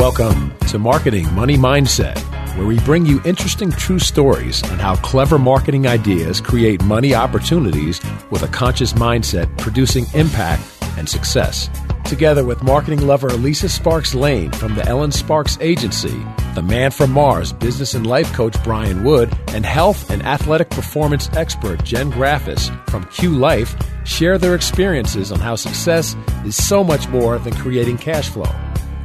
Welcome 0.00 0.56
to 0.68 0.78
Marketing 0.78 1.30
Money 1.34 1.58
Mindset, 1.58 2.18
where 2.56 2.66
we 2.66 2.80
bring 2.80 3.04
you 3.04 3.20
interesting 3.26 3.70
true 3.70 3.98
stories 3.98 4.62
on 4.70 4.78
how 4.78 4.96
clever 4.96 5.38
marketing 5.38 5.86
ideas 5.86 6.40
create 6.40 6.82
money 6.82 7.14
opportunities 7.14 8.00
with 8.30 8.42
a 8.42 8.48
conscious 8.48 8.94
mindset, 8.94 9.54
producing 9.58 10.06
impact 10.14 10.62
and 10.96 11.06
success. 11.06 11.68
Together 12.06 12.46
with 12.46 12.62
marketing 12.62 13.06
lover 13.06 13.28
Elisa 13.28 13.68
Sparks 13.68 14.14
Lane 14.14 14.50
from 14.52 14.74
the 14.74 14.86
Ellen 14.86 15.12
Sparks 15.12 15.58
Agency, 15.60 16.24
the 16.54 16.62
man 16.62 16.92
from 16.92 17.10
Mars 17.10 17.52
business 17.52 17.92
and 17.92 18.06
life 18.06 18.32
coach 18.32 18.56
Brian 18.64 19.04
Wood, 19.04 19.30
and 19.48 19.66
health 19.66 20.08
and 20.08 20.22
athletic 20.22 20.70
performance 20.70 21.28
expert 21.34 21.84
Jen 21.84 22.10
Graffice 22.10 22.70
from 22.88 23.04
Q 23.08 23.36
Life 23.36 23.76
share 24.06 24.38
their 24.38 24.54
experiences 24.54 25.30
on 25.30 25.40
how 25.40 25.56
success 25.56 26.16
is 26.46 26.56
so 26.56 26.82
much 26.82 27.06
more 27.10 27.38
than 27.38 27.54
creating 27.54 27.98
cash 27.98 28.30
flow. 28.30 28.50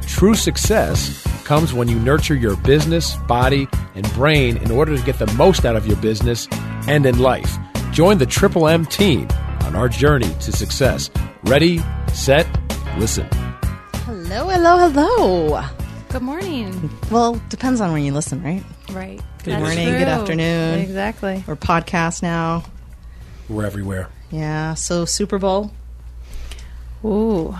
True 0.06 0.34
success 0.34 1.22
comes 1.44 1.72
when 1.74 1.88
you 1.88 1.98
nurture 1.98 2.34
your 2.34 2.56
business, 2.56 3.16
body, 3.28 3.68
and 3.94 4.10
brain 4.14 4.56
in 4.58 4.70
order 4.70 4.96
to 4.96 5.04
get 5.04 5.18
the 5.18 5.26
most 5.34 5.64
out 5.64 5.76
of 5.76 5.86
your 5.86 5.96
business 5.96 6.48
and 6.88 7.04
in 7.06 7.18
life. 7.18 7.56
Join 7.92 8.18
the 8.18 8.26
Triple 8.26 8.66
M 8.68 8.86
team 8.86 9.28
on 9.62 9.76
our 9.76 9.88
journey 9.88 10.32
to 10.40 10.52
success. 10.52 11.10
Ready, 11.44 11.82
set, 12.12 12.46
listen. 12.98 13.28
Hello, 14.04 14.48
hello, 14.48 14.88
hello. 14.88 15.64
Good 16.08 16.22
morning. 16.22 16.90
Well, 17.10 17.40
depends 17.48 17.80
on 17.80 17.92
when 17.92 18.02
you 18.02 18.12
listen, 18.12 18.42
right? 18.42 18.62
Right. 18.90 19.20
Good 19.44 19.52
That's 19.54 19.62
morning, 19.62 19.88
true. 19.88 19.98
good 19.98 20.08
afternoon. 20.08 20.78
Exactly. 20.80 21.44
We're 21.46 21.56
podcast 21.56 22.22
now. 22.22 22.64
We're 23.48 23.66
everywhere. 23.66 24.08
Yeah. 24.30 24.74
So 24.74 25.04
Super 25.04 25.38
Bowl. 25.38 25.72
Ooh. 27.04 27.54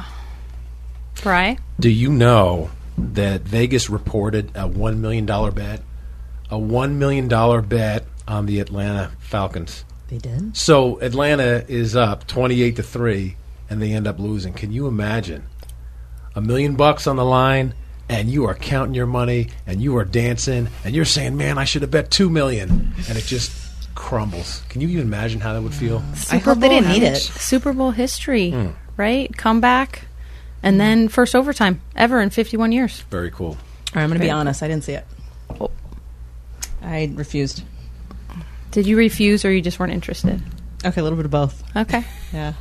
Bry? 1.22 1.58
Do 1.80 1.88
you 1.90 2.10
know 2.10 2.70
that 2.98 3.42
Vegas 3.42 3.90
reported 3.90 4.50
a 4.54 4.68
$1 4.68 4.98
million 4.98 5.26
bet? 5.26 5.82
A 6.50 6.56
$1 6.56 6.92
million 6.92 7.28
bet 7.68 8.04
on 8.28 8.46
the 8.46 8.60
Atlanta 8.60 9.10
Falcons. 9.18 9.84
They 10.08 10.18
did. 10.18 10.56
So 10.56 11.00
Atlanta 11.00 11.64
is 11.68 11.96
up 11.96 12.26
28 12.26 12.76
to 12.76 12.82
3 12.82 13.36
and 13.68 13.82
they 13.82 13.92
end 13.92 14.06
up 14.06 14.18
losing. 14.18 14.52
Can 14.52 14.72
you 14.72 14.86
imagine? 14.86 15.44
A 16.36 16.40
million 16.40 16.76
bucks 16.76 17.06
on 17.06 17.16
the 17.16 17.24
line 17.24 17.74
and 18.08 18.30
you 18.30 18.44
are 18.44 18.54
counting 18.54 18.94
your 18.94 19.06
money 19.06 19.48
and 19.66 19.82
you 19.82 19.96
are 19.96 20.04
dancing 20.04 20.68
and 20.84 20.94
you're 20.94 21.04
saying, 21.04 21.36
"Man, 21.36 21.58
I 21.58 21.64
should 21.64 21.82
have 21.82 21.90
bet 21.90 22.10
2 22.12 22.30
million." 22.30 22.92
And 23.08 23.18
it 23.18 23.24
just 23.24 23.50
crumbles. 23.96 24.62
Can 24.68 24.80
you 24.80 24.88
even 24.90 25.02
imagine 25.06 25.40
how 25.40 25.52
that 25.54 25.62
would 25.62 25.74
feel? 25.74 26.04
I 26.30 26.38
hope 26.38 26.60
they 26.60 26.68
didn't 26.68 26.90
need 26.90 27.02
it. 27.02 27.16
Super 27.16 27.72
Bowl 27.72 27.90
history, 27.90 28.50
Hmm. 28.50 28.68
right? 28.96 29.34
Comeback, 29.36 30.06
and 30.66 30.80
then 30.80 31.06
first 31.06 31.36
overtime 31.36 31.80
ever 31.94 32.20
in 32.20 32.30
51 32.30 32.72
years. 32.72 33.00
Very 33.02 33.30
cool. 33.30 33.50
All 33.50 33.56
right, 33.94 34.02
I'm 34.02 34.08
going 34.08 34.14
to 34.14 34.14
be 34.14 34.26
Very 34.26 34.30
honest. 34.30 34.64
I 34.64 34.68
didn't 34.68 34.82
see 34.82 34.94
it. 34.94 35.06
Oh. 35.60 35.70
I 36.82 37.08
refused. 37.14 37.62
Did 38.72 38.84
you 38.84 38.96
refuse 38.96 39.44
or 39.44 39.52
you 39.52 39.62
just 39.62 39.78
weren't 39.78 39.92
interested? 39.92 40.42
Okay, 40.84 41.00
a 41.00 41.04
little 41.04 41.16
bit 41.16 41.24
of 41.24 41.30
both. 41.30 41.62
Okay. 41.76 42.04
Yeah. 42.32 42.54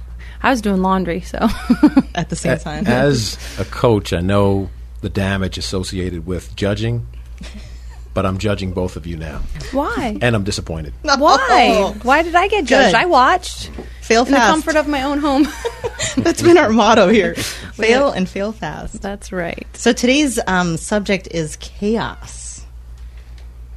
I 0.44 0.52
was 0.52 0.62
doing 0.62 0.84
laundry, 0.84 1.22
so. 1.22 1.38
At 2.16 2.30
the 2.30 2.36
same 2.36 2.60
time. 2.60 2.86
As 2.86 3.40
a 3.60 3.66
coach, 3.66 4.14
I 4.14 4.22
know 4.22 4.70
the 5.02 5.10
damage 5.10 5.58
associated 5.58 6.28
with 6.28 6.56
judging, 6.56 7.08
but 8.16 8.26
I'm 8.26 8.40
judging 8.40 8.72
both 8.72 8.96
of 8.96 9.06
you 9.06 9.18
now. 9.18 9.44
Why? 9.72 10.18
And 10.22 10.36
I'm 10.36 10.44
disappointed. 10.44 10.94
Why? 11.04 11.94
Why 12.02 12.24
did 12.24 12.34
I 12.34 12.48
get 12.48 12.66
judged? 12.66 12.94
Good. 12.94 12.96
I 12.96 13.06
watched 13.06 13.70
fail 14.02 14.26
in 14.26 14.32
the 14.32 14.38
comfort 14.38 14.78
of 14.78 14.88
my 14.88 15.04
own 15.04 15.20
home. 15.20 15.48
That's 16.18 16.42
been 16.42 16.58
our 16.58 16.70
motto 16.70 17.10
here. 17.10 17.36
fail 17.74 18.10
and 18.10 18.28
fail 18.28 18.54
fast. 18.54 19.02
That's 19.02 19.32
right. 19.32 19.68
So 19.74 19.94
today's 19.94 20.40
um, 20.48 20.78
subject 20.78 21.28
is 21.30 21.58
chaos. 21.58 22.66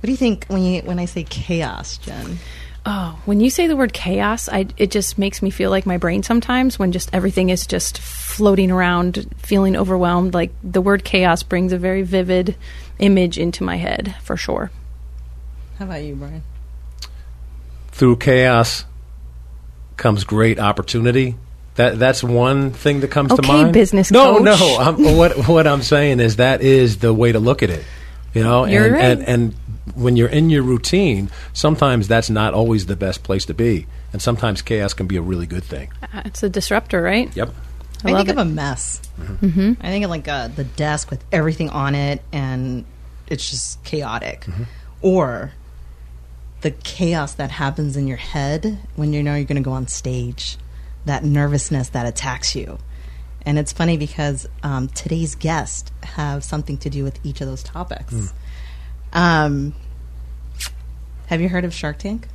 What 0.00 0.06
do 0.06 0.12
you 0.12 0.16
think 0.16 0.47
when 0.47 0.62
you 0.62 0.82
when 0.82 1.00
I 1.00 1.06
say 1.06 1.25
chaos, 1.25 1.98
Jen? 1.98 2.38
Oh, 2.87 3.21
when 3.25 3.41
you 3.41 3.50
say 3.50 3.66
the 3.66 3.77
word 3.77 3.93
chaos, 3.93 4.48
I, 4.48 4.69
it 4.78 4.91
just 4.91 5.19
makes 5.19 5.43
me 5.43 5.50
feel 5.50 5.71
like 5.71 5.84
my 5.84 5.98
brain 5.98 6.22
sometimes 6.22 6.78
when 6.78 6.93
just 6.93 7.10
everything 7.12 7.50
is 7.50 7.66
just 7.66 7.98
floating 7.98 8.71
around, 8.71 9.28
feeling 9.38 9.77
overwhelmed. 9.77 10.32
Like 10.32 10.53
the 10.62 10.81
word 10.81 11.04
chaos 11.04 11.43
brings 11.43 11.72
a 11.72 11.78
very 11.78 12.03
vivid 12.03 12.56
image 12.98 13.38
into 13.38 13.62
my 13.64 13.76
head 13.76 14.14
for 14.22 14.36
sure. 14.36 14.70
How 15.78 15.84
about 15.84 16.03
you, 16.03 16.14
Brian? 16.16 16.42
Through 17.92 18.16
chaos 18.16 18.84
comes 19.97 20.25
great 20.25 20.59
opportunity. 20.59 21.36
That 21.76 21.98
that's 21.98 22.25
one 22.25 22.72
thing 22.72 23.00
that 23.00 23.10
comes 23.10 23.32
to 23.34 23.42
mind. 23.42 23.72
business 23.72 24.10
no, 24.10 24.38
coach. 24.38 24.44
no. 24.44 24.76
I'm, 24.81 25.16
what 25.16 25.48
what 25.48 25.66
I'm 25.66 25.82
saying 25.82 26.19
is 26.20 26.36
that 26.36 26.60
is 26.60 26.98
the 26.98 27.14
way 27.14 27.31
to 27.32 27.38
look 27.38 27.62
at 27.62 27.70
it. 27.70 27.84
You 28.34 28.42
know, 28.42 28.64
You're 28.66 28.86
and, 28.86 28.92
right. 28.94 29.03
and 29.04 29.22
and 29.28 29.54
when 29.94 30.16
you're 30.16 30.28
in 30.28 30.50
your 30.50 30.62
routine, 30.62 31.30
sometimes 31.53 32.09
that's 32.09 32.30
not 32.30 32.53
always 32.54 32.86
the 32.86 32.97
best 32.97 33.22
place 33.22 33.44
to 33.47 33.54
be, 33.54 33.86
and 34.12 34.20
sometimes 34.20 34.60
chaos 34.60 34.92
can 34.92 35.06
be 35.06 35.16
a 35.16 35.22
really 35.22 35.47
good 35.47 35.65
thing. 35.65 35.91
Uh, 36.03 36.22
It's 36.25 36.42
a 36.42 36.48
disruptor, 36.48 37.00
right? 37.00 37.34
Yep. 37.36 37.54
I 38.04 38.10
I, 38.10 38.12
love 38.12 38.26
think 38.26 38.28
it. 38.28 38.41
of 38.41 38.47
a 38.47 38.50
mess. 38.50 39.00
Mm-hmm. 39.20 39.72
I 39.81 39.88
think 39.88 40.04
of 40.04 40.10
like 40.10 40.28
uh, 40.28 40.48
the 40.48 40.64
desk 40.64 41.10
with 41.10 41.25
everything 41.32 41.70
on 41.70 41.94
it, 41.94 42.22
and 42.32 42.84
it's 43.26 43.50
just 43.50 43.82
chaotic. 43.84 44.47
Or 45.03 45.53
the 46.60 46.70
chaos 46.70 47.34
that 47.34 47.50
happens 47.50 47.97
in 47.97 48.06
your 48.06 48.16
head 48.16 48.78
when 48.97 49.12
you 49.12 49.22
know 49.22 49.34
you're 49.34 49.44
going 49.44 49.62
to 49.62 49.62
go 49.62 49.72
on 49.72 49.86
stage, 49.88 50.56
that 51.04 51.25
nervousness 51.25 51.91
that 51.91 52.06
attacks 52.06 52.54
you. 52.54 52.78
And 53.42 53.59
it's 53.59 53.72
funny 53.72 53.97
because 53.97 54.47
um, 54.62 54.88
today's 54.88 55.34
guests 55.34 55.91
have 56.03 56.44
something 56.44 56.76
to 56.78 56.91
do 56.91 57.04
with 57.04 57.25
each 57.25 57.41
of 57.41 57.47
those 57.47 57.62
topics. 57.62 58.32
Um, 59.12 59.75
have 61.26 61.41
you 61.41 61.48
heard 61.48 61.65
of 61.65 61.72
Shark 61.72 61.98
Tank? 61.98 62.28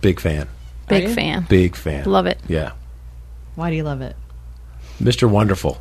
Big 0.00 0.20
fan. 0.20 0.48
Big 0.88 1.08
fan. 1.08 1.46
Big 1.48 1.74
fan. 1.74 2.04
Love 2.04 2.26
it. 2.26 2.38
Yeah. 2.48 2.72
Why 3.56 3.70
do 3.70 3.76
you 3.76 3.82
love 3.82 4.00
it? 4.02 4.14
Mr. 5.00 5.28
Wonderful. 5.30 5.78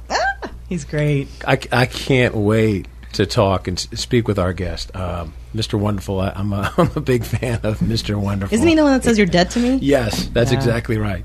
He's 0.70 0.84
great. 0.86 1.28
I, 1.48 1.60
I 1.72 1.86
can't 1.86 2.36
wait 2.36 2.88
to 3.14 3.26
talk 3.26 3.68
and 3.68 3.80
speak 3.80 4.28
with 4.28 4.38
our 4.38 4.54
guest, 4.54 4.94
um, 4.96 5.34
Mr. 5.56 5.80
Wonderful. 5.80 6.20
I, 6.20 6.30
I'm 6.36 6.52
a, 6.54 6.72
I'm 6.78 6.92
a 6.96 7.02
big 7.02 7.24
fan 7.24 7.60
of 7.64 7.80
Mr. 7.80 8.16
Wonderful. 8.16 8.54
Isn't 8.54 8.68
he 8.68 8.76
the 8.76 8.84
one 8.84 8.94
that 8.94 9.04
says 9.04 9.18
you're 9.18 9.26
dead 9.28 9.50
to 9.52 9.60
me? 9.60 9.76
Yes, 9.82 10.28
that's 10.28 10.52
Yeah. 10.52 10.58
exactly 10.58 10.98
right. 10.98 11.24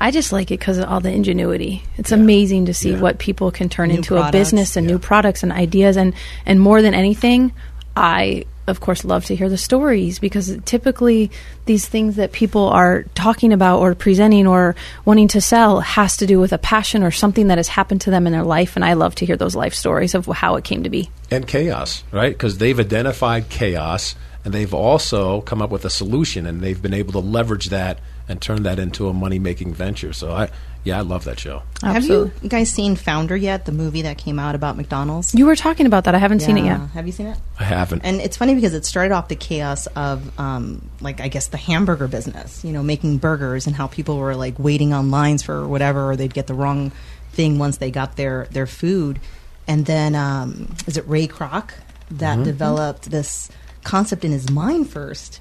I 0.00 0.10
just 0.12 0.32
like 0.32 0.50
it 0.52 0.60
because 0.60 0.78
of 0.78 0.88
all 0.88 1.00
the 1.00 1.10
ingenuity. 1.10 1.82
It's 1.96 2.12
amazing 2.12 2.66
to 2.66 2.74
see 2.74 2.92
Yeah. 2.92 3.00
what 3.00 3.18
people 3.18 3.50
can 3.50 3.68
turn 3.68 3.88
New 3.88 3.96
into 3.96 4.16
a 4.16 4.30
business 4.30 4.76
and 4.76 4.86
new 4.86 4.98
products 4.98 5.42
and 5.42 5.50
ideas. 5.50 5.96
And, 5.96 6.14
and 6.46 6.60
more 6.60 6.82
than 6.82 6.94
anything, 6.94 7.52
I, 7.96 8.44
of 8.68 8.80
course, 8.80 9.04
love 9.04 9.24
to 9.26 9.36
hear 9.36 9.48
the 9.48 9.58
stories 9.58 10.18
because 10.18 10.56
typically 10.64 11.30
these 11.66 11.86
things 11.86 12.16
that 12.16 12.32
people 12.32 12.68
are 12.68 13.04
talking 13.14 13.52
about 13.52 13.80
or 13.80 13.94
presenting 13.94 14.46
or 14.46 14.76
wanting 15.04 15.28
to 15.28 15.40
sell 15.40 15.80
has 15.80 16.16
to 16.18 16.26
do 16.26 16.38
with 16.38 16.52
a 16.52 16.58
passion 16.58 17.02
or 17.02 17.10
something 17.10 17.48
that 17.48 17.58
has 17.58 17.68
happened 17.68 18.00
to 18.02 18.10
them 18.10 18.26
in 18.26 18.32
their 18.32 18.44
life. 18.44 18.76
And 18.76 18.84
I 18.84 18.94
love 18.94 19.14
to 19.16 19.26
hear 19.26 19.36
those 19.36 19.56
life 19.56 19.74
stories 19.74 20.14
of 20.14 20.26
how 20.26 20.56
it 20.56 20.64
came 20.64 20.82
to 20.84 20.90
be. 20.90 21.10
And 21.30 21.46
chaos, 21.46 22.04
right? 22.12 22.32
Because 22.32 22.58
they've 22.58 22.78
identified 22.78 23.48
chaos 23.48 24.14
and 24.44 24.54
they've 24.54 24.74
also 24.74 25.40
come 25.42 25.60
up 25.60 25.70
with 25.70 25.84
a 25.84 25.90
solution 25.90 26.46
and 26.46 26.60
they've 26.60 26.80
been 26.80 26.94
able 26.94 27.12
to 27.12 27.18
leverage 27.18 27.66
that 27.66 27.98
and 28.28 28.40
turn 28.40 28.62
that 28.64 28.78
into 28.78 29.08
a 29.08 29.12
money 29.12 29.38
making 29.38 29.74
venture. 29.74 30.12
So, 30.12 30.32
I, 30.32 30.50
yeah, 30.88 30.98
I 30.98 31.02
love 31.02 31.24
that 31.24 31.38
show. 31.38 31.62
Absolutely. 31.82 32.30
Have 32.30 32.42
you 32.42 32.48
guys 32.48 32.70
seen 32.70 32.96
Founder 32.96 33.36
yet? 33.36 33.66
The 33.66 33.72
movie 33.72 34.02
that 34.02 34.16
came 34.16 34.38
out 34.38 34.54
about 34.54 34.76
McDonald's. 34.76 35.34
You 35.34 35.44
were 35.44 35.54
talking 35.54 35.84
about 35.84 36.04
that. 36.04 36.14
I 36.14 36.18
haven't 36.18 36.40
seen 36.40 36.56
it 36.56 36.64
yet. 36.64 36.80
Have 36.80 37.06
you 37.06 37.12
seen 37.12 37.26
it? 37.26 37.38
I 37.58 37.64
haven't. 37.64 38.02
And 38.06 38.22
it's 38.22 38.38
funny 38.38 38.54
because 38.54 38.72
it 38.72 38.86
started 38.86 39.12
off 39.14 39.28
the 39.28 39.36
chaos 39.36 39.86
of, 39.88 40.38
um, 40.40 40.88
like, 41.02 41.20
I 41.20 41.28
guess 41.28 41.48
the 41.48 41.58
hamburger 41.58 42.08
business. 42.08 42.64
You 42.64 42.72
know, 42.72 42.82
making 42.82 43.18
burgers 43.18 43.66
and 43.66 43.76
how 43.76 43.86
people 43.86 44.16
were 44.16 44.34
like 44.34 44.58
waiting 44.58 44.94
on 44.94 45.10
lines 45.10 45.42
for 45.42 45.68
whatever, 45.68 46.10
or 46.10 46.16
they'd 46.16 46.32
get 46.32 46.46
the 46.46 46.54
wrong 46.54 46.90
thing 47.32 47.58
once 47.58 47.76
they 47.76 47.90
got 47.90 48.16
their 48.16 48.48
their 48.50 48.66
food. 48.66 49.20
And 49.66 49.84
then, 49.84 50.14
um, 50.14 50.74
is 50.86 50.96
it 50.96 51.06
Ray 51.06 51.28
Kroc 51.28 51.72
that 52.12 52.42
developed 52.42 53.10
this 53.10 53.50
concept 53.84 54.24
in 54.24 54.32
his 54.32 54.50
mind 54.50 54.88
first? 54.88 55.40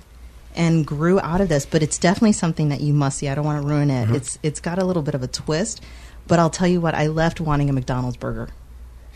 And 0.57 0.86
grew 0.86 1.19
out 1.19 1.39
of 1.39 1.50
this, 1.50 1.65
but 1.68 1.83
it's 1.83 1.98
definitely 2.00 2.31
something 2.33 2.69
that 2.69 2.81
you 2.81 2.92
must 2.94 3.19
see. 3.19 3.30
I 3.30 3.36
don't 3.36 3.45
want 3.45 3.62
to 3.62 3.68
ruin 3.68 3.89
it. 3.92 4.06
Mm-hmm. 4.07 4.15
It's 4.15 4.39
it's 4.44 4.59
got 4.59 4.80
a 4.80 4.83
little 4.83 5.04
bit 5.04 5.13
of 5.15 5.21
a 5.24 5.27
twist, 5.27 5.81
but 6.27 6.39
I'll 6.39 6.50
tell 6.50 6.68
you 6.68 6.81
what. 6.81 6.95
I 6.95 7.07
left 7.07 7.39
wanting 7.39 7.69
a 7.69 7.74
McDonald's 7.74 8.18
burger, 8.18 8.50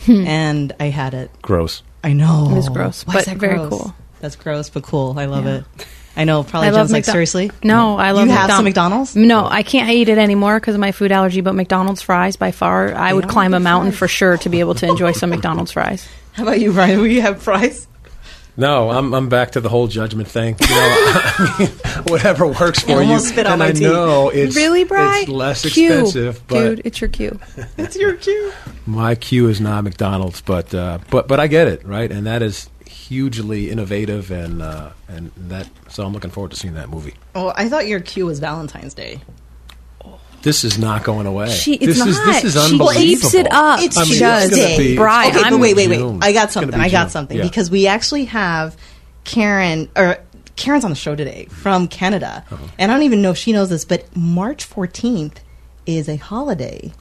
hmm. 0.06 0.26
and 0.28 0.72
I 0.80 0.86
had 0.86 1.14
it. 1.16 1.32
Gross. 1.42 1.82
I 2.04 2.14
know 2.14 2.50
It 2.52 2.58
is 2.58 2.70
gross, 2.70 3.06
Why 3.06 3.14
but 3.14 3.20
is 3.22 3.26
that 3.26 3.38
very 3.38 3.56
gross? 3.58 3.70
cool. 3.70 3.96
That's 4.20 4.36
gross, 4.36 4.70
but 4.70 4.84
cool. 4.84 5.18
I 5.20 5.26
love 5.26 5.46
Yeah. 5.46 5.56
it. 5.78 5.88
I 6.16 6.26
know. 6.26 6.44
Probably 6.44 6.68
I 6.68 6.72
love 6.72 6.82
Jen's 6.90 6.92
like 6.92 7.04
McDo- 7.06 7.12
seriously. 7.12 7.52
No, 7.64 7.98
I 7.98 8.12
love 8.12 8.26
You 8.28 8.32
have 8.34 8.42
McDonald's. 8.42 8.56
some 8.58 8.64
McDonald's? 8.66 9.16
No, 9.16 9.48
I 9.48 9.64
can't 9.64 9.90
eat 9.90 10.10
it 10.10 10.18
anymore 10.18 10.60
because 10.60 10.76
of 10.76 10.82
my 10.82 10.92
food 10.92 11.12
allergy. 11.12 11.42
But 11.42 11.54
McDonald's 11.56 12.02
fries, 12.02 12.36
by 12.36 12.52
far, 12.52 12.94
I 12.94 13.10
They 13.10 13.14
would 13.16 13.30
climb 13.30 13.54
a 13.54 13.60
mountain 13.60 13.92
fries. 13.92 14.00
for 14.00 14.08
sure 14.08 14.38
to 14.38 14.50
be 14.50 14.60
able 14.60 14.76
to 14.76 14.88
enjoy 14.88 15.14
some 15.14 15.30
McDonald's 15.30 15.72
fries. 15.72 16.08
How 16.34 16.44
about 16.44 16.60
you, 16.60 16.74
Brian? 16.74 17.00
Will 17.00 17.08
you 17.08 17.22
have 17.22 17.42
fries? 17.42 17.88
No, 18.58 18.90
I'm 18.90 19.14
I'm 19.14 19.30
back 19.30 19.52
to 19.52 19.62
the 19.62 19.70
whole 19.70 19.88
judgment 19.88 20.28
thing. 20.28 20.56
You 20.60 20.68
know, 20.68 20.76
I 20.76 21.56
mean, 21.60 21.70
whatever 22.08 22.46
works 22.48 22.82
for 22.82 23.02
you. 23.02 23.20
spit 23.20 23.48
and 23.48 23.60
my 23.60 23.68
I 23.68 23.72
teeth. 23.72 23.82
know 23.82 24.30
it's 24.30 24.56
really, 24.56 24.84
Bry? 24.84 25.20
It's 25.22 25.30
less 25.30 25.62
Q. 25.74 25.88
expensive, 25.88 26.44
but 26.48 26.60
Dude, 26.60 26.82
it's 26.86 27.00
your 27.02 27.10
cue. 27.10 27.40
It's 27.78 27.96
your 27.96 28.14
cue. 28.16 28.52
my 28.86 29.16
cue 29.16 29.48
is 29.48 29.62
not 29.62 29.84
McDonald's. 29.84 30.42
But 30.42 30.74
uh, 30.74 31.00
but 31.10 31.28
but 31.28 31.40
I 31.40 31.48
get 31.48 31.68
it 31.68 31.86
right, 31.86 32.12
and 32.12 32.28
that 32.28 32.42
is 32.42 32.70
hugely 32.86 33.70
innovative, 33.72 34.32
and 34.32 34.62
uh, 34.62 34.92
and 35.08 35.32
that. 35.38 35.70
So 35.90 36.06
I'm 36.06 36.14
looking 36.14 36.32
forward 36.32 36.52
to 36.52 36.58
seeing 36.58 36.74
that 36.76 36.90
movie. 36.90 37.14
Oh, 37.36 37.54
I 37.56 37.70
thought 37.70 37.88
your 37.88 38.00
cue 38.02 38.26
was 38.26 38.40
Valentine's 38.40 38.94
Day. 38.94 39.22
This 40.44 40.64
is 40.64 40.78
not 40.80 41.04
going 41.04 41.28
away. 41.28 41.50
She, 41.50 41.76
it's 41.76 41.86
this 41.86 42.00
not. 42.00 42.08
is 42.08 42.18
this 42.26 42.44
is 42.44 42.58
unbelievable. 42.58 42.94
she 42.94 43.08
keeps 43.16 43.34
it 43.34 43.52
up. 43.52 43.80
It's 43.82 43.98
I 43.98 44.02
mean, 44.02 44.08
she 44.10 44.14
it's 44.24 44.50
does. 44.50 44.78
be- 44.78 44.96
Brian, 44.96 45.36
okay, 45.36 45.44
I'm 45.46 45.54
but 45.54 45.60
wait, 45.60 45.76
wait, 45.76 45.90
wait. 45.90 45.98
June. 45.98 46.20
I 46.22 46.34
got 46.34 46.52
something. 46.52 46.80
I 46.80 46.90
got 46.90 47.12
something 47.12 47.38
Yeah. 47.38 47.44
because 47.44 47.70
we 47.70 47.86
actually 47.88 48.26
have 48.26 48.76
Karen 49.24 49.90
or 49.96 50.18
Karen's 50.56 50.84
on 50.84 50.90
the 50.92 50.96
show 50.96 51.16
today 51.16 51.46
from 51.50 51.88
Canada, 51.88 52.44
Uh-huh. 52.52 52.58
and 52.80 52.92
I 52.92 52.96
don't 52.96 53.04
even 53.04 53.22
know 53.22 53.32
if 53.32 53.38
she 53.38 53.52
knows 53.52 53.70
this, 53.70 53.86
but 53.86 54.16
March 54.16 54.68
14th 54.70 55.38
is 55.86 56.08
a 56.10 56.16
holiday 56.18 56.92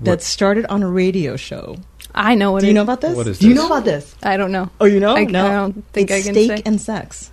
that 0.00 0.22
started 0.22 0.66
on 0.66 0.82
a 0.82 0.88
radio 0.88 1.36
show. 1.36 1.76
I 2.14 2.34
know 2.34 2.52
what 2.52 2.60
Do 2.60 2.66
it- 2.66 2.68
you 2.70 2.74
know 2.74 2.82
about 2.82 3.00
this? 3.00 3.16
What 3.16 3.26
is 3.26 3.38
Do 3.38 3.48
you 3.48 3.54
this? 3.54 3.62
know 3.62 3.66
about 3.66 3.84
this? 3.84 4.14
I 4.22 4.36
don't 4.36 4.52
know. 4.52 4.70
Oh, 4.80 4.84
you 4.86 5.00
know? 5.00 5.16
I, 5.16 5.24
no, 5.24 5.46
I 5.46 5.50
don't 5.52 5.84
think 5.92 6.10
it's 6.10 6.20
I 6.26 6.32
can 6.32 6.34
steak 6.34 6.50
say. 6.58 6.62
and 6.66 6.80
sex. 6.80 7.30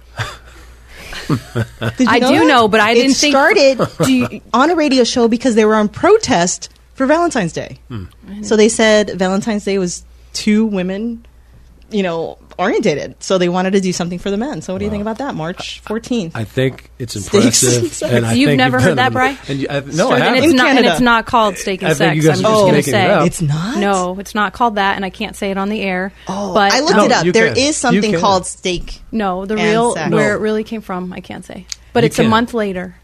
I 2.07 2.19
do 2.19 2.39
that? 2.39 2.45
know, 2.47 2.67
but 2.67 2.79
I 2.79 2.91
it 2.91 2.95
didn't 2.95 3.15
think- 3.15 3.33
started 3.33 4.41
on 4.53 4.69
a 4.71 4.75
radio 4.75 5.03
show 5.03 5.27
because 5.27 5.55
they 5.55 5.65
were 5.65 5.75
on 5.75 5.89
protest 5.89 6.69
for 6.93 7.05
Valentine's 7.05 7.53
Day. 7.53 7.79
Hmm. 7.87 8.05
So 8.43 8.55
they 8.55 8.69
said 8.69 9.11
Valentine's 9.11 9.65
Day 9.65 9.77
was 9.77 10.03
two 10.33 10.65
women, 10.65 11.25
you 11.91 12.03
know, 12.03 12.37
orientated. 12.57 13.21
So 13.23 13.37
they 13.37 13.49
wanted 13.49 13.71
to 13.73 13.81
do 13.81 13.91
something 13.93 14.19
for 14.19 14.29
the 14.31 14.37
men. 14.37 14.61
So 14.61 14.73
what 14.73 14.79
do 14.79 14.85
you 14.85 14.91
think 14.91 15.01
about 15.01 15.17
that? 15.19 15.35
March 15.35 15.81
14th. 15.83 16.31
I 16.35 16.43
think 16.43 16.89
it's 16.99 17.15
impressive. 17.33 18.01
and 18.09 18.25
I 18.25 18.33
You've 18.33 18.47
think 18.49 18.57
never 18.57 18.77
you've 18.77 18.83
heard 18.83 18.97
that, 18.97 19.07
on 19.07 19.13
Bri? 19.35 19.37
And 19.47 19.59
you, 19.59 19.67
I, 19.69 19.79
no, 19.81 19.91
Sure, 19.91 20.13
I 20.13 20.19
haven't. 20.19 20.43
it's 20.43 20.51
In 20.51 20.55
not, 20.57 20.67
and 20.77 20.85
it's 20.85 20.99
not 21.01 21.25
called 21.25 21.57
steak 21.57 21.81
and 21.81 21.91
I 21.91 21.93
sex. 21.93 22.11
I'm 22.11 22.15
just 22.21 22.27
just 22.27 22.43
going 22.43 22.65
to 22.67 22.71
making 22.73 22.79
it 22.79 22.91
say. 22.91 23.25
It's 23.25 23.41
not? 23.41 23.77
No, 23.77 24.19
it's 24.19 24.35
not 24.35 24.53
called 24.53 24.75
that, 24.75 24.95
and 24.95 25.03
I 25.05 25.09
can't 25.09 25.35
say 25.35 25.51
it 25.51 25.57
on 25.57 25.69
the 25.69 25.81
air. 25.81 26.13
Oh, 26.27 26.53
but 26.53 26.71
I 26.73 26.79
looked 26.81 26.95
No, 26.95 27.05
it 27.05 27.11
up. 27.11 27.25
you 27.25 27.31
There 27.31 27.47
can. 27.53 27.57
is 27.57 27.77
something 27.77 28.19
called 28.19 28.45
steak. 28.45 29.01
No, 29.11 29.45
the 29.45 29.55
And 29.55 29.63
real 29.63 29.93
sex. 29.93 30.11
where 30.11 30.29
No. 30.29 30.35
it 30.35 30.39
really 30.41 30.63
came 30.63 30.81
from, 30.81 31.11
I 31.13 31.19
can't 31.21 31.45
say. 31.45 31.65
But 31.93 32.03
You 32.03 32.07
it's 32.07 32.19
a 32.19 32.23
month 32.23 32.53
later. 32.53 32.95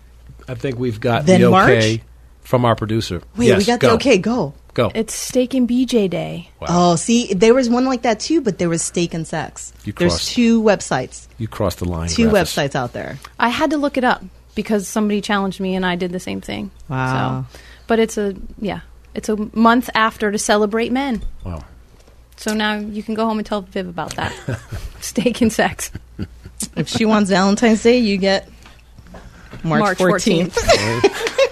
I 0.47 0.55
think 0.55 0.79
we've 0.79 0.99
got 0.99 1.25
Then 1.25 1.41
the 1.41 1.47
okay 1.47 1.97
March? 1.97 2.01
from 2.41 2.65
our 2.65 2.75
producer. 2.75 3.21
Wait, 3.37 3.47
yes, 3.47 3.59
we 3.59 3.65
got 3.65 3.79
go. 3.79 3.87
the 3.89 3.93
okay, 3.95 4.17
go. 4.17 4.53
Go. 4.73 4.91
It's 4.93 5.13
steak 5.13 5.53
and 5.53 5.67
BJ 5.67 6.09
day. 6.09 6.49
Wow. 6.59 6.67
Oh, 6.69 6.95
see, 6.95 7.33
there 7.33 7.53
was 7.53 7.69
one 7.69 7.85
like 7.85 8.03
that 8.03 8.19
too, 8.19 8.41
but 8.41 8.59
there 8.59 8.69
was 8.69 8.81
steak 8.81 9.13
and 9.13 9.27
sex. 9.27 9.73
You 9.83 9.93
There's 9.93 10.13
crossed. 10.13 10.29
two 10.31 10.61
websites, 10.61 11.27
you 11.37 11.47
crossed 11.47 11.79
the 11.79 11.85
line. 11.85 12.07
two 12.09 12.27
Raffis. 12.27 12.69
websites 12.69 12.75
out 12.75 12.93
there. 12.93 13.17
I 13.39 13.49
had 13.49 13.71
to 13.71 13.77
look 13.77 13.97
it 13.97 14.03
up 14.03 14.23
because 14.55 14.87
somebody 14.87 15.21
challenged 15.21 15.59
me, 15.59 15.75
and 15.75 15.85
I 15.85 15.95
did 15.95 16.11
the 16.11 16.19
same 16.19 16.39
thing. 16.41 16.71
Wow. 16.87 17.45
So, 17.51 17.59
but 17.87 17.99
it's 17.99 18.17
a 18.17 18.35
yeah, 18.59 18.81
it's 19.15 19.27
a 19.29 19.35
month 19.53 19.89
after 19.95 20.31
to 20.31 20.37
celebrate 20.37 20.91
men. 20.91 21.23
Wow. 21.43 21.63
So 22.37 22.53
now 22.53 22.75
you 22.75 23.03
can 23.03 23.15
go 23.15 23.25
home 23.25 23.37
and 23.39 23.45
tell 23.45 23.61
Viv 23.61 23.87
about 23.87 24.15
that. 24.15 24.33
steak 25.01 25.41
and 25.41 25.51
sex. 25.51 25.91
If 26.77 26.87
she 26.87 27.05
wants 27.05 27.29
Valentine's 27.29 27.83
Day, 27.83 27.97
you 27.99 28.17
get 28.17 28.47
March, 29.63 29.79
March 29.81 29.97
14th. 29.97 30.51
14th. 30.51 31.45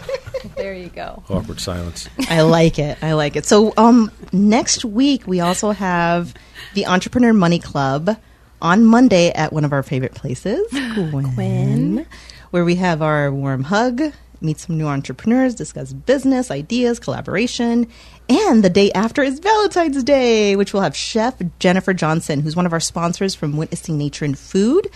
there 0.58 0.74
you 0.74 0.90
go. 0.90 1.24
Awkward 1.30 1.60
silence. 1.60 2.10
I 2.30 2.42
like 2.42 2.80
it. 2.80 2.98
I 3.02 3.14
like 3.14 3.36
it. 3.36 3.46
So, 3.46 3.74
um, 3.78 4.12
next 4.32 4.84
week 4.84 5.26
we 5.28 5.40
also 5.40 5.72
have 5.72 6.34
the 6.74 6.86
Entrepreneur 6.88 7.34
Money 7.34 7.60
Club 7.60 8.18
on 8.62 8.86
Monday 8.86 9.30
at 9.32 9.54
one 9.54 9.64
of 9.64 9.72
our 9.72 9.84
favorite 9.84 10.16
places, 10.16 10.68
Gwen, 10.72 11.34
Gwen. 11.36 12.06
where 12.52 12.66
we 12.66 12.76
have 12.76 13.02
our 13.02 13.32
warm 13.32 13.64
hug, 13.64 14.02
meet 14.42 14.60
some 14.60 14.78
new 14.78 14.88
entrepreneurs, 14.88 15.54
discuss 15.56 15.94
business 15.94 16.50
ideas, 16.50 17.00
collaboration, 17.00 17.88
and 18.30 18.64
the 18.64 18.70
day 18.70 18.92
after 18.94 19.22
is 19.22 19.40
Valentine's 19.40 20.04
Day, 20.04 20.56
which 20.56 20.74
we'll 20.74 20.84
have 20.84 20.96
Chef 20.96 21.36
Jennifer 21.60 21.94
Johnson, 21.94 22.42
who's 22.42 22.56
one 22.56 22.66
of 22.66 22.74
our 22.74 22.80
sponsors 22.80 23.36
from 23.36 23.58
Witnessing 23.58 23.98
Nature 23.98 24.26
and 24.26 24.38
Food. 24.38 24.88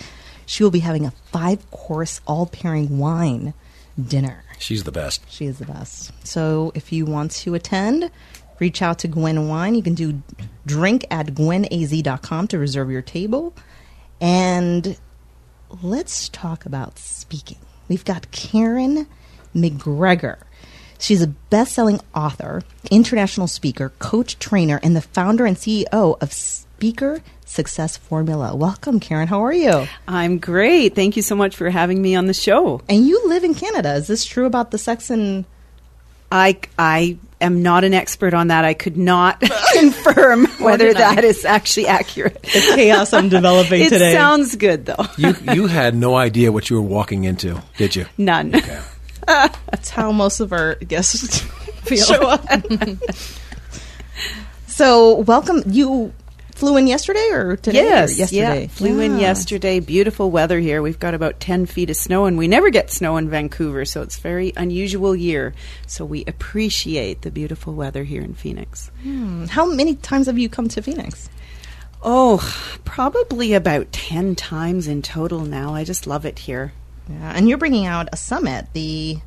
She 0.45 0.63
will 0.63 0.71
be 0.71 0.79
having 0.79 1.05
a 1.05 1.11
five-course 1.31 2.19
all-pairing 2.27 2.97
wine 2.97 3.53
dinner. 4.07 4.43
She's 4.61 4.83
the 4.83 4.91
best. 4.91 5.23
She 5.29 5.45
is 5.45 5.59
the 5.59 5.65
best. 5.65 6.11
So 6.25 6.71
if 6.75 6.91
you 6.91 7.05
want 7.05 7.31
to 7.31 7.55
attend, 7.55 8.11
reach 8.59 8.81
out 8.81 8.99
to 8.99 9.07
Gwen 9.07 9.47
Wine. 9.47 9.75
You 9.75 9.83
can 9.83 9.95
do 9.95 10.21
drink 10.65 11.05
at 11.09 11.27
gwenaz.com 11.27 12.47
to 12.47 12.57
reserve 12.59 12.91
your 12.91 13.01
table. 13.01 13.55
And 14.19 14.97
let's 15.81 16.29
talk 16.29 16.65
about 16.65 16.99
speaking. 16.99 17.57
We've 17.89 18.05
got 18.05 18.29
Karen 18.31 19.07
McGregor. 19.55 20.37
She's 21.01 21.23
a 21.23 21.27
best 21.27 21.73
selling 21.73 21.99
author, 22.13 22.61
international 22.91 23.47
speaker, 23.47 23.91
coach, 23.97 24.37
trainer, 24.37 24.79
and 24.83 24.95
the 24.95 25.01
founder 25.01 25.47
and 25.47 25.57
CEO 25.57 26.21
of 26.21 26.31
Speaker 26.31 27.21
Success 27.43 27.97
Formula. 27.97 28.55
Welcome, 28.55 28.99
Karen. 28.99 29.27
How 29.27 29.43
are 29.43 29.51
you? 29.51 29.87
I'm 30.07 30.37
great. 30.37 30.93
Thank 30.93 31.15
you 31.15 31.23
so 31.23 31.35
much 31.35 31.55
for 31.55 31.71
having 31.71 31.99
me 32.03 32.13
on 32.15 32.27
the 32.27 32.35
show. 32.35 32.81
And 32.87 33.07
you 33.07 33.27
live 33.27 33.43
in 33.43 33.55
Canada. 33.55 33.95
Is 33.95 34.05
this 34.05 34.23
true 34.23 34.45
about 34.45 34.69
the 34.69 34.77
sex 34.77 35.09
and 35.09 35.45
I 36.31 36.59
I 36.77 37.17
am 37.41 37.63
not 37.63 37.83
an 37.83 37.95
expert 37.95 38.35
on 38.35 38.49
that. 38.49 38.63
I 38.63 38.75
could 38.75 38.95
not 38.95 39.41
confirm 39.73 40.45
whether 40.59 40.93
that 40.93 41.23
is 41.23 41.45
actually 41.45 41.87
accurate. 41.87 42.43
the 42.43 42.73
chaos 42.75 43.11
I'm 43.11 43.27
developing 43.27 43.81
it 43.85 43.89
today? 43.89 44.13
sounds 44.13 44.55
good 44.55 44.85
though. 44.85 45.05
You 45.17 45.33
you 45.51 45.65
had 45.65 45.95
no 45.95 46.15
idea 46.15 46.51
what 46.51 46.69
you 46.69 46.75
were 46.75 46.87
walking 46.87 47.23
into, 47.23 47.59
did 47.77 47.95
you? 47.95 48.05
None. 48.19 48.53
That's 49.71 49.89
how 49.89 50.11
most 50.11 50.39
of 50.39 50.53
our 50.53 50.75
guests 50.75 51.43
show 52.05 52.21
up. 52.27 52.45
so, 54.67 55.15
welcome. 55.21 55.63
You 55.67 56.13
flew 56.53 56.77
in 56.77 56.87
yesterday 56.87 57.29
or 57.31 57.55
today? 57.55 57.79
or 57.79 57.83
Yes, 57.83 58.17
yesterday. 58.19 58.61
yeah. 58.63 58.67
Flew 58.67 58.99
in 58.99 59.17
yesterday. 59.17 59.79
Beautiful 59.79 60.29
weather 60.31 60.59
here. 60.59 60.81
We've 60.81 60.99
got 60.99 61.13
about 61.13 61.39
10 61.39 61.65
feet 61.65 61.89
of 61.89 61.95
snow, 61.95 62.25
and 62.25 62.37
we 62.37 62.47
never 62.47 62.69
get 62.69 62.91
snow 62.91 63.17
in 63.17 63.29
Vancouver, 63.29 63.85
so 63.85 64.01
it's 64.01 64.19
very 64.19 64.53
unusual 64.55 65.15
year. 65.15 65.53
So 65.87 66.05
we 66.05 66.23
appreciate 66.25 67.21
the 67.23 67.31
beautiful 67.31 67.73
weather 67.73 68.03
here 68.03 68.21
in 68.21 68.33
Phoenix. 68.33 68.91
Hmm. 69.01 69.45
How 69.45 69.65
many 69.65 69.95
times 69.95 70.27
have 70.27 70.37
you 70.37 70.49
come 70.49 70.67
to 70.69 70.81
Phoenix? 70.81 71.29
Oh, 72.03 72.39
probably 72.83 73.53
about 73.53 73.91
10 73.91 74.35
times 74.35 74.87
in 74.87 75.01
total 75.01 75.41
now. 75.41 75.73
I 75.75 75.83
just 75.83 76.07
love 76.07 76.25
it 76.25 76.39
here. 76.39 76.73
Yeah, 77.09 77.33
and 77.35 77.49
you're 77.49 77.57
bringing 77.57 77.85
out 77.85 78.09
a 78.11 78.17
summit, 78.17 78.67
the 78.73 79.17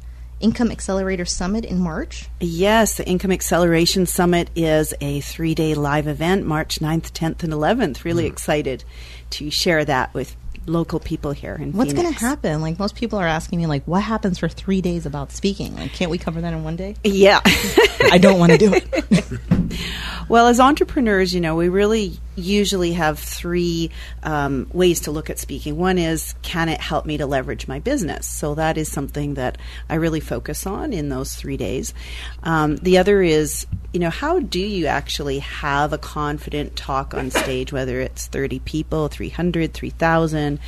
Income 0.40 0.70
Accelerator 0.70 1.24
Summit 1.24 1.64
in 1.64 1.78
March. 1.78 2.28
Yes, 2.40 2.96
the 2.96 3.06
Income 3.06 3.32
Acceleration 3.32 4.06
Summit 4.06 4.50
is 4.54 4.94
a 5.00 5.20
three 5.20 5.54
day 5.54 5.74
live 5.74 6.06
event, 6.06 6.44
March 6.44 6.80
9th, 6.80 7.12
10th, 7.12 7.42
and 7.42 7.52
11th. 7.52 8.04
Really 8.04 8.26
hmm. 8.26 8.32
excited 8.32 8.84
to 9.30 9.50
share 9.50 9.84
that 9.84 10.12
with 10.14 10.36
local 10.66 10.98
people 10.98 11.32
here 11.32 11.54
in 11.54 11.72
What's 11.72 11.92
going 11.92 12.12
to 12.12 12.18
happen? 12.18 12.60
Like 12.60 12.78
most 12.78 12.94
people 12.94 13.18
are 13.18 13.26
asking 13.26 13.58
me, 13.58 13.66
like, 13.66 13.84
what 13.84 14.02
happens 14.02 14.38
for 14.38 14.48
three 14.48 14.80
days 14.80 15.06
about 15.06 15.32
speaking? 15.32 15.74
Like, 15.76 15.92
can't 15.92 16.10
we 16.10 16.18
cover 16.18 16.40
that 16.40 16.52
in 16.52 16.64
one 16.64 16.76
day? 16.76 16.96
Yeah. 17.04 17.40
I 17.44 18.18
don't 18.20 18.38
want 18.38 18.52
to 18.52 18.58
do 18.58 18.72
it. 18.74 19.80
well, 20.28 20.46
as 20.48 20.60
entrepreneurs, 20.60 21.34
you 21.34 21.40
know, 21.40 21.56
we 21.56 21.68
really 21.68 22.18
usually 22.36 22.92
have 22.92 23.18
three 23.18 23.90
um, 24.22 24.68
ways 24.72 25.00
to 25.00 25.10
look 25.10 25.30
at 25.30 25.38
speaking. 25.38 25.76
One 25.76 25.98
is, 25.98 26.34
can 26.42 26.68
it 26.68 26.80
help 26.80 27.06
me 27.06 27.16
to 27.18 27.26
leverage 27.26 27.68
my 27.68 27.78
business? 27.78 28.26
So 28.26 28.54
that 28.54 28.78
is 28.78 28.90
something 28.90 29.34
that 29.34 29.58
I 29.88 29.94
really 29.96 30.20
focus 30.20 30.66
on 30.66 30.92
in 30.92 31.08
those 31.08 31.34
three 31.34 31.56
days. 31.56 31.94
Um, 32.42 32.76
the 32.76 32.98
other 32.98 33.22
is, 33.22 33.66
you 33.92 34.00
know, 34.00 34.10
how 34.10 34.40
do 34.40 34.60
you 34.60 34.86
actually 34.86 35.38
have 35.40 35.92
a 35.92 35.98
confident 35.98 36.76
talk 36.76 37.14
on 37.14 37.30
stage, 37.30 37.72
whether 37.72 38.00
it's 38.00 38.26
30 38.26 38.60
people, 38.60 39.08
300, 39.08 39.72
3,000? 39.72 40.58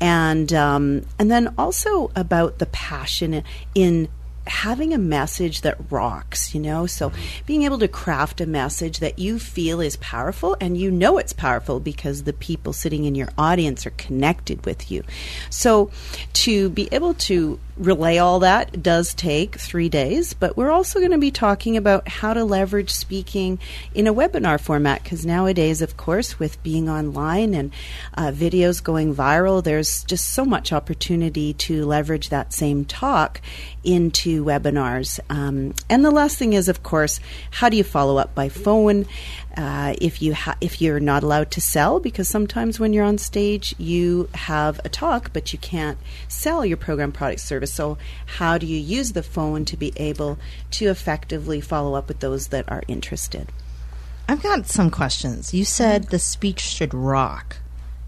And, 0.00 0.52
um, 0.52 1.06
and 1.18 1.30
then 1.30 1.54
also 1.56 2.10
about 2.14 2.58
the 2.58 2.66
passion 2.66 3.42
in 3.74 4.08
having 4.46 4.92
a 4.92 4.98
message 4.98 5.62
that 5.62 5.76
rocks, 5.90 6.54
you 6.54 6.60
know? 6.60 6.86
So 6.86 7.12
being 7.46 7.62
able 7.62 7.78
to 7.78 7.88
craft 7.88 8.40
a 8.40 8.46
message 8.46 8.98
that 9.00 9.18
you 9.18 9.38
feel 9.38 9.80
is 9.80 9.96
powerful 9.96 10.56
and 10.60 10.76
you 10.76 10.90
know 10.90 11.18
it's 11.18 11.32
powerful 11.32 11.80
because 11.80 12.22
the 12.22 12.32
people 12.32 12.72
sitting 12.72 13.04
in 13.04 13.14
your 13.14 13.28
audience 13.36 13.86
are 13.86 13.90
connected 13.90 14.64
with 14.64 14.90
you. 14.90 15.02
So 15.50 15.90
to 16.34 16.70
be 16.70 16.88
able 16.92 17.14
to 17.14 17.58
relay 17.76 18.18
all 18.18 18.40
that 18.40 18.82
does 18.82 19.14
take 19.14 19.56
three 19.56 19.88
days, 19.88 20.32
but 20.34 20.56
we're 20.56 20.70
also 20.70 20.98
going 20.98 21.10
to 21.10 21.18
be 21.18 21.30
talking 21.30 21.76
about 21.76 22.08
how 22.08 22.32
to 22.32 22.44
leverage 22.44 22.90
speaking 22.90 23.58
in 23.94 24.06
a 24.06 24.14
webinar 24.14 24.60
format 24.60 25.02
because 25.02 25.26
nowadays, 25.26 25.82
of 25.82 25.96
course, 25.96 26.38
with 26.38 26.62
being 26.62 26.88
online 26.88 27.54
and 27.54 27.72
uh, 28.14 28.32
videos 28.32 28.82
going 28.82 29.14
viral, 29.14 29.62
there's 29.62 30.04
just 30.04 30.32
so 30.32 30.44
much 30.44 30.72
opportunity 30.72 31.52
to 31.52 31.84
leverage 31.84 32.30
that 32.30 32.52
same 32.52 32.84
talk 32.84 33.40
into 33.84 34.44
webinars. 34.44 35.20
Um, 35.30 35.74
and 35.88 36.04
the 36.04 36.10
last 36.10 36.38
thing 36.38 36.54
is, 36.54 36.68
of 36.68 36.82
course, 36.82 37.20
how 37.50 37.68
do 37.68 37.76
you 37.76 37.84
follow 37.84 38.16
up 38.16 38.34
by 38.34 38.48
phone? 38.48 39.06
Uh, 39.56 39.94
if 40.02 40.20
you 40.20 40.34
ha- 40.34 40.56
if 40.60 40.82
you're 40.82 41.00
not 41.00 41.22
allowed 41.22 41.50
to 41.50 41.60
sell, 41.60 41.98
because 41.98 42.28
sometimes 42.28 42.78
when 42.78 42.92
you're 42.92 43.04
on 43.04 43.16
stage, 43.16 43.74
you 43.78 44.28
have 44.34 44.78
a 44.84 44.88
talk, 44.90 45.32
but 45.32 45.52
you 45.52 45.58
can't 45.58 45.98
sell 46.28 46.64
your 46.64 46.76
program, 46.76 47.10
product, 47.10 47.40
service. 47.40 47.72
So, 47.72 47.96
how 48.26 48.58
do 48.58 48.66
you 48.66 48.78
use 48.78 49.12
the 49.12 49.22
phone 49.22 49.64
to 49.66 49.76
be 49.76 49.92
able 49.96 50.38
to 50.72 50.88
effectively 50.88 51.62
follow 51.62 51.94
up 51.94 52.08
with 52.08 52.20
those 52.20 52.48
that 52.48 52.70
are 52.70 52.82
interested? 52.86 53.50
I've 54.28 54.42
got 54.42 54.66
some 54.66 54.90
questions. 54.90 55.54
You 55.54 55.64
said 55.64 56.08
the 56.08 56.18
speech 56.18 56.60
should 56.60 56.92
rock. 56.92 57.56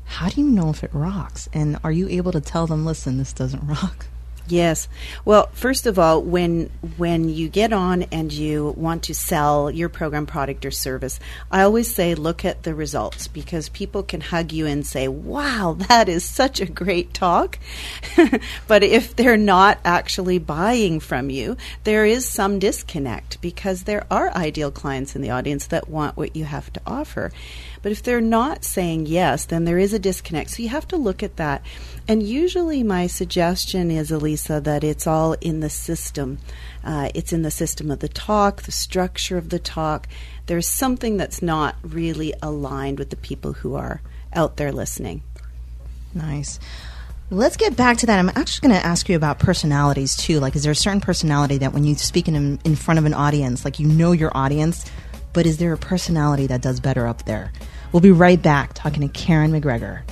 How 0.05 0.29
do 0.29 0.41
you 0.41 0.49
know 0.49 0.71
if 0.71 0.83
it 0.83 0.91
rocks? 0.93 1.49
And 1.53 1.79
are 1.85 1.93
you 1.93 2.09
able 2.09 2.33
to 2.33 2.41
tell 2.41 2.67
them, 2.67 2.85
listen, 2.85 3.19
this 3.19 3.33
doesn't 3.33 3.67
rock? 3.67 4.07
Yes. 4.49 4.89
Well, 5.27 5.51
first 5.53 5.87
of 5.87 5.99
all, 5.99 6.23
when 6.23 6.71
when 6.97 7.29
you 7.29 7.49
get 7.49 7.73
on 7.73 8.05
and 8.05 8.33
you 8.33 8.75
want 8.77 9.03
to 9.05 9.15
sell 9.15 9.71
your 9.71 9.91
program, 9.91 10.25
product, 10.25 10.65
or 10.65 10.71
service, 10.71 11.21
I 11.51 11.63
always 11.63 11.95
say 11.95 12.15
look 12.15 12.45
at 12.45 12.63
the 12.63 12.75
results 12.75 13.29
because 13.29 13.69
people 13.69 14.03
can 14.03 14.23
hug 14.23 14.53
you 14.53 14.67
and 14.67 14.87
say, 14.87 15.07
"Wow, 15.07 15.77
that 15.89 16.09
is 16.09 16.25
such 16.25 16.61
a 16.61 16.67
great 16.67 17.13
talk." 17.13 17.59
but 18.67 18.83
if 18.83 19.15
they're 19.15 19.37
not 19.37 19.79
actually 19.85 20.39
buying 20.39 20.99
from 20.99 21.29
you, 21.29 21.57
there 21.85 22.07
is 22.07 22.27
some 22.27 22.59
disconnect 22.59 23.41
because 23.43 23.83
there 23.83 24.07
are 24.11 24.35
ideal 24.35 24.71
clients 24.71 25.15
in 25.15 25.21
the 25.21 25.31
audience 25.31 25.67
that 25.67 25.91
want 25.91 26.17
what 26.17 26.35
you 26.35 26.45
have 26.45 26.73
to 26.73 26.81
offer. 26.87 27.31
But 27.83 27.93
if 27.93 28.03
they're 28.03 28.21
not 28.21 28.65
saying 28.65 29.07
yes, 29.07 29.45
then 29.45 29.65
there 29.65 29.79
is 29.79 29.93
a 29.93 29.99
disconnect. 29.99 30.51
So 30.51 30.63
you 30.63 30.69
have 30.69 30.89
to 30.89 30.97
look 30.97 31.23
at 31.23 31.37
that. 31.37 31.63
And 32.07 32.23
usually, 32.23 32.83
my 32.83 33.07
suggestion 33.07 33.91
is, 33.91 34.11
Elisa, 34.39 34.61
that 34.61 34.85
it's 34.85 35.07
all 35.07 35.33
in 35.41 35.61
the 35.61 35.71
system. 35.71 36.39
Uh, 36.85 37.09
it's 37.15 37.33
in 37.33 37.43
the 37.43 37.51
system 37.51 37.91
of 37.91 37.99
the 37.99 38.09
talk, 38.09 38.63
the 38.63 38.73
structure 38.73 39.37
of 39.37 39.49
the 39.49 39.59
talk. 39.59 40.07
There's 40.47 40.69
something 40.69 41.17
that's 41.17 41.43
not 41.43 41.75
really 41.83 42.33
aligned 42.41 43.01
with 43.01 43.11
the 43.11 43.17
people 43.17 43.53
who 43.53 43.75
are 43.75 44.01
out 44.33 44.57
there 44.57 44.71
listening. 44.71 45.23
Nice. 46.15 46.61
Let's 47.31 47.57
get 47.57 47.77
back 47.77 47.99
to 47.99 48.07
that. 48.07 48.19
I'm 48.19 48.31
actually 48.31 48.69
going 48.69 48.81
to 48.81 48.87
ask 48.87 49.09
you 49.09 49.17
about 49.17 49.41
personalities 49.41 50.17
too. 50.17 50.39
Like, 50.39 50.55
is 50.55 50.63
there 50.63 50.73
a 50.73 50.77
certain 50.77 51.01
personality 51.01 51.59
that 51.59 51.73
when 51.73 51.85
you 51.85 51.97
speak 51.97 52.29
in, 52.29 52.61
in 52.65 52.77
front 52.77 52.99
of 52.99 53.07
an 53.07 53.15
audience, 53.15 53.65
like 53.65 53.81
you 53.81 53.89
know 53.89 54.13
your 54.13 54.31
audience, 54.37 54.89
but 55.33 55.47
is 55.47 55.59
there 55.59 55.73
a 55.73 55.79
personality 55.79 56.47
that 56.47 56.63
does 56.63 56.79
better 56.79 57.09
up 57.09 57.25
there? 57.25 57.53
We'll 57.93 58.01
be 58.01 58.13
right 58.13 58.41
back 58.41 58.73
talking 58.75 59.03
to 59.03 59.09
Karen 59.09 59.51
McGregor. 59.51 60.03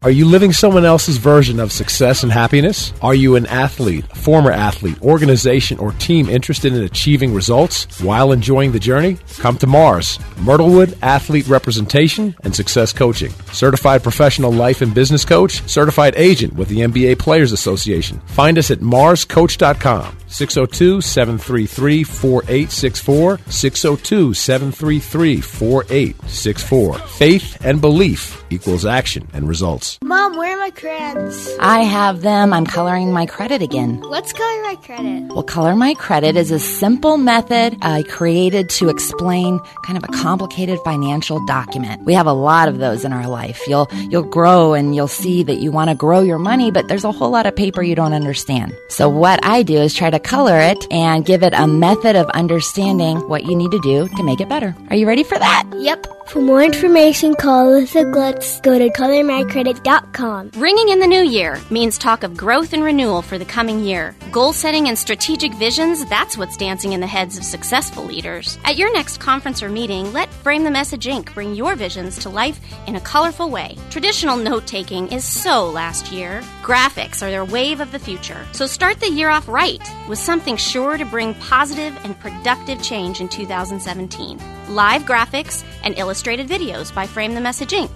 Are 0.00 0.12
you 0.12 0.26
living 0.26 0.52
someone 0.52 0.84
else's 0.84 1.16
version 1.16 1.58
of 1.58 1.72
success 1.72 2.22
and 2.22 2.30
happiness? 2.30 2.92
Are 3.02 3.16
you 3.16 3.34
an 3.34 3.46
athlete, 3.46 4.04
former 4.16 4.52
athlete, 4.52 5.02
organization, 5.02 5.76
or 5.80 5.90
team 5.90 6.28
interested 6.28 6.72
in 6.72 6.84
achieving 6.84 7.34
results 7.34 8.00
while 8.00 8.30
enjoying 8.30 8.70
the 8.70 8.78
journey? 8.78 9.18
Come 9.38 9.58
to 9.58 9.66
Mars, 9.66 10.18
Myrtlewood 10.36 10.96
Athlete 11.02 11.48
Representation 11.48 12.36
and 12.44 12.54
Success 12.54 12.92
Coaching. 12.92 13.32
Certified 13.50 14.04
professional 14.04 14.52
life 14.52 14.82
and 14.82 14.94
business 14.94 15.24
coach, 15.24 15.68
certified 15.68 16.14
agent 16.16 16.54
with 16.54 16.68
the 16.68 16.78
NBA 16.78 17.18
Players 17.18 17.50
Association. 17.50 18.20
Find 18.26 18.56
us 18.56 18.70
at 18.70 18.78
marscoach.com. 18.78 20.16
602 20.28 21.00
733 21.00 22.04
4864. 22.04 23.40
602 23.48 24.34
733 24.34 25.40
4864. 25.40 26.94
Faith 26.98 27.64
and 27.64 27.80
belief 27.80 28.44
equals 28.50 28.86
action 28.86 29.26
and 29.32 29.48
results. 29.48 29.87
Mom, 30.02 30.36
where 30.36 30.56
are 30.56 30.60
my 30.60 30.70
crayons? 30.70 31.48
I 31.60 31.80
have 31.80 32.20
them. 32.20 32.52
I'm 32.52 32.66
coloring 32.66 33.12
my 33.12 33.26
credit 33.26 33.62
again. 33.62 34.00
What's 34.00 34.32
color 34.32 34.62
my 34.62 34.76
credit? 34.76 35.32
Well, 35.32 35.42
Color 35.42 35.76
My 35.76 35.94
Credit 35.94 36.36
is 36.36 36.50
a 36.50 36.58
simple 36.58 37.16
method 37.16 37.78
I 37.82 38.02
created 38.02 38.68
to 38.70 38.88
explain 38.88 39.60
kind 39.84 39.96
of 39.96 40.04
a 40.04 40.08
complicated 40.08 40.78
financial 40.84 41.44
document. 41.46 42.04
We 42.04 42.14
have 42.14 42.26
a 42.26 42.32
lot 42.32 42.68
of 42.68 42.78
those 42.78 43.04
in 43.04 43.12
our 43.12 43.28
life. 43.28 43.62
You'll 43.68 43.88
you'll 44.10 44.22
grow 44.22 44.74
and 44.74 44.94
you'll 44.94 45.08
see 45.08 45.42
that 45.44 45.58
you 45.58 45.70
want 45.70 45.90
to 45.90 45.96
grow 45.96 46.20
your 46.20 46.38
money, 46.38 46.70
but 46.70 46.88
there's 46.88 47.04
a 47.04 47.12
whole 47.12 47.30
lot 47.30 47.46
of 47.46 47.54
paper 47.56 47.82
you 47.82 47.94
don't 47.94 48.12
understand. 48.12 48.74
So 48.88 49.08
what 49.08 49.38
I 49.44 49.62
do 49.62 49.76
is 49.76 49.94
try 49.94 50.10
to 50.10 50.18
color 50.18 50.58
it 50.58 50.86
and 50.90 51.24
give 51.24 51.42
it 51.42 51.52
a 51.54 51.66
method 51.66 52.16
of 52.16 52.28
understanding 52.30 53.16
what 53.28 53.44
you 53.44 53.56
need 53.56 53.70
to 53.70 53.80
do 53.80 54.08
to 54.08 54.22
make 54.22 54.40
it 54.40 54.48
better. 54.48 54.74
Are 54.90 54.96
you 54.96 55.06
ready 55.06 55.24
for 55.24 55.38
that? 55.38 55.64
Yep. 55.76 56.17
For 56.28 56.42
more 56.42 56.62
information, 56.62 57.34
call 57.34 57.70
Alyssa 57.70 58.04
Glutz. 58.12 58.60
Go 58.62 58.78
to 58.78 58.90
colormycredit.com. 58.90 60.50
Ringing 60.56 60.90
in 60.90 60.98
the 60.98 61.06
new 61.06 61.22
year 61.22 61.58
means 61.70 61.96
talk 61.96 62.22
of 62.22 62.36
growth 62.36 62.74
and 62.74 62.84
renewal 62.84 63.22
for 63.22 63.38
the 63.38 63.46
coming 63.46 63.80
year. 63.80 64.14
Goal 64.30 64.52
setting 64.52 64.88
and 64.88 64.98
strategic 64.98 65.54
visions, 65.54 66.04
that's 66.04 66.36
what's 66.36 66.58
dancing 66.58 66.92
in 66.92 67.00
the 67.00 67.06
heads 67.06 67.38
of 67.38 67.44
successful 67.44 68.04
leaders. 68.04 68.58
At 68.64 68.76
your 68.76 68.92
next 68.92 69.20
conference 69.20 69.62
or 69.62 69.70
meeting, 69.70 70.12
let 70.12 70.30
Frame 70.30 70.64
the 70.64 70.70
Message 70.70 71.06
Inc. 71.06 71.32
bring 71.32 71.54
your 71.54 71.76
visions 71.76 72.18
to 72.18 72.28
life 72.28 72.60
in 72.86 72.96
a 72.96 73.00
colorful 73.00 73.48
way. 73.48 73.78
Traditional 73.88 74.36
note 74.36 74.66
taking 74.66 75.08
is 75.08 75.24
so 75.24 75.70
last 75.70 76.12
year. 76.12 76.42
Graphics 76.62 77.22
are 77.22 77.30
their 77.30 77.46
wave 77.46 77.80
of 77.80 77.90
the 77.90 77.98
future. 77.98 78.46
So 78.52 78.66
start 78.66 79.00
the 79.00 79.10
year 79.10 79.30
off 79.30 79.48
right 79.48 79.82
with 80.10 80.18
something 80.18 80.58
sure 80.58 80.98
to 80.98 81.06
bring 81.06 81.32
positive 81.36 81.98
and 82.04 82.20
productive 82.20 82.82
change 82.82 83.22
in 83.22 83.30
2017. 83.30 84.57
Live 84.68 85.02
graphics 85.04 85.64
and 85.82 85.98
illustrated 85.98 86.46
videos 86.46 86.94
by 86.94 87.06
Frame 87.06 87.34
the 87.34 87.40
Message 87.40 87.70
Inc. 87.70 87.90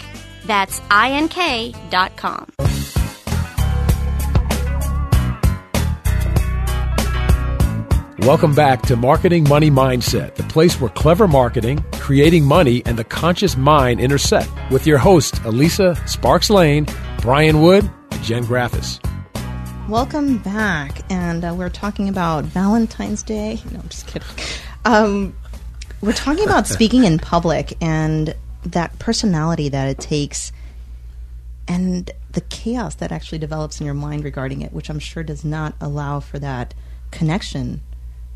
That's 0.46 0.80
ink.com. 0.90 2.50
Welcome 8.20 8.54
back 8.54 8.80
to 8.82 8.96
Marketing 8.96 9.46
Money 9.46 9.70
Mindset, 9.70 10.36
the 10.36 10.44
place 10.44 10.80
where 10.80 10.88
clever 10.88 11.28
marketing, 11.28 11.84
creating 11.94 12.46
money, 12.46 12.82
and 12.86 12.96
the 12.96 13.04
conscious 13.04 13.54
mind 13.54 14.00
intersect. 14.00 14.48
With 14.70 14.86
your 14.86 14.96
hosts, 14.96 15.40
Elisa 15.44 15.94
Sparks 16.06 16.48
Lane, 16.48 16.86
Brian 17.20 17.60
Wood, 17.60 17.90
and 18.12 18.22
Jen 18.22 18.44
Graffice. 18.44 18.98
Welcome 19.90 20.38
back, 20.38 21.02
and 21.10 21.44
uh, 21.44 21.54
we're 21.54 21.68
talking 21.68 22.08
about 22.08 22.44
Valentine's 22.44 23.22
Day. 23.22 23.60
No, 23.72 23.80
I'm 23.80 23.88
just 23.88 24.06
kidding. 24.06 24.28
Um, 24.84 25.36
we're 26.02 26.12
talking 26.12 26.44
about 26.44 26.66
speaking 26.76 27.04
in 27.04 27.18
public 27.18 27.76
and 27.80 28.34
that 28.64 28.98
personality 28.98 29.68
that 29.70 29.88
it 29.88 29.98
takes, 29.98 30.52
and 31.66 32.10
the 32.32 32.40
chaos 32.42 32.94
that 32.96 33.12
actually 33.12 33.38
develops 33.38 33.80
in 33.80 33.86
your 33.86 33.94
mind 33.94 34.24
regarding 34.24 34.62
it, 34.62 34.72
which 34.72 34.90
I'm 34.90 34.98
sure 34.98 35.22
does 35.22 35.44
not 35.44 35.74
allow 35.80 36.20
for 36.20 36.38
that 36.38 36.74
connection. 37.10 37.80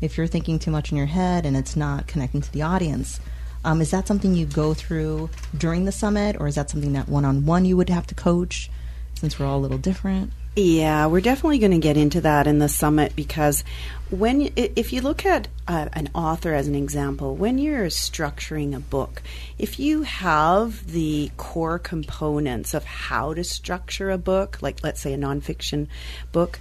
If 0.01 0.17
you're 0.17 0.27
thinking 0.27 0.59
too 0.59 0.71
much 0.71 0.91
in 0.91 0.97
your 0.97 1.07
head 1.07 1.45
and 1.45 1.57
it's 1.57 1.75
not 1.75 2.07
connecting 2.07 2.41
to 2.41 2.51
the 2.51 2.61
audience, 2.61 3.19
um, 3.65 3.81
is 3.81 3.91
that 3.91 4.07
something 4.07 4.35
you 4.35 4.45
go 4.45 4.73
through 4.73 5.29
during 5.57 5.85
the 5.85 5.91
summit, 5.91 6.37
or 6.39 6.47
is 6.47 6.55
that 6.55 6.69
something 6.69 6.93
that 6.93 7.09
one 7.09 7.25
on 7.25 7.45
one 7.45 7.65
you 7.65 7.75
would 7.75 7.89
have 7.89 8.07
to 8.07 8.15
coach? 8.15 8.69
Since 9.15 9.39
we're 9.39 9.47
all 9.47 9.57
a 9.57 9.59
little 9.59 9.79
different. 9.79 10.31
Yeah, 10.59 11.05
we're 11.05 11.21
definitely 11.21 11.59
going 11.59 11.73
to 11.73 11.77
get 11.77 11.97
into 11.97 12.21
that 12.21 12.47
in 12.47 12.57
the 12.57 12.67
summit 12.67 13.15
because 13.15 13.63
when 14.09 14.49
if 14.55 14.91
you 14.91 15.01
look 15.01 15.23
at 15.23 15.47
uh, 15.67 15.89
an 15.93 16.09
author 16.15 16.51
as 16.51 16.67
an 16.67 16.73
example, 16.73 17.35
when 17.35 17.59
you're 17.59 17.85
structuring 17.89 18.75
a 18.75 18.79
book, 18.79 19.21
if 19.59 19.77
you 19.79 20.01
have 20.01 20.91
the 20.91 21.29
core 21.37 21.77
components 21.77 22.73
of 22.73 22.85
how 22.85 23.35
to 23.35 23.43
structure 23.43 24.09
a 24.09 24.17
book, 24.17 24.57
like 24.63 24.83
let's 24.83 24.99
say 24.99 25.13
a 25.13 25.17
nonfiction 25.17 25.89
book, 26.31 26.59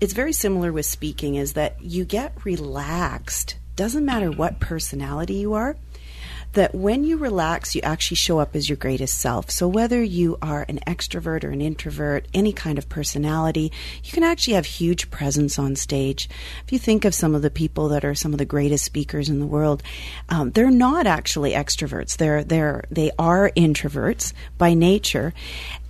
it's 0.00 0.14
very 0.14 0.32
similar 0.32 0.72
with 0.72 0.86
speaking 0.86 1.34
is 1.34 1.52
that 1.52 1.82
you 1.82 2.06
get 2.06 2.32
relaxed. 2.46 3.56
Doesn't 3.76 4.06
matter 4.06 4.30
what 4.30 4.58
personality 4.58 5.34
you 5.34 5.52
are 5.52 5.76
that 6.54 6.74
when 6.74 7.04
you 7.04 7.16
relax, 7.16 7.74
you 7.74 7.80
actually 7.82 8.16
show 8.16 8.38
up 8.38 8.56
as 8.56 8.68
your 8.68 8.76
greatest 8.76 9.20
self. 9.20 9.50
So 9.50 9.68
whether 9.68 10.02
you 10.02 10.38
are 10.42 10.64
an 10.68 10.80
extrovert 10.86 11.44
or 11.44 11.50
an 11.50 11.60
introvert, 11.60 12.26
any 12.34 12.52
kind 12.52 12.78
of 12.78 12.88
personality, 12.88 13.70
you 14.02 14.12
can 14.12 14.22
actually 14.22 14.54
have 14.54 14.66
huge 14.66 15.10
presence 15.10 15.58
on 15.58 15.76
stage. 15.76 16.28
If 16.64 16.72
you 16.72 16.78
think 16.78 17.04
of 17.04 17.14
some 17.14 17.34
of 17.34 17.42
the 17.42 17.50
people 17.50 17.88
that 17.88 18.04
are 18.04 18.14
some 18.14 18.32
of 18.32 18.38
the 18.38 18.44
greatest 18.44 18.84
speakers 18.84 19.28
in 19.28 19.40
the 19.40 19.46
world, 19.46 19.82
um, 20.28 20.50
they're 20.50 20.70
not 20.70 21.06
actually 21.06 21.52
extroverts. 21.52 22.16
They're 22.16 22.42
they're 22.42 22.84
they 22.90 23.10
are 23.18 23.50
introverts 23.50 24.32
by 24.58 24.74
nature, 24.74 25.34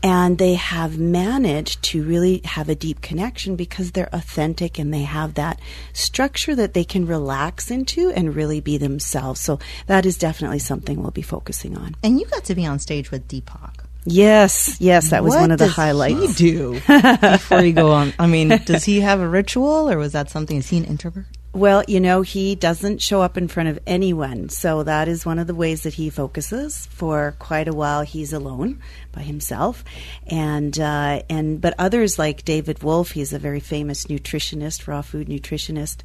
and 0.04 0.36
they 0.36 0.52
have 0.52 0.98
managed 0.98 1.82
to 1.82 2.04
really 2.04 2.42
have 2.44 2.68
a 2.68 2.74
deep 2.74 3.00
connection 3.00 3.56
because 3.56 3.92
they're 3.92 4.10
authentic 4.12 4.78
and 4.78 4.92
they 4.92 5.04
have 5.04 5.32
that 5.34 5.58
structure 5.94 6.54
that 6.54 6.74
they 6.74 6.84
can 6.84 7.06
relax 7.06 7.70
into 7.70 8.10
and 8.10 8.36
really 8.36 8.60
be 8.60 8.76
themselves. 8.76 9.40
So 9.40 9.58
that 9.86 10.04
is 10.04 10.18
definitely 10.18 10.58
something 10.58 11.00
we'll 11.00 11.10
be 11.10 11.22
focusing 11.22 11.78
on. 11.78 11.96
And 12.02 12.20
you 12.20 12.26
got 12.26 12.44
to 12.44 12.54
be 12.54 12.66
on 12.66 12.80
stage 12.80 13.10
with 13.10 13.26
Deepak. 13.28 13.86
Yes, 14.04 14.76
yes, 14.78 15.08
that 15.08 15.24
was 15.24 15.30
What 15.30 15.40
one 15.40 15.50
of 15.52 15.58
the 15.58 15.64
does 15.64 15.74
highlights. 15.74 16.36
He 16.36 16.50
do 16.50 16.72
before 17.20 17.62
you 17.62 17.72
go 17.72 17.92
on. 17.92 18.12
I 18.18 18.26
mean, 18.26 18.48
does 18.66 18.84
he 18.84 19.00
have 19.00 19.20
a 19.20 19.26
ritual, 19.26 19.90
or 19.90 19.96
was 19.96 20.12
that 20.12 20.28
something? 20.28 20.58
Is 20.58 20.68
he 20.68 20.76
an 20.76 20.84
introvert? 20.84 21.24
Well, 21.54 21.84
you 21.86 22.00
know, 22.00 22.22
he 22.22 22.56
doesn't 22.56 23.00
show 23.00 23.22
up 23.22 23.36
in 23.36 23.46
front 23.46 23.68
of 23.68 23.78
anyone. 23.86 24.48
So 24.48 24.82
that 24.82 25.06
is 25.06 25.24
one 25.24 25.38
of 25.38 25.46
the 25.46 25.54
ways 25.54 25.84
that 25.84 25.94
he 25.94 26.10
focuses. 26.10 26.86
For 26.86 27.36
quite 27.38 27.68
a 27.68 27.72
while, 27.72 28.02
he's 28.02 28.32
alone 28.32 28.82
by 29.12 29.20
himself. 29.22 29.84
And, 30.26 30.76
uh, 30.80 31.22
and, 31.30 31.60
but 31.60 31.74
others 31.78 32.18
like 32.18 32.44
David 32.44 32.82
Wolfe, 32.82 33.12
he's 33.12 33.32
a 33.32 33.38
very 33.38 33.60
famous 33.60 34.06
nutritionist, 34.06 34.88
raw 34.88 35.00
food 35.00 35.28
nutritionist. 35.28 35.98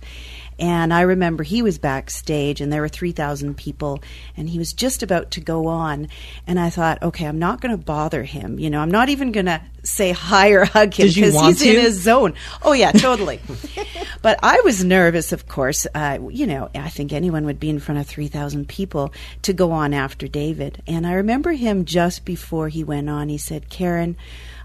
And 0.60 0.94
I 0.94 1.01
remember 1.01 1.44
he 1.44 1.63
was 1.63 1.79
backstage 1.79 2.62
and 2.62 2.72
there 2.72 2.82
were 2.82 2.88
3,000 2.88 3.58
people 3.58 4.03
and 4.38 4.48
he 4.48 4.60
was 4.60 4.72
just 4.72 5.01
about 5.01 5.32
to 5.32 5.41
go 5.41 5.65
on. 5.65 6.10
And 6.46 6.60
I 6.60 6.70
thought, 6.70 7.01
okay, 7.01 7.25
I'm 7.25 7.39
not 7.39 7.60
going 7.60 7.72
to 7.72 7.84
bother 7.84 8.24
him. 8.24 8.60
You 8.60 8.70
know, 8.70 8.82
I'm 8.82 8.91
not 8.91 9.10
even 9.10 9.32
going 9.32 9.48
to 9.48 9.62
say 9.83 10.12
hi 10.12 10.50
or 10.50 10.65
hug 10.65 10.93
him 10.93 11.07
because 11.07 11.39
he's 11.39 11.62
in 11.62 11.79
his 11.79 12.01
zone. 12.01 12.33
Oh, 12.62 12.74
yeah, 12.74 12.91
totally. 12.91 13.39
but 14.21 14.39
I 14.43 14.62
was 14.62 14.83
nervous, 14.83 15.31
of 15.31 15.48
course. 15.48 15.88
Uh, 15.93 16.19
you 16.29 16.48
know, 16.48 16.69
I 16.75 16.89
think 16.89 17.13
anyone 17.13 17.45
would 17.45 17.59
be 17.59 17.69
in 17.69 17.79
front 17.79 18.00
of 18.00 18.07
3,000 18.07 18.67
people 18.67 19.13
to 19.43 19.53
go 19.53 19.71
on 19.71 19.93
after 19.93 20.27
David. 20.27 20.81
And 20.88 21.05
I 21.05 21.13
remember 21.13 21.51
him 21.51 21.86
just 21.86 22.25
before 22.25 22.69
he 22.69 22.83
went 22.83 23.09
on, 23.09 23.29
he 23.29 23.38
said, 23.38 23.69
Karen, 23.69 24.17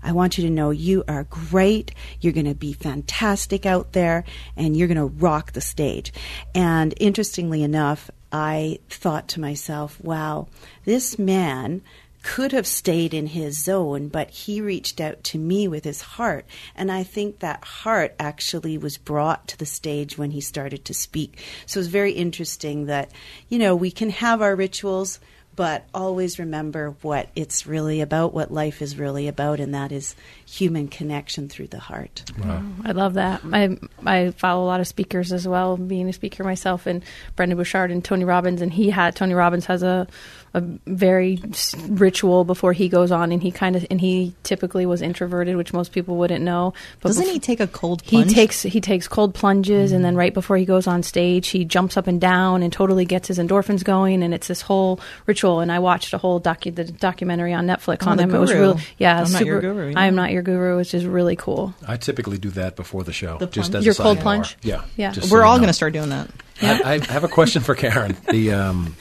I 0.03 0.13
want 0.13 0.37
you 0.37 0.45
to 0.45 0.51
know 0.51 0.71
you 0.71 1.03
are 1.09 1.25
great. 1.25 1.95
You're 2.21 2.35
going 2.35 2.47
to 2.47 2.55
be 2.55 2.75
fantastic 2.75 3.65
out 3.65 3.93
there 3.93 4.25
and 4.57 4.77
you're 4.77 4.89
going 4.89 4.99
to 4.99 5.07
rock 5.07 5.53
the 5.53 5.63
stage. 5.63 6.13
And 6.55 6.93
interestingly 6.99 7.63
enough, 7.63 8.11
I 8.31 8.81
thought 8.91 9.29
to 9.29 9.41
myself, 9.41 9.99
wow, 10.01 10.49
this 10.85 11.19
man 11.19 11.83
could 12.25 12.53
have 12.53 12.67
stayed 12.67 13.13
in 13.13 13.27
his 13.27 13.63
zone, 13.63 14.09
but 14.09 14.31
he 14.31 14.61
reached 14.61 14.99
out 14.99 15.23
to 15.23 15.39
me 15.39 15.69
with 15.69 15.85
his 15.85 16.01
heart. 16.01 16.47
And 16.75 16.91
I 16.91 17.03
think 17.03 17.41
that 17.41 17.63
heart 17.63 18.17
actually 18.19 18.79
was 18.79 18.97
brought 18.97 19.47
to 19.49 19.59
the 19.59 19.67
stage 19.67 20.17
when 20.17 20.31
he 20.31 20.41
started 20.41 20.87
to 20.87 20.95
speak. 20.95 21.45
So 21.67 21.79
it's 21.79 21.89
very 21.89 22.13
interesting 22.13 22.87
that, 22.87 23.11
you 23.51 23.59
know, 23.59 23.77
we 23.77 23.91
can 23.91 24.09
have 24.09 24.41
our 24.41 24.57
rituals, 24.57 25.21
but 25.55 25.85
always 25.93 26.39
remember 26.39 26.97
what 27.03 27.29
it's 27.37 27.67
really 27.67 28.01
about, 28.01 28.33
what 28.33 28.51
life 28.51 28.81
is 28.81 28.99
really 28.99 29.29
about, 29.29 29.61
and 29.61 29.75
that 29.75 29.93
is 29.93 30.17
human 30.47 30.89
connection 30.89 31.49
through 31.49 31.69
the 31.69 31.79
heart. 31.79 32.25
Wow, 32.43 32.63
oh, 32.65 32.83
I 32.85 32.93
love 32.93 33.15
that. 33.15 33.43
I 33.53 33.79
I 34.05 34.31
follow 34.31 34.65
a 34.65 34.67
lot 34.67 34.81
of 34.81 34.89
speakers 34.89 35.31
as 35.31 35.47
well, 35.47 35.77
being 35.77 36.09
a 36.09 36.13
speaker 36.13 36.43
myself, 36.43 36.87
and 36.87 37.05
Brendon 37.37 37.57
Burchard 37.59 37.93
and 37.93 38.05
Tony 38.05 38.25
Robbins. 38.25 38.63
And 38.63 38.73
he 38.73 38.91
had 38.91 39.15
Tony 39.15 39.35
Robbins 39.35 39.67
has 39.67 39.83
a 39.85 40.09
a 40.55 40.61
very 40.87 41.41
ritual 41.89 42.45
before 42.45 42.73
he 42.73 42.89
goes 42.89 43.11
on, 43.11 43.33
and 43.33 43.43
he 43.43 43.51
kind 43.51 43.77
of 43.77 43.85
and 43.91 44.01
he 44.01 44.35
typically 44.45 44.87
was 44.87 45.03
introverted, 45.03 45.57
which 45.57 45.73
most 45.73 45.93
people 45.93 46.17
wouldn't 46.17 46.45
know. 46.45 46.73
But 47.01 47.09
Doesn't 47.11 47.27
bef- 47.27 47.33
he 47.33 47.39
take 47.41 47.61
a 47.61 47.67
cold 47.67 48.05
Plunge? 48.05 48.29
He 48.29 48.35
takes 48.35 48.63
he 48.63 48.81
takes 48.81 49.09
cold 49.09 49.35
plunges, 49.35 49.93
and 49.93 50.05
then 50.05 50.15
right 50.17 50.33
before 50.33 50.57
he 50.57 50.65
goes 50.65 50.87
on 50.87 51.03
stage, 51.03 51.49
he 51.49 51.65
jumps 51.65 51.97
up 51.97 52.07
and 52.07 52.21
down 52.21 52.63
and 52.63 52.73
totally 52.73 53.05
gets 53.05 53.29
his 53.29 53.39
endorphins 53.39 53.83
going, 53.85 54.23
and 54.23 54.33
it's 54.33 54.47
this 54.49 54.63
whole 54.63 55.01
ritual. 55.27 55.61
And 55.61 55.73
I 55.73 55.79
watched 55.81 56.13
a 56.15 56.19
whole 56.19 56.41
docu 56.41 56.75
the 56.75 56.85
documentary 56.85 57.53
on 57.53 57.67
Netflix 57.67 58.07
Oh, 58.07 58.11
on 58.11 58.17
the 58.17 58.23
him. 58.23 58.35
It 58.35 58.39
was 58.39 58.51
guru. 58.51 58.61
really 58.63 58.83
yeah, 58.99 59.21
I'm 59.23 59.33
not 59.33 59.45
your 59.45 59.61
guru, 59.61 59.91
yeah. 59.91 59.99
I 59.99 60.07
am 60.07 60.15
not 60.15 60.31
your 60.31 60.43
guru, 60.43 60.77
which 60.77 60.95
is 60.95 61.05
really 61.05 61.37
cool. 61.37 61.75
I 61.87 61.97
typically 61.97 62.39
do 62.39 62.51
that 62.51 62.77
before 62.77 63.03
the 63.05 63.13
show. 63.13 63.39
The 63.39 63.47
just 63.47 63.73
plunge? 63.73 63.75
as 63.83 63.87
Your 63.87 63.93
a 63.95 63.97
cold 63.97 64.19
sidebar. 64.19 64.23
plunge? 64.23 64.57
Yeah. 64.63 64.85
Yeah. 64.97 65.15
We're 65.31 65.41
you 65.41 65.45
all 65.47 65.55
know. 65.55 65.59
going 65.59 65.67
to 65.69 65.73
start 65.75 65.93
doing 65.93 66.11
that. 66.11 66.31
I, 66.63 66.95
I 66.95 66.99
have 67.13 67.25
a 67.25 67.29
question 67.29 67.63
for 67.63 67.75
Karen. 67.75 68.17
The 68.31 68.53
um, 68.53 68.95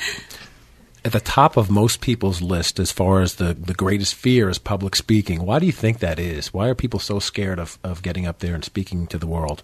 at 1.06 1.12
the 1.12 1.20
top 1.20 1.58
of 1.58 1.70
most 1.70 2.02
people's 2.02 2.42
list, 2.42 2.80
as 2.80 2.92
far 2.92 3.22
as 3.22 3.36
the, 3.36 3.54
the 3.54 3.74
greatest 3.74 4.16
fear 4.16 4.50
is 4.50 4.58
public 4.58 4.96
speaking. 4.96 5.46
Why 5.46 5.60
do 5.60 5.66
you 5.66 5.72
think 5.72 6.00
that 6.00 6.20
is? 6.20 6.54
Why 6.54 6.70
are 6.70 6.76
people 6.76 7.00
so 7.00 7.20
scared 7.20 7.60
of, 7.60 7.78
of 7.84 8.02
getting 8.02 8.26
up 8.26 8.40
there 8.40 8.56
and 8.56 8.64
speaking 8.64 9.08
to 9.08 9.18
the 9.18 9.28
world? 9.28 9.64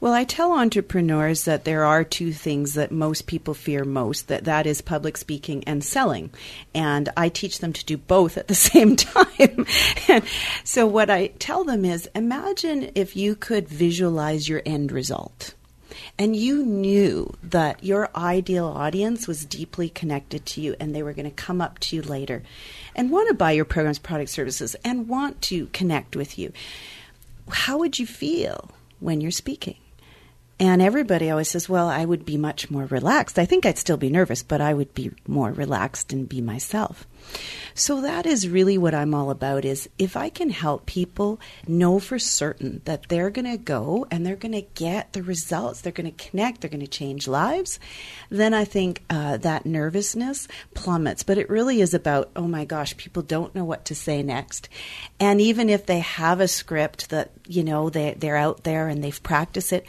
Well, 0.00 0.12
I 0.12 0.22
tell 0.22 0.52
entrepreneurs 0.52 1.44
that 1.44 1.64
there 1.64 1.84
are 1.84 2.04
two 2.04 2.32
things 2.32 2.74
that 2.74 2.92
most 2.92 3.26
people 3.26 3.52
fear 3.52 3.84
most 3.84 4.28
that 4.28 4.44
that 4.44 4.64
is 4.64 4.80
public 4.80 5.16
speaking 5.16 5.64
and 5.64 5.82
selling. 5.82 6.30
And 6.72 7.08
I 7.16 7.28
teach 7.28 7.58
them 7.58 7.72
to 7.72 7.84
do 7.84 7.96
both 7.96 8.38
at 8.38 8.46
the 8.46 8.54
same 8.70 8.94
time. 8.94 9.66
and 10.08 10.24
so 10.64 10.86
what 10.86 11.10
I 11.10 11.28
tell 11.38 11.64
them 11.64 11.84
is 11.84 12.08
imagine 12.14 12.92
if 12.94 13.16
you 13.16 13.34
could 13.34 13.68
visualize 13.68 14.48
your 14.48 14.62
end 14.64 14.92
result. 14.92 15.54
And 16.18 16.34
you 16.34 16.64
knew 16.64 17.34
that 17.42 17.82
your 17.82 18.10
ideal 18.14 18.66
audience 18.66 19.26
was 19.26 19.44
deeply 19.44 19.88
connected 19.88 20.46
to 20.46 20.60
you 20.60 20.74
and 20.78 20.94
they 20.94 21.02
were 21.02 21.12
going 21.12 21.28
to 21.28 21.30
come 21.30 21.60
up 21.60 21.78
to 21.80 21.96
you 21.96 22.02
later 22.02 22.42
and 22.94 23.10
want 23.10 23.28
to 23.28 23.34
buy 23.34 23.52
your 23.52 23.64
programs, 23.64 23.98
products, 23.98 24.32
services, 24.32 24.76
and 24.84 25.08
want 25.08 25.40
to 25.42 25.66
connect 25.68 26.16
with 26.16 26.38
you. 26.38 26.52
How 27.50 27.78
would 27.78 27.98
you 27.98 28.06
feel 28.06 28.70
when 29.00 29.20
you're 29.20 29.30
speaking? 29.30 29.76
And 30.60 30.82
everybody 30.82 31.30
always 31.30 31.50
says, 31.50 31.68
well, 31.68 31.88
I 31.88 32.04
would 32.04 32.24
be 32.24 32.36
much 32.36 32.68
more 32.68 32.86
relaxed. 32.86 33.38
I 33.38 33.44
think 33.44 33.64
I'd 33.64 33.78
still 33.78 33.96
be 33.96 34.10
nervous, 34.10 34.42
but 34.42 34.60
I 34.60 34.74
would 34.74 34.92
be 34.92 35.12
more 35.26 35.52
relaxed 35.52 36.12
and 36.12 36.28
be 36.28 36.40
myself. 36.40 37.06
So 37.74 38.00
that 38.00 38.26
is 38.26 38.48
really 38.48 38.76
what 38.76 38.94
I'm 38.94 39.14
all 39.14 39.30
about 39.30 39.64
is 39.64 39.88
if 39.98 40.16
I 40.16 40.30
can 40.30 40.50
help 40.50 40.84
people 40.84 41.38
know 41.68 42.00
for 42.00 42.18
certain 42.18 42.80
that 42.86 43.08
they're 43.08 43.30
going 43.30 43.44
to 43.44 43.56
go 43.56 44.04
and 44.10 44.26
they're 44.26 44.34
going 44.34 44.50
to 44.52 44.66
get 44.74 45.12
the 45.12 45.22
results, 45.22 45.80
they're 45.80 45.92
going 45.92 46.12
to 46.12 46.28
connect, 46.28 46.60
they're 46.60 46.70
going 46.70 46.80
to 46.80 46.88
change 46.88 47.28
lives, 47.28 47.78
then 48.28 48.52
I 48.52 48.64
think 48.64 49.04
uh, 49.08 49.36
that 49.36 49.64
nervousness 49.64 50.48
plummets. 50.74 51.22
But 51.22 51.38
it 51.38 51.48
really 51.48 51.80
is 51.80 51.94
about, 51.94 52.30
oh 52.34 52.48
my 52.48 52.64
gosh, 52.64 52.96
people 52.96 53.22
don't 53.22 53.54
know 53.54 53.64
what 53.64 53.84
to 53.84 53.94
say 53.94 54.24
next. 54.24 54.68
And 55.20 55.40
even 55.40 55.70
if 55.70 55.86
they 55.86 56.00
have 56.00 56.40
a 56.40 56.48
script 56.48 57.10
that, 57.10 57.30
you 57.46 57.62
know, 57.62 57.90
they, 57.90 58.14
they're 58.14 58.36
out 58.36 58.64
there 58.64 58.88
and 58.88 59.04
they've 59.04 59.22
practiced 59.22 59.72
it, 59.72 59.86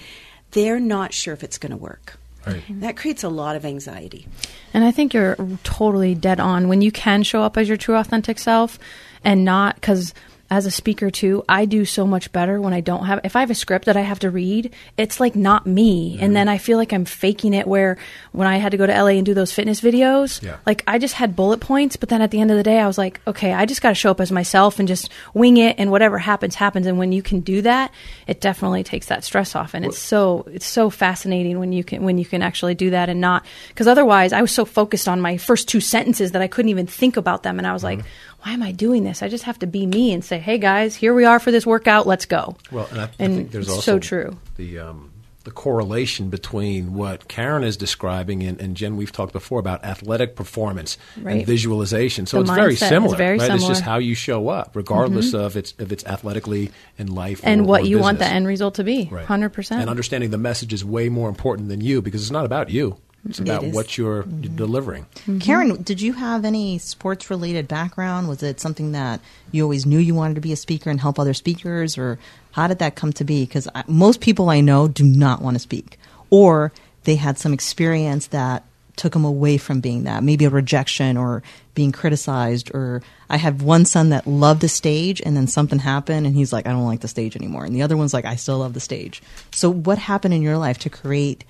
they're 0.52 0.80
not 0.80 1.14
sure 1.14 1.34
if 1.34 1.44
it's 1.44 1.58
going 1.58 1.72
to 1.72 1.78
work. 1.78 2.18
Right. 2.46 2.64
That 2.82 2.98
creates 2.98 3.24
a 3.24 3.30
lot 3.30 3.56
of 3.56 3.66
anxiety. 3.66 4.28
And 4.74 4.84
I 4.84 4.92
think 4.92 5.14
you're 5.14 5.36
totally 5.64 6.16
dead 6.16 6.40
on 6.40 6.68
when 6.68 6.82
you 6.82 6.92
can 6.92 7.24
show 7.24 7.42
up 7.42 7.58
as 7.58 7.68
your 7.68 7.78
true 7.78 7.96
authentic 7.96 8.40
self 8.40 8.80
and 9.24 9.44
not 9.44 9.76
because 9.76 10.14
as 10.52 10.66
a 10.66 10.72
speaker 10.72 11.12
too, 11.12 11.44
I 11.48 11.66
do 11.66 11.86
so 11.86 12.08
much 12.08 12.32
better 12.32 12.60
when 12.60 12.74
I 12.74 12.82
don't 12.82 13.06
have 13.06 13.20
if 13.24 13.36
I 13.36 13.42
have 13.42 13.52
a 13.52 13.56
script 13.56 13.86
that 13.86 13.96
I 13.96 14.02
have 14.02 14.20
to 14.20 14.30
read, 14.32 14.74
it's 14.98 15.20
like 15.20 15.36
not 15.36 15.68
me. 15.68 16.18
And 16.20 16.36
then 16.36 16.48
I 16.50 16.58
feel 16.58 16.78
like 16.78 16.92
I'm 16.92 17.06
faking 17.06 17.54
it 17.54 17.68
where 17.68 17.98
when 18.32 18.48
I 18.48 18.58
had 18.58 18.72
to 18.72 18.78
go 18.78 18.88
to 18.88 18.92
LA 18.94 19.10
and 19.20 19.26
do 19.26 19.34
those 19.36 19.52
fitness 19.54 19.80
videos, 19.80 20.42
Yeah. 20.42 20.58
like 20.66 20.84
I 20.88 20.98
just 20.98 21.14
had 21.14 21.36
bullet 21.36 21.60
points, 21.60 21.98
but 21.98 22.10
then 22.10 22.22
at 22.24 22.32
the 22.32 22.40
end 22.42 22.50
of 22.50 22.58
the 22.58 22.64
day 22.64 22.80
I 22.80 22.88
was 22.88 22.98
like, 22.98 23.22
okay, 23.28 23.54
I 23.54 23.66
just 23.66 23.82
got 23.82 23.90
to 23.90 23.96
show 23.96 24.10
up 24.12 24.20
as 24.20 24.32
myself 24.32 24.80
and 24.80 24.88
just 24.88 25.10
wing 25.34 25.58
it 25.58 25.76
and 25.78 25.92
whatever 25.92 26.18
happens 26.18 26.56
happens 26.56 26.88
and 26.88 26.98
when 26.98 27.12
you 27.12 27.22
can 27.22 27.42
do 27.42 27.62
that, 27.62 27.92
it 28.26 28.42
definitely 28.42 28.84
takes 28.84 29.06
that 29.08 29.24
stress 29.24 29.56
off 29.56 29.74
and 29.76 29.86
it's 29.86 30.00
so 30.00 30.46
it's 30.52 30.66
so 30.66 30.90
fascinating 30.90 31.60
when 31.60 31.72
you 31.72 31.84
can 31.84 32.02
when 32.04 32.18
you 32.18 32.26
can 32.26 32.42
actually 32.42 32.74
do 32.76 32.90
that 32.90 33.08
and 33.10 33.22
not 33.22 33.46
cuz 33.76 33.88
otherwise 33.88 34.34
I 34.34 34.42
was 34.42 34.52
so 34.52 34.66
focused 34.66 35.08
on 35.08 35.22
my 35.22 35.38
first 35.38 35.68
two 35.68 35.80
sentences 35.82 36.32
that 36.32 36.42
I 36.42 36.48
couldn't 36.48 36.70
even 36.70 36.88
think 36.88 37.18
about 37.18 37.44
them 37.44 37.60
and 37.60 37.68
I 37.68 37.74
was 37.74 37.84
like, 37.84 38.00
why 38.44 38.54
am 38.54 38.64
I 38.64 38.72
doing 38.72 39.04
this? 39.04 39.22
I 39.22 39.28
just 39.28 39.44
have 39.46 39.60
to 39.60 39.68
be 39.68 39.86
me 39.86 40.12
and 40.14 40.24
say, 40.24 40.40
"Hey 40.40 40.58
guys, 40.58 40.96
here 40.96 41.14
we 41.14 41.26
are 41.26 41.40
for 41.40 41.52
this 41.52 41.66
workout. 41.66 42.08
Let's 42.08 42.26
go." 42.26 42.56
Well, 42.72 42.88
and 42.92 43.02
I, 43.02 43.04
I 43.06 43.28
think 43.28 43.52
there's 43.52 43.70
also 43.70 43.82
so 43.82 44.00
true. 44.00 44.38
the 44.58 44.80
um, 44.80 45.12
the 45.46 45.52
correlation 45.52 46.30
between 46.30 46.94
what 46.94 47.28
Karen 47.30 47.64
is 47.64 47.78
describing 47.78 48.44
and, 48.44 48.60
and 48.60 48.76
Jen 48.76 48.98
we've 48.98 49.12
talked 49.12 49.32
before 49.32 49.58
about 49.60 49.84
athletic 49.86 50.36
performance 50.36 50.98
Right. 51.18 51.38
and 51.38 51.46
visualization. 51.48 52.26
So 52.26 52.38
The 52.38 52.42
it's 52.44 52.52
very 52.52 52.76
similar. 52.76 53.16
very 53.16 53.38
right? 53.38 53.46
It's 53.46 53.46
similar. 53.46 53.62
Mm-hmm. 53.64 53.72
just 53.72 53.82
how 53.82 53.98
you 54.00 54.16
show 54.16 54.50
up, 54.50 54.76
regardless 54.76 55.34
of 55.34 55.56
it's 55.56 55.74
if 55.80 55.92
it's 55.94 56.06
athletically 56.06 56.72
in 56.98 57.08
life 57.16 57.40
And 57.44 57.62
or, 57.62 57.64
what 57.64 57.82
or 57.84 57.86
you 57.88 58.00
want 58.00 58.20
the 58.20 58.26
end 58.28 58.48
result 58.48 58.76
to 58.76 58.84
be. 58.84 59.08
Right. 59.10 59.26
100%. 59.26 59.72
And 59.80 59.90
understanding 59.90 60.30
the 60.30 60.38
message 60.38 60.74
is 60.74 60.84
way 60.84 61.08
more 61.08 61.30
important 61.30 61.70
than 61.70 61.80
you 61.82 62.02
because 62.02 62.22
it's 62.22 62.32
not 62.32 62.46
about 62.46 62.70
you. 62.70 62.98
It's 63.28 63.40
about 63.40 63.64
is. 63.64 63.74
what 63.76 63.98
you're 63.98 64.24
Mm-hmm. 64.24 64.56
delivering. 64.56 65.06
Karen, 65.40 65.82
did 65.84 66.00
you 66.02 66.14
have 66.14 66.46
any 66.46 66.78
sports 66.78 67.30
related 67.30 67.68
background? 67.68 68.28
Was 68.30 68.42
it 68.44 68.60
something 68.60 68.94
that 68.94 69.20
you 69.52 69.64
always 69.64 69.86
knew 69.86 70.00
you 70.00 70.16
wanted 70.16 70.36
to 70.36 70.42
be 70.42 70.54
a 70.54 70.56
speaker 70.56 70.90
and 70.90 71.00
help 71.00 71.20
other 71.20 71.34
speakers, 71.34 71.98
or 71.98 72.18
how 72.52 72.68
did 72.68 72.80
that 72.80 72.96
come 72.96 73.12
to 73.14 73.24
be? 73.24 73.46
Because 73.46 73.68
most 73.88 74.22
people 74.22 74.50
I 74.50 74.62
know 74.62 74.88
do 74.88 75.04
not 75.04 75.42
want 75.42 75.56
to 75.56 75.60
speak, 75.60 75.98
or 76.30 76.72
they 77.04 77.16
had 77.16 77.38
some 77.38 77.54
experience 77.54 78.28
that 78.28 78.64
took 78.96 79.14
them 79.14 79.24
away 79.26 79.58
from 79.58 79.80
being 79.80 80.04
that, 80.04 80.24
maybe 80.24 80.44
a 80.46 80.50
rejection 80.50 81.16
or 81.16 81.42
being 81.74 81.92
criticized. 81.92 82.70
Or 82.74 83.02
I 83.30 83.38
have 83.38 83.62
one 83.62 83.86
son 83.86 84.10
that 84.10 84.28
loved 84.28 84.60
the 84.62 84.68
stage, 84.70 85.22
and 85.22 85.36
then 85.38 85.48
something 85.48 85.80
happened, 85.80 86.26
and 86.26 86.36
he's 86.36 86.52
like, 86.52 86.68
I 86.68 86.72
don't 86.72 86.86
like 86.86 87.00
the 87.02 87.08
stage 87.08 87.36
anymore. 87.36 87.64
And 87.66 87.74
the 87.76 87.82
other 87.82 87.96
one's 87.98 88.14
like, 88.14 88.26
I 88.26 88.36
still 88.36 88.60
love 88.60 88.74
the 88.74 88.80
stage. 88.82 89.22
So, 89.52 89.70
what 89.70 89.98
happened 89.98 90.34
in 90.34 90.42
your 90.42 90.58
life 90.58 90.80
to 90.80 90.90
create 90.90 91.46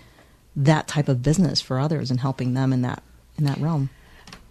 that 0.59 0.87
type 0.87 1.07
of 1.07 1.23
business 1.23 1.61
for 1.61 1.79
others 1.79 2.11
and 2.11 2.19
helping 2.19 2.53
them 2.53 2.73
in 2.73 2.81
that 2.83 3.01
in 3.37 3.45
that 3.45 3.57
realm? 3.59 3.89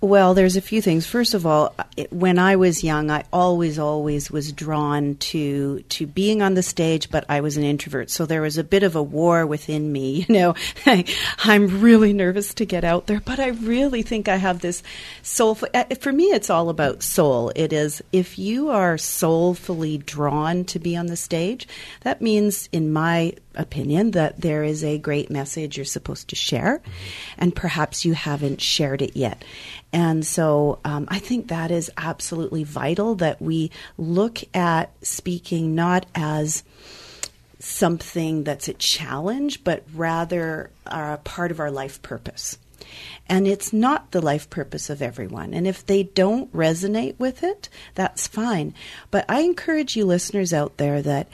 Well, 0.01 0.35
there's 0.35 0.57
a 0.57 0.61
few 0.61 0.81
things. 0.81 1.09
First 1.09 1.35
of 1.35 1.44
all, 1.44 1.75
when 2.11 2.38
I 2.38 2.55
was 2.55 2.85
young, 2.85 3.11
I 3.11 3.25
always, 3.33 3.81
always 3.81 4.31
was 4.31 4.53
drawn 4.53 5.16
to 5.16 5.81
to 5.81 6.07
being 6.07 6.40
on 6.40 6.55
the 6.55 6.62
stage, 6.62 7.11
but 7.11 7.25
I 7.29 7.40
was 7.40 7.57
an 7.57 7.64
introvert, 7.64 8.09
so 8.09 8.25
there 8.25 8.42
was 8.42 8.59
a 8.59 8.64
bit 8.64 8.85
of 8.85 8.94
a 8.94 9.03
war 9.03 9.44
within 9.44 9.90
me. 9.90 10.09
You 10.29 10.35
know, 10.35 10.55
I, 10.87 11.05
am 11.47 11.81
really 11.81 12.12
nervous 12.12 12.55
to 12.55 12.64
get 12.64 12.85
out 12.85 13.07
there, 13.07 13.21
but 13.21 13.40
I 13.40 13.49
really 13.49 14.03
think 14.03 14.29
I 14.29 14.37
have 14.37 14.61
this 14.61 14.83
soulful. 15.23 15.68
uh, 15.75 15.85
For 16.01 16.12
me, 16.12 16.27
it's 16.27 16.51
all 16.51 16.68
about 16.68 17.03
soul. 17.03 17.51
It 17.57 17.73
is 17.73 18.03
if 18.12 18.38
you 18.38 18.68
are 18.68 18.99
soulfully 18.99 19.99
drawn 19.99 20.64
to 20.66 20.79
be 20.79 20.97
on 20.97 21.07
the 21.07 21.16
stage, 21.16 21.66
that 22.03 22.21
means, 22.23 22.68
in 22.73 22.92
my 22.92 23.33
opinion 23.59 24.12
that 24.12 24.40
there 24.40 24.64
is 24.64 24.83
a 24.83 24.99
great 24.99 25.31
message 25.31 25.77
you're 25.77 25.85
supposed 25.85 26.29
to 26.29 26.37
share, 26.37 26.81
and 27.37 27.55
perhaps 27.55 28.05
you 28.05 28.14
haven't 28.14 28.61
shared 28.61 29.03
it 29.03 29.16
yet. 29.16 29.44
And 29.92 30.25
so 30.25 30.79
um, 30.85 31.07
I 31.09 31.18
think 31.18 31.49
that 31.49 31.71
is 31.71 31.90
absolutely 31.97 32.64
vital 32.64 33.16
that 33.16 33.42
we 33.42 33.71
look 33.97 34.40
at 34.55 34.92
speaking 35.03 35.75
not 35.75 36.07
as 36.14 36.62
something 37.59 38.44
that's 38.44 38.68
a 38.68 38.75
challenge, 38.75 39.64
but 39.64 39.83
rather 39.94 40.71
a 40.87 41.18
part 41.18 41.51
of 41.51 41.61
our 41.61 41.71
life 41.71 42.01
purpose. 42.03 42.59
And 43.29 43.46
it's 43.46 43.72
not 43.72 44.11
the 44.11 44.20
life 44.20 44.48
purpose 44.48 44.90
of 44.90 45.03
everyone. 45.03 45.53
And 45.55 45.66
if 45.66 45.85
they 45.85 46.03
don't 46.03 46.53
resonate 46.53 47.18
with 47.18 47.42
it, 47.42 47.68
that's 47.94 48.27
fine. 48.27 48.74
But 49.11 49.24
I 49.29 49.40
encourage 49.40 49.96
you 49.96 50.05
listeners 50.07 50.53
out 50.53 50.77
there 50.79 51.03
that 51.03 51.29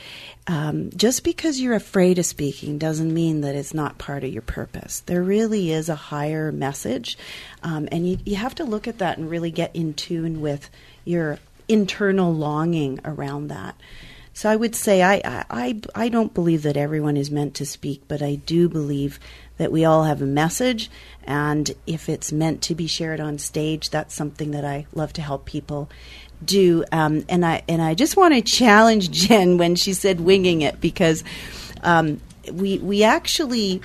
um, 0.47 0.91
just 0.97 1.25
because 1.25 1.61
you're 1.61 1.75
afraid 1.75 2.19
of 2.19 2.27
speaking 2.27 2.79
doesn't 2.79 3.13
mean 3.13 3.43
that 3.43 3.55
it's 3.55 3.75
not 3.75 3.99
part 3.99 4.25
of 4.25 4.33
your 4.33 4.43
purpose. 4.43 5.01
There 5.01 5.23
really 5.23 5.71
is 5.71 5.89
a 5.89 5.95
higher 5.95 6.53
message. 6.53 7.17
Um, 7.63 7.89
and 7.93 8.09
you, 8.09 8.19
you 8.25 8.37
have 8.37 8.55
to 8.57 8.65
look 8.65 8.89
at 8.89 8.99
that 8.99 9.19
and 9.19 9.31
really 9.31 9.51
get 9.51 9.75
in 9.75 9.95
tune 9.95 10.41
with 10.41 10.69
your 11.05 11.39
internal 11.69 12.35
longing 12.35 13.01
around 13.05 13.49
that. 13.49 13.77
So 14.35 14.51
I 14.51 14.57
would 14.57 14.75
say 14.75 15.01
I, 15.03 15.45
I, 15.49 15.81
I 15.95 16.09
don't 16.09 16.35
believe 16.35 16.65
that 16.65 16.77
everyone 16.77 17.17
is 17.17 17.31
meant 17.31 17.55
to 17.55 17.67
speak, 17.67 18.03
but 18.09 18.21
I 18.21 18.35
do 18.35 18.69
believe 18.69 19.21
that 19.57 19.73
we 19.73 19.85
all 19.85 20.05
have 20.05 20.21
a 20.21 20.27
message, 20.27 20.91
and 21.25 21.71
if 21.87 22.09
it's 22.09 22.33
meant 22.33 22.63
to 22.63 22.75
be 22.75 22.87
shared 22.87 23.21
on 23.21 23.39
stage, 23.39 23.91
that's 23.91 24.15
something 24.15 24.51
that 24.51 24.65
I 24.65 24.87
love 24.95 25.13
to 25.15 25.23
help 25.23 25.45
people 25.45 25.89
do. 26.45 26.85
Um, 26.93 27.25
and 27.29 27.45
I 27.45 27.63
and 27.69 27.81
I 27.81 27.95
just 27.95 28.17
want 28.17 28.35
to 28.35 28.43
challenge 28.43 29.11
Jen 29.29 29.59
when 29.59 29.77
she 29.77 29.93
said 29.93 30.21
winging 30.21 30.63
it 30.63 30.81
because 30.81 31.25
um, 31.83 32.21
we 32.53 32.79
we 32.79 33.03
actually 33.03 33.81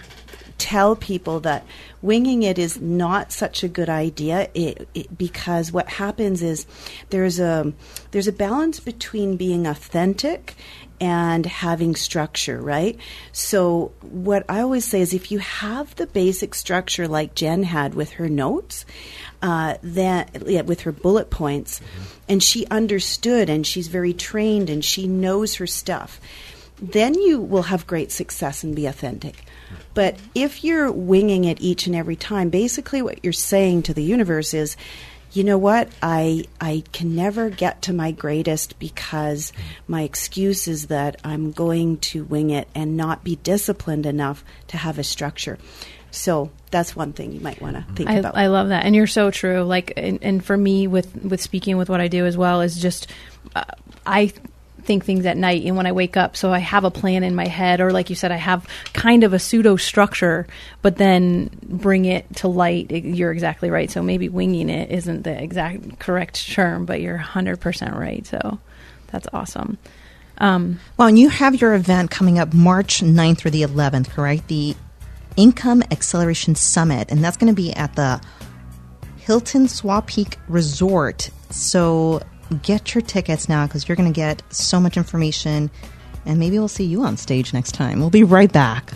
tell 0.60 0.96
people 0.96 1.40
that 1.40 1.66
winging 2.02 2.44
it 2.44 2.60
is 2.60 2.80
not 2.80 3.32
such 3.32 3.64
a 3.64 3.68
good 3.68 3.90
idea 3.90 4.50
it, 4.54 4.88
it, 4.94 5.18
because 5.18 5.72
what 5.72 5.90
happens 5.90 6.44
is 6.44 6.68
there's 7.10 7.40
a 7.40 7.74
there's 8.12 8.28
a 8.28 8.34
balance 8.34 8.80
between 8.80 9.38
being 9.38 9.66
authentic 9.66 10.56
and 11.02 11.46
having 11.46 11.96
structure, 11.96 12.62
right? 12.62 12.98
So, 13.32 13.92
what 14.02 14.46
I 14.50 14.62
always 14.62 14.86
say 14.86 15.02
is 15.02 15.14
if 15.14 15.32
you 15.32 15.40
have 15.40 15.96
the 15.96 16.08
basic 16.08 16.54
structure 16.54 17.08
like 17.08 17.36
Jen 17.36 17.64
had 17.64 17.94
with 17.94 18.12
her 18.12 18.28
notes, 18.28 18.86
uh, 19.42 19.76
that 19.82 20.44
yeah, 20.48 20.62
with 20.62 20.82
her 20.82 20.92
bullet 20.92 21.30
points, 21.30 21.80
mm-hmm. 21.80 22.04
and 22.28 22.44
she 22.44 22.66
understood 22.68 23.50
and 23.50 23.66
she's 23.66 23.88
very 23.88 24.14
trained 24.14 24.70
and 24.70 24.84
she 24.84 25.08
knows 25.08 25.56
her 25.56 25.68
stuff, 25.68 26.20
then 26.82 27.14
you 27.14 27.40
will 27.40 27.64
have 27.64 27.88
great 27.88 28.12
success 28.12 28.64
and 28.64 28.76
be 28.76 28.86
authentic. 28.86 29.46
But 29.94 30.18
if 30.36 30.64
you're 30.64 30.92
winging 30.92 31.46
it 31.46 31.62
each 31.62 31.88
and 31.88 31.96
every 31.96 32.16
time, 32.16 32.50
basically 32.50 33.02
what 33.02 33.24
you're 33.24 33.34
saying 33.34 33.84
to 33.84 33.94
the 33.94 34.04
universe 34.04 34.54
is, 34.54 34.78
you 35.32 35.44
know 35.44 35.58
what? 35.58 35.90
I 36.02 36.46
i 36.60 36.84
can 36.92 37.16
never 37.16 37.50
get 37.50 37.84
to 37.84 37.94
my 37.94 38.12
greatest 38.12 38.80
because 38.80 39.54
my 39.88 40.02
excuse 40.02 40.68
is 40.68 40.88
that 40.88 41.18
i'm 41.24 41.52
going 41.52 41.98
to 41.98 42.24
wing 42.24 42.50
it 42.50 42.68
and 42.74 42.98
not 42.98 43.24
be 43.24 43.36
disciplined 43.38 44.06
enough 44.06 44.44
to 44.68 44.78
have 44.78 44.98
a 44.98 45.04
structure. 45.04 45.58
So 46.12 46.50
that's 46.72 46.96
one 46.96 47.14
thing 47.14 47.32
you 47.32 47.40
might 47.40 47.62
want 47.62 47.76
to 47.76 47.94
think 47.94 48.10
I, 48.10 48.16
about. 48.16 48.36
I 48.36 48.48
love 48.48 48.70
that. 48.70 48.86
And 48.86 48.96
you're 48.96 49.08
so 49.08 49.30
true. 49.30 49.62
Like 49.62 49.94
and, 49.96 50.20
and, 50.24 50.44
for 50.44 50.58
me 50.58 50.88
with 50.88 51.16
with 51.24 51.42
speaking 51.42 51.78
with 51.78 51.90
what 51.90 52.02
i 52.02 52.08
do 52.08 52.26
as 52.26 52.36
well 52.38 52.62
is 52.62 52.82
just 52.82 53.08
uh, 53.56 53.64
i 54.06 54.34
think 54.90 55.06
things 55.06 55.28
at 55.28 55.38
night 55.38 55.64
and 55.66 55.78
when 55.78 55.86
I 55.86 55.92
wake 55.92 56.18
up. 56.18 56.36
So 56.36 56.52
I 56.52 56.58
have 56.58 56.84
a 56.84 56.90
plan 56.90 57.24
in 57.24 57.36
my 57.36 57.46
head, 57.46 57.80
or 57.80 57.92
like 57.92 58.10
you 58.10 58.16
said, 58.16 58.32
I 58.32 58.38
have 58.38 58.68
kind 58.92 59.24
of 59.24 59.34
a 59.34 59.40
pseudo 59.40 59.76
structure, 59.76 60.48
but 60.82 60.98
then 60.98 61.52
bring 61.62 62.06
it 62.06 62.38
to 62.38 62.48
light. 62.48 62.90
You're 62.90 63.32
exactly 63.32 63.70
right. 63.70 63.92
So 63.92 64.02
maybe 64.02 64.30
winging 64.30 64.72
it 64.72 64.90
isn't 64.90 65.22
the 65.22 65.44
exact 65.44 66.00
correct 66.00 66.52
term, 66.52 66.86
but 66.86 67.02
you're 67.02 67.20
100% 67.20 67.96
right. 67.96 68.26
So 68.26 68.58
that's 69.12 69.28
awesome. 69.32 69.78
Um, 70.40 70.80
well, 70.98 71.08
and 71.08 71.20
you 71.20 71.30
have 71.30 71.62
your 71.62 71.76
event 71.76 72.10
coming 72.10 72.40
up 72.40 72.52
March 72.56 73.02
9th 73.02 73.38
through 73.38 73.52
the 73.52 73.62
11th, 73.62 74.10
correct? 74.10 74.48
The 74.48 74.76
Income 75.38 75.84
Acceleration 75.92 76.56
Summit, 76.56 77.12
and 77.12 77.24
that's 77.24 77.38
going 77.38 77.54
to 77.54 77.62
be 77.62 77.74
at 77.74 77.96
the 77.96 78.20
Hilton 79.18 79.68
Squaw 79.68 80.04
Peak 80.08 80.40
Resort. 80.48 81.30
So 81.52 82.24
get 82.56 82.94
your 82.94 83.02
tickets 83.02 83.48
now 83.48 83.68
because 83.68 83.88
you're 83.88 83.96
going 83.96 84.12
to 84.12 84.16
get 84.16 84.42
so 84.50 84.80
much 84.80 84.98
information. 84.98 85.70
And 86.26 86.40
maybe 86.40 86.60
we'll 86.60 86.68
see 86.68 86.86
you 86.86 87.04
on 87.04 87.18
stage 87.18 87.54
next 87.54 87.74
time. 87.74 88.00
We'll 88.00 88.10
be 88.10 88.24
right 88.24 88.52
back. 88.52 88.94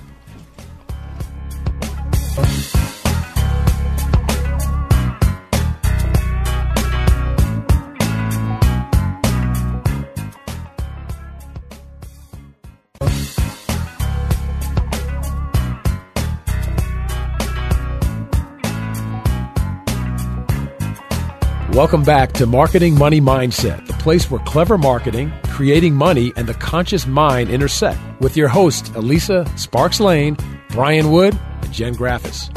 Welcome 21.73 22.03
back 22.03 22.33
to 22.33 22.45
Marketing 22.45 22.93
Money 22.93 23.19
Mindset, 23.19 23.87
the 23.87 23.93
place 23.93 24.29
where 24.29 24.39
clever 24.41 24.77
marketing, 24.77 25.33
creating 25.45 25.95
money, 25.95 26.31
and 26.35 26.47
the 26.47 26.53
conscious 26.53 27.07
mind 27.07 27.49
intersect. 27.49 27.99
With 28.21 28.37
your 28.37 28.47
hosts, 28.47 28.91
Elisa 28.91 29.51
Sparks 29.57 29.99
Lane, 29.99 30.37
Brian 30.69 31.09
Wood, 31.09 31.35
and 31.63 31.73
Jen 31.73 31.95
Graffice. 31.95 32.51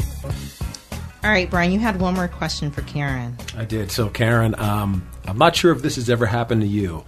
All 1.23 1.31
right, 1.31 1.49
Brian, 1.49 1.71
you 1.71 1.79
had 1.79 1.99
one 1.99 2.13
more 2.13 2.27
question 2.27 2.69
for 2.69 2.83
Karen. 2.83 3.35
I 3.57 3.65
did. 3.65 3.89
So, 3.89 4.07
Karen, 4.07 4.53
um, 4.59 5.09
I'm 5.25 5.39
not 5.39 5.55
sure 5.55 5.71
if 5.71 5.81
this 5.81 5.95
has 5.95 6.11
ever 6.11 6.27
happened 6.27 6.61
to 6.61 6.67
you. 6.67 7.03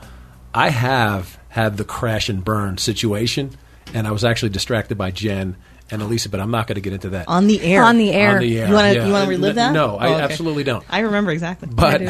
I 0.51 0.71
have 0.71 1.37
had 1.49 1.77
the 1.77 1.85
crash 1.85 2.27
and 2.27 2.43
burn 2.43 2.79
situation, 2.79 3.51
and 3.93 4.07
I 4.07 4.11
was 4.11 4.25
actually 4.25 4.49
distracted 4.49 4.97
by 4.97 5.11
Jen 5.11 5.57
and 5.91 6.01
Elisa, 6.01 6.29
but 6.29 6.39
I'm 6.39 6.51
not 6.51 6.67
going 6.67 6.75
to 6.75 6.81
get 6.81 6.93
into 6.93 7.09
that 7.11 7.27
on 7.27 7.47
the 7.47 7.61
air. 7.61 7.83
On 7.83 7.97
the 7.97 8.11
air. 8.11 8.35
On 8.35 8.39
the 8.39 8.57
air. 8.57 8.67
You 8.67 8.73
want 8.73 8.93
to 8.93 8.95
yeah. 8.95 9.05
you 9.05 9.11
want 9.11 9.25
to 9.25 9.29
relive 9.29 9.55
that? 9.55 9.73
No, 9.73 9.97
I 9.97 10.09
oh, 10.09 10.13
okay. 10.13 10.21
absolutely 10.23 10.63
don't. 10.63 10.85
I 10.89 10.99
remember 10.99 11.31
exactly. 11.31 11.69
But 11.71 12.01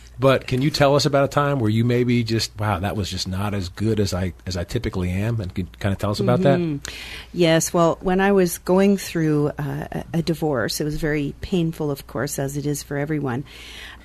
but 0.18 0.46
can 0.46 0.62
you 0.62 0.70
tell 0.70 0.96
us 0.96 1.06
about 1.06 1.24
a 1.24 1.28
time 1.28 1.60
where 1.60 1.70
you 1.70 1.84
maybe 1.84 2.22
just 2.24 2.58
wow 2.58 2.78
that 2.80 2.96
was 2.96 3.10
just 3.10 3.28
not 3.28 3.54
as 3.54 3.68
good 3.68 4.00
as 4.00 4.12
I 4.12 4.34
as 4.46 4.56
I 4.56 4.64
typically 4.64 5.10
am, 5.10 5.40
and 5.40 5.54
can 5.54 5.68
kind 5.78 5.92
of 5.92 5.98
tell 5.98 6.10
us 6.10 6.20
about 6.20 6.40
mm-hmm. 6.40 6.76
that? 6.76 6.92
Yes. 7.32 7.72
Well, 7.72 7.98
when 8.00 8.20
I 8.20 8.32
was 8.32 8.58
going 8.58 8.96
through 8.96 9.48
uh, 9.58 9.86
a, 9.92 10.04
a, 10.14 10.22
divorce, 10.22 10.80
it 10.80 10.84
was 10.84 10.96
very 10.96 11.34
painful, 11.40 11.90
of 11.90 12.06
course, 12.06 12.38
as 12.38 12.56
it 12.56 12.66
is 12.66 12.82
for 12.82 12.96
everyone. 12.96 13.44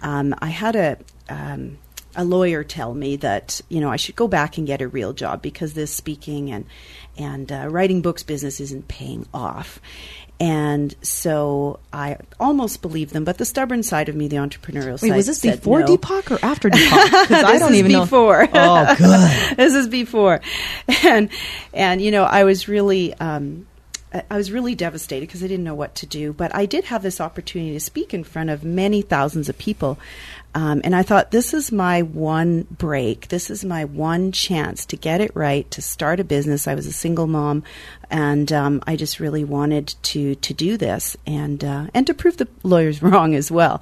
Um, 0.02 0.36
I 0.40 0.48
had 0.48 0.76
a 0.76 0.98
um, 1.30 1.78
a 2.16 2.24
lawyer 2.24 2.64
tell 2.64 2.94
me 2.94 3.16
that 3.18 3.62
you 3.70 3.82
know 3.82 3.90
I 3.90 3.96
should 3.96 4.16
go 4.16 4.28
back 4.28 4.58
and 4.58 4.68
get 4.68 4.82
a 4.82 4.88
real 4.88 5.14
job 5.14 5.42
because 5.42 5.74
this 5.74 5.92
speaking 5.92 6.52
and 6.52 6.66
and 7.18 7.52
uh, 7.52 7.68
writing 7.70 8.02
books 8.02 8.24
business 8.24 8.60
isn't 8.60 8.88
paying 8.88 9.28
off. 9.34 9.80
And 10.38 10.94
so 11.02 11.80
I 11.94 12.18
almost 12.42 12.82
believe 12.82 13.12
them, 13.12 13.24
but 13.24 13.38
the 13.38 13.46
stubborn 13.46 13.84
side 13.84 14.10
of 14.10 14.16
me, 14.16 14.28
the 14.28 14.36
entrepreneurial 14.36 15.02
Wait, 15.02 15.10
side, 15.10 15.16
was 15.16 15.28
this 15.28 15.40
before 15.40 15.80
no. 15.80 15.86
Deepak 15.86 16.30
or 16.30 16.44
after 16.44 16.70
Deepak? 16.70 17.12
Because 17.26 17.44
I 17.44 17.58
don't 17.58 17.76
even 17.76 17.94
before. 17.94 18.46
know. 18.48 18.86
Oh, 18.90 18.96
good. 18.98 19.58
this 19.58 19.74
is 19.74 19.88
before, 19.88 20.42
and 21.04 21.30
and 21.74 22.02
you 22.02 22.12
know 22.12 22.24
I 22.24 22.44
was 22.44 22.68
really. 22.68 23.14
Um, 23.16 23.68
I 24.30 24.38
was 24.38 24.50
really 24.50 24.76
devastated 24.76 25.28
because 25.28 25.44
I 25.44 25.48
didn't 25.48 25.66
know 25.66 25.76
what 25.76 25.96
to 25.96 26.06
do. 26.06 26.32
But 26.32 26.56
I 26.56 26.66
did 26.66 26.86
have 26.86 27.04
this 27.04 27.20
opportunity 27.20 27.74
to 27.74 27.82
speak 27.82 28.14
in 28.14 28.24
front 28.24 28.50
of 28.50 28.64
many 28.64 29.02
thousands 29.02 29.50
of 29.50 29.58
people. 29.58 29.98
Um, 30.56 30.80
and 30.86 30.96
I 30.96 31.04
thought, 31.04 31.32
this 31.32 31.54
is 31.54 31.74
my 31.74 32.02
one 32.02 32.66
break. 32.72 33.28
This 33.28 33.50
is 33.50 33.66
my 33.66 33.84
one 33.84 34.32
chance 34.32 34.86
to 34.86 34.96
get 34.96 35.20
it 35.20 35.32
right, 35.36 35.70
to 35.72 35.82
start 35.82 36.22
a 36.22 36.24
business. 36.24 36.66
I 36.66 36.76
was 36.76 36.88
a 36.88 36.94
single 36.94 37.28
mom, 37.28 37.64
and 38.10 38.52
um, 38.54 38.82
I 38.88 38.96
just 38.96 39.20
really 39.20 39.44
wanted 39.44 39.94
to 40.04 40.36
to 40.36 40.54
do 40.54 40.78
this 40.78 41.18
and 41.28 41.62
uh, 41.62 41.88
and 41.94 42.08
to 42.08 42.14
prove 42.14 42.38
the 42.38 42.48
lawyers 42.64 43.02
wrong 43.04 43.36
as 43.36 43.52
well. 43.52 43.82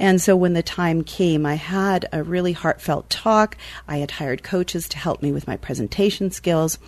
And 0.00 0.22
so 0.22 0.34
when 0.34 0.54
the 0.54 0.62
time 0.62 1.04
came, 1.04 1.44
I 1.44 1.56
had 1.56 2.08
a 2.10 2.22
really 2.22 2.52
heartfelt 2.52 3.10
talk. 3.10 3.58
I 3.86 3.98
had 3.98 4.12
hired 4.12 4.42
coaches 4.42 4.88
to 4.88 4.98
help 4.98 5.22
me 5.22 5.30
with 5.30 5.46
my 5.46 5.58
presentation 5.58 6.30
skills. 6.30 6.78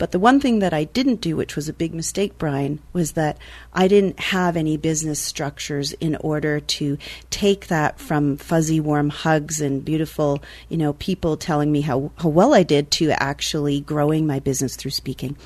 But 0.00 0.12
the 0.12 0.18
one 0.18 0.40
thing 0.40 0.60
that 0.60 0.72
I 0.72 0.84
didn't 0.84 1.20
do, 1.20 1.36
which 1.36 1.54
was 1.54 1.68
a 1.68 1.74
big 1.74 1.92
mistake, 1.92 2.38
Brian, 2.38 2.78
was 2.94 3.12
that 3.12 3.36
I 3.74 3.86
didn't 3.86 4.18
have 4.18 4.56
any 4.56 4.78
business 4.78 5.20
structures 5.20 5.92
in 5.92 6.16
order 6.16 6.58
to 6.58 6.96
take 7.28 7.66
that 7.66 8.00
from 8.00 8.38
fuzzy, 8.38 8.80
warm 8.80 9.10
hugs 9.10 9.60
and 9.60 9.84
beautiful, 9.84 10.42
you 10.70 10.78
know, 10.78 10.94
people 10.94 11.36
telling 11.36 11.70
me 11.70 11.82
how, 11.82 12.12
how 12.16 12.30
well 12.30 12.54
I 12.54 12.62
did 12.62 12.90
to 12.92 13.10
actually 13.22 13.82
growing 13.82 14.26
my 14.26 14.38
business 14.38 14.74
through 14.74 14.92
speaking. 14.92 15.36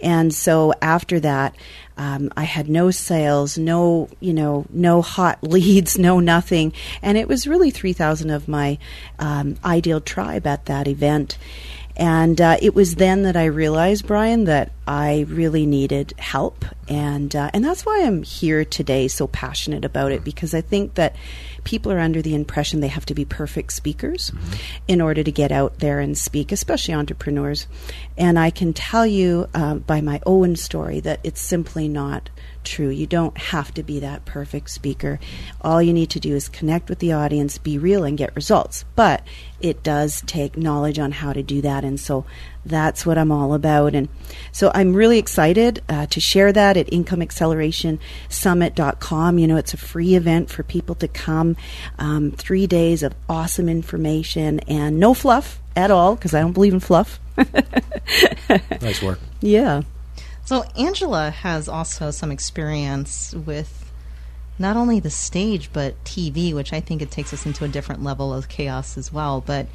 And 0.00 0.34
so 0.34 0.74
after 0.82 1.20
that, 1.20 1.54
um, 1.96 2.32
I 2.36 2.42
had 2.42 2.68
no 2.68 2.90
sales, 2.90 3.56
no, 3.56 4.08
you 4.18 4.32
know, 4.34 4.66
no 4.70 5.02
hot 5.02 5.42
leads, 5.44 5.96
no 5.96 6.18
nothing, 6.18 6.72
and 7.02 7.16
it 7.16 7.28
was 7.28 7.46
really 7.46 7.70
three 7.70 7.92
thousand 7.92 8.30
of 8.30 8.48
my 8.48 8.78
um, 9.18 9.56
ideal 9.64 10.00
tribe 10.00 10.46
at 10.46 10.66
that 10.66 10.88
event. 10.88 11.38
And 11.96 12.40
uh, 12.40 12.56
it 12.62 12.74
was 12.74 12.94
then 12.94 13.22
that 13.24 13.36
I 13.36 13.44
realized, 13.44 14.06
Brian, 14.06 14.44
that 14.44 14.72
I 14.86 15.26
really 15.28 15.66
needed 15.66 16.14
help, 16.18 16.64
and 16.88 17.36
uh, 17.36 17.50
and 17.52 17.64
that's 17.64 17.84
why 17.84 18.02
I'm 18.02 18.22
here 18.22 18.64
today, 18.64 19.08
so 19.08 19.26
passionate 19.26 19.84
about 19.84 20.10
it, 20.10 20.24
because 20.24 20.54
I 20.54 20.62
think 20.62 20.94
that 20.94 21.14
people 21.64 21.92
are 21.92 22.00
under 22.00 22.22
the 22.22 22.34
impression 22.34 22.80
they 22.80 22.88
have 22.88 23.06
to 23.06 23.14
be 23.14 23.24
perfect 23.24 23.72
speakers 23.72 24.32
in 24.88 25.00
order 25.00 25.22
to 25.22 25.30
get 25.30 25.52
out 25.52 25.78
there 25.78 26.00
and 26.00 26.16
speak, 26.16 26.50
especially 26.50 26.94
entrepreneurs. 26.94 27.68
And 28.16 28.38
I 28.38 28.50
can 28.50 28.72
tell 28.72 29.06
you 29.06 29.48
uh, 29.54 29.74
by 29.74 30.00
my 30.00 30.20
own 30.26 30.56
story 30.56 31.00
that 31.00 31.20
it's 31.22 31.40
simply 31.40 31.88
not 31.88 32.30
true. 32.64 32.88
You 32.88 33.06
don't 33.06 33.36
have 33.36 33.74
to 33.74 33.82
be 33.82 34.00
that 34.00 34.24
perfect 34.24 34.70
speaker. 34.70 35.20
All 35.60 35.82
you 35.82 35.92
need 35.92 36.08
to 36.10 36.20
do 36.20 36.34
is 36.34 36.48
connect 36.48 36.88
with 36.88 37.00
the 37.00 37.12
audience, 37.12 37.58
be 37.58 37.78
real, 37.78 38.04
and 38.04 38.18
get 38.18 38.34
results. 38.34 38.84
But 38.96 39.22
it 39.60 39.82
does 39.82 40.22
take 40.26 40.56
knowledge 40.56 40.98
on 40.98 41.12
how 41.12 41.32
to 41.32 41.42
do 41.42 41.60
that. 41.62 41.84
And 41.84 42.00
so 42.00 42.24
that's 42.64 43.04
what 43.06 43.18
I'm 43.18 43.32
all 43.32 43.54
about. 43.54 43.94
And 43.94 44.08
so 44.50 44.72
I'm 44.74 44.94
really 44.94 45.18
excited 45.18 45.82
uh, 45.88 46.06
to 46.06 46.20
share 46.20 46.52
that 46.52 46.76
at 46.76 46.86
incomeacceleration.summit.com. 46.88 49.38
You 49.38 49.46
know, 49.46 49.56
it's 49.56 49.74
a 49.74 49.78
free 49.78 50.14
event 50.14 50.50
for 50.50 50.62
people 50.62 50.94
to 50.96 51.08
come. 51.08 51.56
Um, 51.98 52.32
three 52.32 52.66
days 52.66 53.02
of 53.02 53.14
awesome 53.28 53.68
information 53.68 54.60
and 54.60 54.98
no 54.98 55.12
fluff 55.14 55.60
at 55.74 55.90
all, 55.90 56.16
because 56.16 56.34
I 56.34 56.40
don't 56.40 56.52
believe 56.52 56.74
in 56.74 56.80
fluff. 56.80 57.18
Nice 58.82 59.02
work. 59.02 59.18
Yeah. 59.40 59.82
So 60.52 60.64
Angela 60.76 61.30
has 61.30 61.66
also 61.66 62.10
some 62.10 62.30
experience 62.30 63.32
with 63.34 63.90
not 64.58 64.76
only 64.76 65.00
the 65.00 65.08
stage 65.08 65.72
but 65.72 66.04
TV, 66.04 66.52
which 66.52 66.74
I 66.74 66.80
think 66.80 67.00
it 67.00 67.10
takes 67.10 67.32
us 67.32 67.46
into 67.46 67.64
a 67.64 67.68
different 67.68 68.04
level 68.04 68.34
of 68.34 68.50
chaos 68.50 68.98
as 68.98 69.10
well. 69.10 69.40
But 69.40 69.66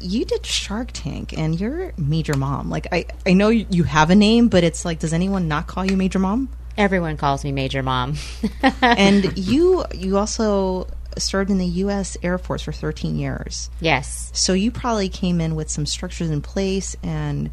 you 0.00 0.24
did 0.24 0.46
Shark 0.46 0.92
Tank, 0.94 1.36
and 1.36 1.60
you're 1.60 1.92
Major 1.98 2.32
Mom. 2.38 2.70
Like 2.70 2.86
I, 2.90 3.04
I 3.26 3.34
know 3.34 3.50
you, 3.50 3.84
have 3.84 4.08
a 4.08 4.14
name, 4.14 4.48
but 4.48 4.64
it's 4.64 4.86
like, 4.86 4.98
does 4.98 5.12
anyone 5.12 5.46
not 5.46 5.66
call 5.66 5.84
you 5.84 5.98
Major 5.98 6.20
Mom? 6.20 6.48
Everyone 6.78 7.18
calls 7.18 7.44
me 7.44 7.52
Major 7.52 7.82
Mom. 7.82 8.16
and 8.80 9.36
you, 9.36 9.84
you 9.94 10.16
also 10.16 10.88
served 11.18 11.50
in 11.50 11.58
the 11.58 11.66
U.S. 11.66 12.16
Air 12.22 12.38
Force 12.38 12.62
for 12.62 12.72
13 12.72 13.16
years. 13.16 13.68
yes. 13.80 14.30
So 14.32 14.54
you 14.54 14.70
probably 14.70 15.10
came 15.10 15.38
in 15.38 15.54
with 15.54 15.68
some 15.68 15.84
structures 15.84 16.30
in 16.30 16.40
place 16.40 16.96
and 17.02 17.50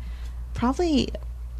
probably, 0.53 1.09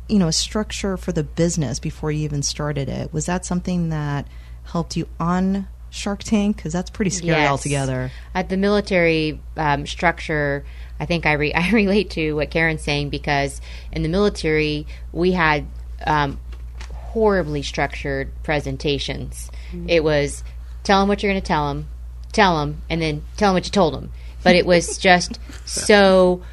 you 0.10 0.20
know, 0.20 0.28
a 0.28 0.34
structure 0.34 0.98
for 0.98 1.12
the 1.12 1.24
business 1.24 1.80
before 1.80 2.12
you 2.12 2.24
even 2.24 2.44
started 2.44 2.90
it. 2.90 3.14
Was 3.14 3.26
that 3.28 3.46
something 3.46 3.90
that 3.90 4.28
helped 4.66 4.96
you 4.98 5.08
on 5.20 5.68
Shark 5.90 6.24
Tank? 6.24 6.58
Because 6.58 6.74
that's 6.74 6.90
pretty 6.90 7.12
scary 7.12 7.38
Yes. 7.42 7.50
altogether. 7.50 8.12
At 8.36 8.50
the 8.50 8.58
military 8.58 9.40
um, 9.58 9.86
structure, 9.88 10.66
I 11.00 11.06
think 11.06 11.26
I, 11.26 11.34
re- 11.34 11.54
I 11.56 11.70
relate 11.72 12.10
to 12.12 12.34
what 12.34 12.50
Karen's 12.52 12.82
saying 12.84 13.10
because 13.10 13.62
in 13.92 14.04
the 14.04 14.10
military, 14.10 14.88
we 15.12 15.32
had 15.32 15.66
um, 16.06 16.40
horribly 16.92 17.62
structured 17.62 18.32
presentations. 18.44 19.50
It 19.88 20.04
was 20.04 20.44
tell 20.84 21.00
them 21.00 21.10
what 21.10 21.24
you're 21.24 21.32
going 21.32 21.42
to 21.42 21.48
tell 21.48 21.68
them, 21.70 21.88
tell 22.32 22.60
them, 22.60 22.82
and 22.90 23.02
then 23.02 23.24
tell 23.38 23.50
them 23.50 23.56
what 23.56 23.66
you 23.66 23.72
told 23.72 23.94
them. 23.96 24.12
But 24.44 24.56
it 24.56 24.66
was 24.66 24.98
just 25.00 25.40
so 25.66 26.44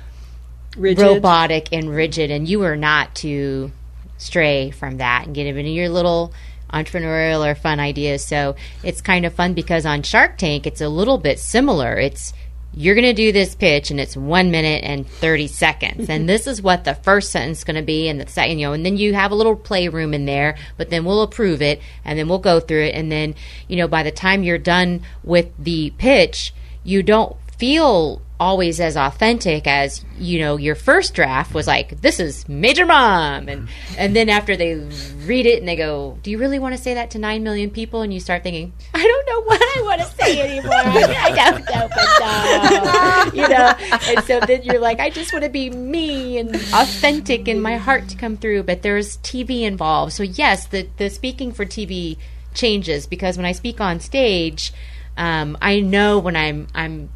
robotic 0.76 1.68
and 1.72 1.90
rigid, 1.90 2.30
and 2.30 2.48
you 2.48 2.62
are 2.62 2.76
not 2.76 3.14
to 3.16 3.72
stray 4.18 4.70
from 4.70 4.98
that 4.98 5.26
and 5.26 5.34
get 5.34 5.46
into 5.46 5.70
your 5.70 5.88
little 5.88 6.32
entrepreneurial 6.72 7.46
or 7.48 7.54
fun 7.54 7.80
ideas. 7.80 8.24
So 8.24 8.56
it's 8.82 9.00
kind 9.00 9.26
of 9.26 9.34
fun 9.34 9.54
because 9.54 9.86
on 9.86 10.02
Shark 10.02 10.38
Tank, 10.38 10.66
it's 10.66 10.80
a 10.80 10.88
little 10.88 11.18
bit 11.18 11.38
similar. 11.38 11.98
It's 11.98 12.32
you're 12.72 12.94
going 12.94 13.06
to 13.06 13.12
do 13.12 13.32
this 13.32 13.56
pitch 13.56 13.90
and 13.90 13.98
it's 13.98 14.16
one 14.16 14.52
minute 14.52 14.84
and 14.84 15.08
30 15.08 15.48
seconds. 15.48 16.08
and 16.08 16.28
this 16.28 16.46
is 16.46 16.62
what 16.62 16.84
the 16.84 16.94
first 16.94 17.30
sentence 17.32 17.58
is 17.58 17.64
going 17.64 17.76
to 17.76 17.82
be. 17.82 18.08
And 18.08 18.20
the 18.20 18.28
second, 18.28 18.60
you 18.60 18.66
know, 18.66 18.72
and 18.72 18.86
then 18.86 18.96
you 18.96 19.12
have 19.14 19.32
a 19.32 19.34
little 19.34 19.56
playroom 19.56 20.14
in 20.14 20.24
there, 20.24 20.56
but 20.76 20.90
then 20.90 21.04
we'll 21.04 21.22
approve 21.22 21.62
it 21.62 21.80
and 22.04 22.18
then 22.18 22.28
we'll 22.28 22.38
go 22.38 22.60
through 22.60 22.84
it. 22.84 22.94
And 22.94 23.10
then, 23.10 23.34
you 23.66 23.76
know, 23.76 23.88
by 23.88 24.04
the 24.04 24.12
time 24.12 24.44
you're 24.44 24.58
done 24.58 25.02
with 25.24 25.50
the 25.58 25.92
pitch, 25.98 26.54
you 26.84 27.02
don't 27.02 27.36
feel 27.58 28.22
always 28.40 28.80
as 28.80 28.96
authentic 28.96 29.66
as 29.66 30.02
you 30.18 30.38
know 30.38 30.56
your 30.56 30.74
first 30.74 31.12
draft 31.12 31.52
was 31.52 31.66
like 31.66 32.00
this 32.00 32.18
is 32.18 32.48
major 32.48 32.86
mom. 32.86 33.48
And 33.48 33.68
and 33.98 34.16
then 34.16 34.30
after 34.30 34.56
they 34.56 34.76
read 35.26 35.44
it 35.44 35.58
and 35.58 35.68
they 35.68 35.76
go 35.76 36.18
do 36.22 36.30
you 36.30 36.38
really 36.38 36.58
want 36.58 36.74
to 36.74 36.82
say 36.82 36.94
that 36.94 37.10
to 37.10 37.18
9 37.18 37.42
million 37.42 37.70
people? 37.70 38.00
And 38.00 38.12
you 38.12 38.18
start 38.18 38.42
thinking 38.42 38.72
i 38.94 39.02
don't 39.02 39.26
know 39.26 39.42
what 39.42 39.60
i 39.60 39.82
want 39.82 40.00
to 40.00 40.06
say 40.06 40.40
anymore. 40.40 40.72
I 40.74 41.32
don't 41.34 41.60
know 41.70 41.88
but 41.94 43.34
no. 43.34 43.42
you 43.42 43.48
know? 43.48 43.74
And 44.10 44.24
so 44.24 44.40
then 44.40 44.62
you're 44.62 44.80
like 44.80 45.00
i 45.00 45.10
just 45.10 45.34
want 45.34 45.44
to 45.44 45.50
be 45.50 45.68
me 45.68 46.38
and 46.38 46.56
authentic 46.56 47.46
and 47.46 47.62
my 47.62 47.76
heart 47.76 48.08
to 48.08 48.16
come 48.16 48.38
through. 48.38 48.62
But 48.62 48.80
there's 48.80 49.18
tv 49.18 49.62
involved. 49.62 50.14
So 50.14 50.22
yes 50.22 50.66
the 50.66 50.88
the 50.96 51.10
speaking 51.10 51.52
for 51.52 51.66
tv 51.66 52.16
changes 52.54 53.06
because 53.06 53.36
when 53.36 53.46
i 53.46 53.52
speak 53.52 53.80
on 53.80 54.00
stage 54.00 54.72
um, 55.16 55.56
i 55.60 55.78
know 55.78 56.18
when 56.18 56.34
i'm 56.34 56.66
i'm 56.74 57.10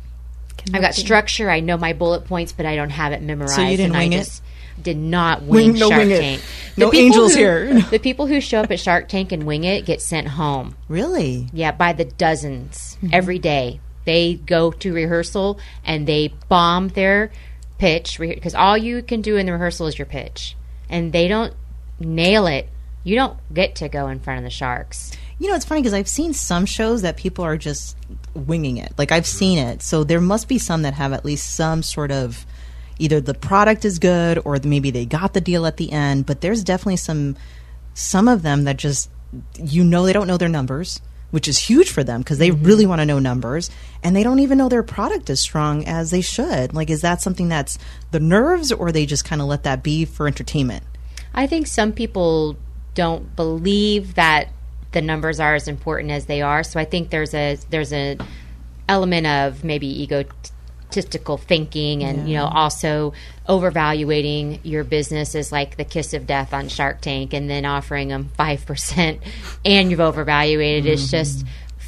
I've 0.73 0.81
got 0.81 0.95
structure. 0.95 1.51
I 1.51 1.61
know 1.61 1.77
my 1.77 1.93
bullet 1.93 2.25
points, 2.27 2.53
but 2.53 2.65
I 2.67 2.77
don't 2.77 2.91
have 2.91 3.13
it 3.13 3.23
memorized. 3.23 3.55
So 3.55 3.63
you 3.63 3.77
didn't 3.77 3.87
and 3.87 3.99
wing 3.99 4.13
I 4.15 4.17
it? 4.17 4.25
just 4.25 4.43
Did 4.81 4.97
not 4.97 5.43
wing, 5.43 5.73
Wing- 5.73 5.79
no 5.79 5.89
Shark 5.89 5.99
wing 6.01 6.11
it. 6.11 6.21
Tank. 6.21 6.43
No 6.77 6.93
angels 6.95 7.33
who- 7.35 7.39
here. 7.41 7.81
The 7.91 7.99
people 7.99 8.27
who 8.27 8.41
show 8.41 8.61
up 8.61 8.71
at 8.71 8.81
Shark 8.81 9.09
Tank 9.09 9.31
and 9.33 9.45
wing 9.45 9.65
it 9.65 9.85
get 9.85 10.01
sent 10.03 10.27
home. 10.29 10.75
Really? 10.89 11.49
Yeah, 11.53 11.73
by 11.73 11.93
the 11.93 12.05
dozens 12.05 12.97
Mm-hmm. 12.97 13.09
every 13.13 13.39
day. 13.39 13.81
They 14.05 14.35
go 14.35 14.71
to 14.71 14.93
rehearsal 14.93 15.59
and 15.85 16.07
they 16.07 16.35
bomb 16.49 16.89
their 16.89 17.31
pitch 17.79 18.19
because 18.19 18.55
all 18.55 18.77
you 18.77 19.03
can 19.03 19.21
do 19.23 19.37
in 19.37 19.47
the 19.47 19.53
rehearsal 19.53 19.87
is 19.87 19.99
your 19.99 20.07
pitch, 20.07 20.57
and 20.91 21.13
they 21.13 21.27
don't 21.29 21.53
nail 21.99 22.47
it. 22.47 22.69
You 23.03 23.17
don't 23.17 23.39
get 23.53 23.77
to 23.77 23.89
go 23.89 24.09
in 24.09 24.21
front 24.21 24.39
of 24.39 24.45
the 24.45 24.51
sharks. 24.51 25.13
You 25.39 25.49
know, 25.49 25.55
it's 25.55 25.65
funny 25.65 25.81
because 25.81 25.95
I've 25.95 26.09
seen 26.09 26.33
some 26.33 26.65
shows 26.65 27.03
that 27.03 27.17
people 27.17 27.45
are 27.45 27.57
just 27.57 27.97
winging 28.35 28.77
it. 28.77 28.93
Like 28.97 29.13
I've 29.13 29.27
seen 29.27 29.59
it. 29.59 29.83
So 29.83 30.05
there 30.05 30.21
must 30.21 30.49
be 30.49 30.59
some 30.59 30.83
that 30.83 30.95
have 30.95 31.13
at 31.13 31.25
least 31.25 31.57
some 31.57 31.83
sort 31.83 32.13
of 32.13 32.47
either 32.99 33.21
the 33.21 33.35
product 33.35 33.85
is 33.85 33.99
good 33.99 34.41
or 34.45 34.59
maybe 34.63 34.91
they 34.91 35.05
got 35.05 35.35
the 35.35 35.41
deal 35.41 35.67
at 35.67 35.77
the 35.77 35.93
end, 35.93 36.27
but 36.27 36.41
there's 36.41 36.63
definitely 36.63 36.97
some 36.97 37.37
some 37.95 38.27
of 38.29 38.43
them 38.43 38.65
that 38.65 38.77
just 38.77 39.11
you 39.57 39.85
know 39.85 40.05
they 40.05 40.13
don't 40.13 40.27
know 40.27 40.37
their 40.37 40.49
numbers, 40.49 41.01
which 41.31 41.49
is 41.49 41.59
huge 41.59 41.91
for 41.91 42.05
them 42.05 42.21
because 42.21 42.39
they 42.39 42.51
mm-hmm. 42.51 42.65
really 42.65 42.87
want 42.87 43.01
to 43.01 43.07
know 43.07 43.19
numbers 43.19 43.71
and 44.03 44.15
they 44.15 44.23
don't 44.23 44.41
even 44.41 44.59
know 44.59 44.69
their 44.69 44.83
product 44.83 45.31
as 45.31 45.41
strong 45.41 45.85
as 45.85 46.11
they 46.11 46.21
should. 46.21 46.75
Like 46.75 46.91
is 46.91 47.01
that 47.01 47.21
something 47.21 47.49
that's 47.49 47.79
the 48.13 48.21
nerves 48.21 48.71
or 48.71 48.93
they 48.93 49.07
just 49.07 49.25
kind 49.25 49.43
of 49.43 49.49
let 49.49 49.65
that 49.65 49.83
be 49.83 50.05
for 50.05 50.29
entertainment? 50.29 50.85
I 51.35 51.49
think 51.49 51.67
some 51.67 51.93
people 51.93 52.57
don't 52.95 53.35
believe 53.35 54.15
that 54.15 54.49
the 54.95 55.03
numbers 55.03 55.41
are 55.41 55.55
as 55.55 55.69
important 55.69 56.11
as 56.11 56.25
they 56.25 56.41
are. 56.41 56.63
So 56.63 56.81
I 56.81 56.87
think 56.87 57.11
there's 57.11 57.35
a 57.35 57.59
there's 57.69 57.93
an 57.93 58.21
element 58.89 59.27
of 59.27 59.65
maybe 59.65 60.03
egotistical 60.03 61.37
thinking, 61.37 62.03
and 62.03 62.29
you 62.29 62.37
know 62.37 62.47
also 62.47 63.13
overvaluating 63.47 64.61
your 64.63 64.85
business 64.85 65.35
is 65.35 65.53
like 65.53 65.77
the 65.77 65.85
kiss 65.85 66.15
of 66.15 66.27
death 66.27 66.55
on 66.55 66.69
Shark 66.69 67.03
Tank, 67.03 67.35
and 67.35 67.51
then 67.51 67.67
offering 67.67 68.09
them 68.09 68.31
five 68.37 68.65
percent, 68.65 69.21
and 69.65 69.91
you've 69.91 70.01
overvaluated. 70.01 70.87
It's 70.87 71.03
mm-hmm. 71.03 71.11
just 71.11 71.45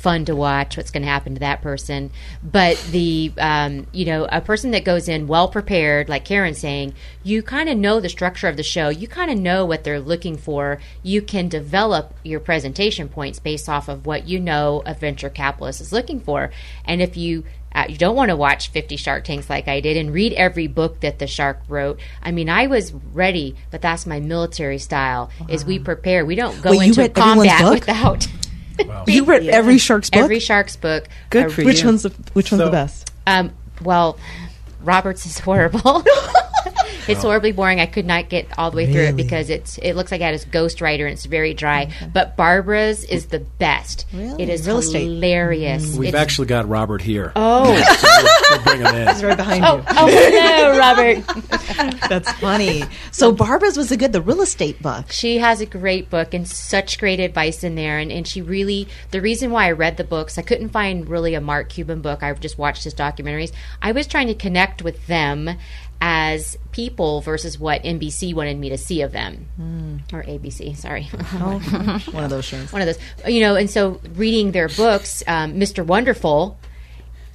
fun 0.06 0.24
to 0.24 0.36
watch 0.36 0.76
what's 0.76 0.92
going 0.92 1.02
to 1.02 1.08
happen 1.08 1.34
to 1.34 1.40
that 1.40 1.60
person. 1.62 2.12
But 2.40 2.76
the, 2.92 3.32
um, 3.38 3.88
you 3.90 4.04
know, 4.04 4.28
a 4.30 4.40
person 4.40 4.70
that 4.70 4.84
goes 4.84 5.08
in 5.08 5.26
well 5.26 5.48
prepared, 5.48 6.08
like 6.08 6.24
Karen's 6.24 6.58
saying, 6.58 6.94
you 7.24 7.42
kind 7.42 7.68
of 7.68 7.76
know 7.76 7.98
the 7.98 8.08
structure 8.08 8.46
of 8.46 8.56
the 8.56 8.62
show. 8.62 8.88
You 8.88 9.08
kind 9.08 9.32
of 9.32 9.36
know 9.36 9.64
what 9.64 9.82
they're 9.82 9.98
looking 9.98 10.36
for. 10.36 10.78
You 11.02 11.22
can 11.22 11.48
develop 11.48 12.14
your 12.22 12.38
presentation 12.38 13.08
points 13.08 13.40
based 13.40 13.68
off 13.68 13.88
of 13.88 14.06
what 14.06 14.28
you 14.28 14.38
know 14.38 14.80
a 14.86 14.94
venture 14.94 15.28
capitalist 15.28 15.80
is 15.80 15.92
looking 15.92 16.20
for. 16.20 16.52
And 16.84 17.02
if 17.02 17.16
you 17.16 17.42
uh, 17.74 17.86
you 17.88 17.98
don't 17.98 18.14
want 18.14 18.28
to 18.28 18.36
watch 18.36 18.70
50 18.70 18.96
Shark 18.96 19.24
Tanks 19.24 19.50
like 19.50 19.66
I 19.66 19.80
did 19.80 19.96
and 19.96 20.14
read 20.14 20.34
every 20.34 20.68
book 20.68 21.00
that 21.00 21.18
the 21.18 21.26
shark 21.26 21.60
wrote. 21.68 21.98
I 22.22 22.30
mean, 22.30 22.48
I 22.48 22.68
was 22.68 22.92
ready, 23.12 23.56
but 23.72 23.82
that's 23.82 24.06
my 24.06 24.20
military 24.20 24.78
style. 24.78 25.30
Is 25.48 25.64
we 25.64 25.80
prepare. 25.80 26.24
We 26.24 26.36
don't 26.36 26.62
go 26.62 26.70
into 26.80 27.02
combat 27.08 27.60
book? 27.60 28.45
Without 28.78 29.08
You 29.08 29.24
read 29.24 29.46
every 29.46 29.78
shark's 29.78 30.10
book. 30.10 30.22
every 30.22 30.40
shark's 30.40 30.76
book. 30.76 31.06
Good 31.30 31.52
for 31.52 31.64
which 31.64 31.80
you. 31.80 31.86
one's 31.86 32.02
the 32.04 32.10
which 32.32 32.50
one's 32.52 32.60
So- 32.60 32.66
the 32.66 32.70
best? 32.72 33.12
um, 33.26 33.52
well, 33.82 34.18
Roberts 34.82 35.26
is 35.26 35.38
horrible. 35.38 36.04
It's 37.08 37.22
horribly 37.22 37.52
boring. 37.52 37.80
I 37.80 37.86
could 37.86 38.06
not 38.06 38.28
get 38.28 38.46
all 38.58 38.70
the 38.70 38.76
way 38.76 38.92
through 38.92 39.02
it 39.04 39.16
because 39.16 39.50
it's 39.50 39.78
it 39.78 39.94
looks 39.94 40.10
like 40.12 40.20
I 40.20 40.26
had 40.26 40.34
a 40.34 40.38
ghostwriter 40.38 41.02
and 41.04 41.10
it's 41.12 41.24
very 41.26 41.54
dry. 41.54 41.92
But 42.12 42.36
Barbara's 42.36 43.04
is 43.04 43.26
the 43.26 43.40
best. 43.40 44.06
Really? 44.12 44.42
It 44.42 44.48
is 44.48 44.66
Real 44.66 44.78
estate. 44.78 45.02
hilarious. 45.04 45.94
Mm. 45.94 45.98
We've 45.98 46.08
It's- 46.08 46.22
actually 46.22 46.46
got 46.48 46.68
Robert 46.68 47.02
here. 47.02 47.32
Oh, 47.36 47.64
We'll 48.50 48.62
bring 48.62 48.80
him 48.80 48.94
in. 48.94 49.08
He's 49.08 49.22
right 49.24 49.36
behind 49.36 49.64
oh, 49.64 49.76
you. 49.78 49.82
oh, 49.88 50.06
hello, 50.08 50.78
Robert. 51.98 52.08
That's 52.08 52.30
funny. 52.32 52.84
So 53.12 53.32
Barbara's 53.32 53.76
was 53.76 53.90
a 53.92 53.96
good 53.96 54.12
the 54.12 54.20
real 54.20 54.40
estate 54.42 54.80
book. 54.82 55.10
She 55.12 55.38
has 55.38 55.60
a 55.60 55.66
great 55.66 56.10
book 56.10 56.34
and 56.34 56.46
such 56.48 56.98
great 56.98 57.20
advice 57.20 57.64
in 57.64 57.74
there. 57.74 57.98
And, 57.98 58.10
and 58.12 58.26
she 58.26 58.42
really, 58.42 58.88
the 59.10 59.20
reason 59.20 59.50
why 59.50 59.66
I 59.66 59.72
read 59.72 59.96
the 59.96 60.04
books, 60.04 60.38
I 60.38 60.42
couldn't 60.42 60.70
find 60.70 61.08
really 61.08 61.34
a 61.34 61.40
Mark 61.40 61.68
Cuban 61.70 62.00
book. 62.00 62.22
I 62.22 62.32
just 62.34 62.58
watched 62.58 62.84
his 62.84 62.94
documentaries. 62.94 63.52
I 63.82 63.92
was 63.92 64.06
trying 64.06 64.28
to 64.28 64.34
connect 64.34 64.82
with 64.82 65.06
them 65.06 65.50
as 66.00 66.58
people 66.72 67.20
versus 67.20 67.58
what 67.58 67.82
NBC 67.82 68.34
wanted 68.34 68.58
me 68.58 68.68
to 68.68 68.78
see 68.78 69.02
of 69.02 69.12
them. 69.12 69.46
Or 70.12 70.22
ABC, 70.22 70.76
sorry. 70.76 71.04
One 72.12 72.24
of 72.24 72.30
those 72.30 72.44
shows. 72.44 72.72
One 72.72 72.82
of 72.82 72.86
those. 72.86 72.98
You 73.26 73.40
know, 73.40 73.56
and 73.56 73.68
so 73.70 74.00
reading 74.14 74.52
their 74.52 74.68
books, 74.68 75.22
um, 75.26 75.54
Mr. 75.54 75.84
Wonderful, 75.84 76.58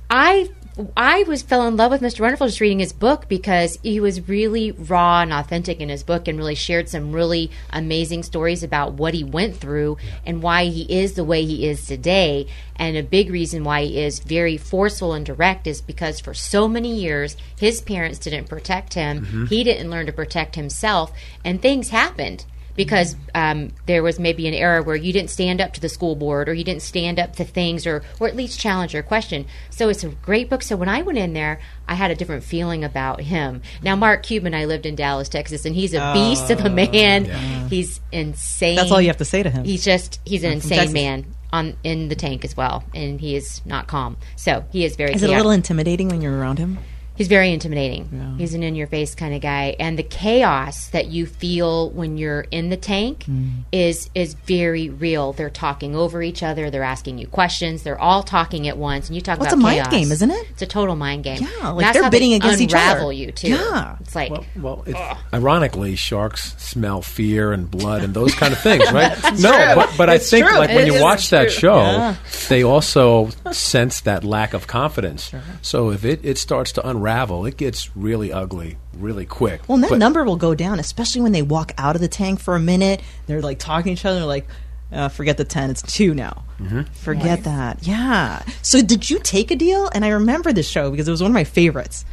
I 0.09 0.49
I 0.95 1.23
was 1.23 1.41
fell 1.41 1.67
in 1.67 1.75
love 1.75 1.91
with 1.91 2.01
Mr. 2.01 2.21
Wonderful 2.21 2.47
just 2.47 2.61
reading 2.61 2.79
his 2.79 2.93
book 2.93 3.27
because 3.27 3.77
he 3.83 3.99
was 3.99 4.29
really 4.29 4.71
raw 4.71 5.21
and 5.21 5.33
authentic 5.33 5.81
in 5.81 5.89
his 5.89 6.03
book 6.03 6.27
and 6.27 6.37
really 6.37 6.55
shared 6.55 6.87
some 6.87 7.11
really 7.11 7.51
amazing 7.71 8.23
stories 8.23 8.63
about 8.63 8.93
what 8.93 9.13
he 9.13 9.23
went 9.23 9.57
through 9.57 9.97
and 10.25 10.41
why 10.41 10.65
he 10.65 10.83
is 10.83 11.13
the 11.13 11.25
way 11.25 11.43
he 11.43 11.67
is 11.67 11.85
today. 11.85 12.47
And 12.77 12.95
a 12.95 13.03
big 13.03 13.29
reason 13.29 13.65
why 13.65 13.83
he 13.83 13.99
is 13.99 14.19
very 14.19 14.55
forceful 14.55 15.13
and 15.13 15.25
direct 15.25 15.67
is 15.67 15.81
because 15.81 16.21
for 16.21 16.33
so 16.33 16.69
many 16.69 16.95
years 16.95 17.35
his 17.59 17.81
parents 17.81 18.19
didn't 18.19 18.47
protect 18.47 18.93
him. 18.93 19.25
Mm-hmm. 19.25 19.45
He 19.45 19.63
didn't 19.65 19.91
learn 19.91 20.05
to 20.05 20.13
protect 20.13 20.55
himself 20.55 21.11
and 21.43 21.61
things 21.61 21.89
happened 21.89 22.45
because 22.83 23.15
um, 23.35 23.69
there 23.85 24.01
was 24.01 24.19
maybe 24.19 24.47
an 24.47 24.55
era 24.55 24.81
where 24.81 24.95
you 24.95 25.13
didn't 25.13 25.29
stand 25.29 25.61
up 25.61 25.71
to 25.73 25.79
the 25.79 25.87
school 25.87 26.15
board 26.15 26.49
or 26.49 26.53
you 26.55 26.63
didn't 26.63 26.81
stand 26.81 27.19
up 27.19 27.35
to 27.35 27.43
things 27.45 27.85
or, 27.85 28.01
or 28.19 28.27
at 28.27 28.35
least 28.35 28.59
challenge 28.59 28.95
or 28.95 29.03
question. 29.03 29.45
So 29.69 29.89
it's 29.89 30.03
a 30.03 30.09
great 30.09 30.49
book. 30.49 30.63
So 30.63 30.75
when 30.75 30.89
I 30.89 31.03
went 31.03 31.19
in 31.19 31.33
there, 31.33 31.61
I 31.87 31.93
had 31.93 32.09
a 32.09 32.15
different 32.15 32.43
feeling 32.43 32.83
about 32.83 33.21
him. 33.21 33.61
Now, 33.83 33.95
Mark 33.95 34.23
Cuban, 34.23 34.55
I 34.55 34.65
lived 34.65 34.87
in 34.87 34.95
Dallas, 34.95 35.29
Texas, 35.29 35.63
and 35.63 35.75
he's 35.75 35.93
a 35.93 36.11
beast 36.11 36.49
of 36.49 36.65
a 36.65 36.71
man. 36.71 37.25
He's 37.69 38.01
insane. 38.11 38.77
That's 38.77 38.91
all 38.91 38.99
you 38.99 39.09
have 39.09 39.17
to 39.17 39.25
say 39.25 39.43
to 39.43 39.49
him. 39.51 39.63
He's 39.63 39.85
just, 39.85 40.19
he's 40.25 40.43
an 40.43 40.53
insane 40.53 40.79
Texas. 40.79 40.93
man. 40.93 41.25
On 41.53 41.75
in 41.83 42.07
the 42.07 42.15
tank 42.15 42.45
as 42.45 42.55
well, 42.55 42.81
and 42.95 43.19
he 43.19 43.35
is 43.35 43.61
not 43.65 43.85
calm. 43.85 44.15
So 44.37 44.63
he 44.71 44.85
is 44.85 44.95
very. 44.95 45.13
Is 45.13 45.21
it 45.21 45.29
a 45.29 45.35
little 45.35 45.51
intimidating 45.51 46.07
when 46.07 46.21
you're 46.21 46.33
around 46.33 46.59
him? 46.59 46.79
He's 47.15 47.27
very 47.27 47.51
intimidating. 47.51 48.35
He's 48.39 48.53
an 48.55 48.63
in 48.63 48.73
your 48.75 48.87
face 48.87 49.13
kind 49.15 49.33
of 49.35 49.41
guy, 49.41 49.75
and 49.79 49.97
the 49.99 50.03
chaos 50.03 50.87
that 50.89 51.07
you 51.07 51.25
feel 51.27 51.89
when 51.91 52.17
you're 52.17 52.41
in 52.51 52.69
the 52.69 52.77
tank 52.77 53.25
Mm. 53.29 53.63
is 53.71 54.09
is 54.15 54.33
very 54.45 54.89
real. 54.89 55.33
They're 55.33 55.49
talking 55.51 55.95
over 55.95 56.23
each 56.23 56.41
other. 56.41 56.69
They're 56.71 56.81
asking 56.83 57.19
you 57.19 57.27
questions. 57.27 57.83
They're 57.83 57.99
all 57.99 58.23
talking 58.23 58.67
at 58.67 58.77
once, 58.77 59.07
and 59.07 59.15
you 59.15 59.21
talk 59.21 59.39
Well, 59.39 59.45
it's 59.45 59.53
about 59.53 59.71
a 59.71 59.77
mind 59.77 59.89
game, 59.91 60.11
isn't 60.11 60.31
it? 60.31 60.47
It's 60.51 60.61
a 60.63 60.65
total 60.65 60.95
mind 60.95 61.23
game. 61.23 61.39
Yeah, 61.41 61.69
like 61.69 61.83
That's 61.85 61.93
they're 61.93 62.03
how 62.03 62.09
bidding 62.09 62.31
they 62.31 62.37
against 62.37 62.61
each 62.61 62.73
other. 62.73 62.81
unravel 62.91 63.13
you 63.13 63.31
too. 63.31 63.49
Yeah. 63.49 63.97
it's 63.99 64.15
like 64.15 64.31
Well, 64.31 64.45
well 64.59 64.83
it's, 64.87 64.99
ironically, 65.33 65.95
sharks 65.95 66.55
smell 66.57 67.01
fear 67.03 67.51
and 67.51 67.69
blood 67.69 68.03
and 68.03 68.13
those 68.13 68.33
kind 68.33 68.53
of 68.53 68.59
things, 68.61 68.91
right? 68.91 69.15
no, 69.39 69.73
but, 69.75 69.89
but 69.97 70.09
I 70.09 70.17
think 70.17 70.47
true. 70.47 70.57
like 70.57 70.69
when 70.69 70.85
It 70.85 70.87
you 70.87 70.95
is 70.95 71.01
watch 71.01 71.29
that 71.29 71.51
show, 71.51 71.75
Yeah. 71.81 72.15
they 72.49 72.63
also 72.63 73.29
sense 73.51 74.01
that 74.01 74.23
lack 74.23 74.53
of 74.53 74.65
confidence. 74.67 75.31
So 75.61 75.91
if 75.91 76.03
it, 76.05 76.21
it 76.23 76.37
starts 76.37 76.71
to 76.73 76.87
unravel, 76.87 77.00
it 77.07 77.57
gets 77.57 77.95
really 77.95 78.31
ugly 78.31 78.77
really 79.01 79.25
quick. 79.25 79.61
Well, 79.67 79.75
and 79.75 79.83
that 79.83 79.89
But- 79.89 79.99
number 79.99 80.23
will 80.23 80.35
go 80.35 80.55
down, 80.55 80.79
especially 80.79 81.21
when 81.21 81.31
they 81.31 81.41
walk 81.41 81.73
out 81.77 81.95
of 81.95 82.01
the 82.01 82.07
tank 82.07 82.39
for 82.39 82.55
a 82.55 82.59
minute. 82.59 83.01
They're 83.27 83.41
like 83.41 83.59
talking 83.59 83.95
to 83.95 83.99
each 83.99 84.05
other, 84.05 84.25
like, 84.25 84.47
uh, 84.91 85.09
forget 85.09 85.37
the 85.37 85.45
10, 85.45 85.69
it's 85.69 85.81
two 85.81 86.13
now. 86.13 86.43
Mm-hmm. 86.61 86.81
Forget 86.93 87.43
that. 87.45 87.87
Yeah. 87.87 88.41
So, 88.61 88.81
did 88.81 89.09
you 89.09 89.19
take 89.19 89.49
a 89.51 89.55
deal? 89.55 89.89
And 89.93 90.03
I 90.03 90.09
remember 90.09 90.51
this 90.53 90.67
show 90.67 90.91
because 90.91 91.07
it 91.07 91.11
was 91.11 91.21
one 91.21 91.31
of 91.31 91.33
my 91.33 91.45
favorites. 91.45 92.05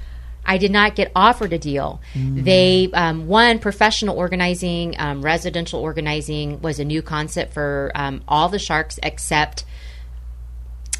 I 0.47 0.57
did 0.57 0.71
not 0.71 0.95
get 0.95 1.13
offered 1.15 1.53
a 1.53 1.59
deal. 1.59 2.01
They 2.15 2.89
um, 2.95 3.27
one 3.27 3.59
professional 3.59 4.17
organizing, 4.17 4.95
um, 4.99 5.21
residential 5.21 5.79
organizing 5.79 6.63
was 6.63 6.79
a 6.79 6.87
new 6.87 7.03
concept 7.03 7.53
for 7.53 7.93
um, 7.95 8.23
all 8.27 8.49
the 8.49 8.59
sharks 8.59 8.99
except 9.03 9.67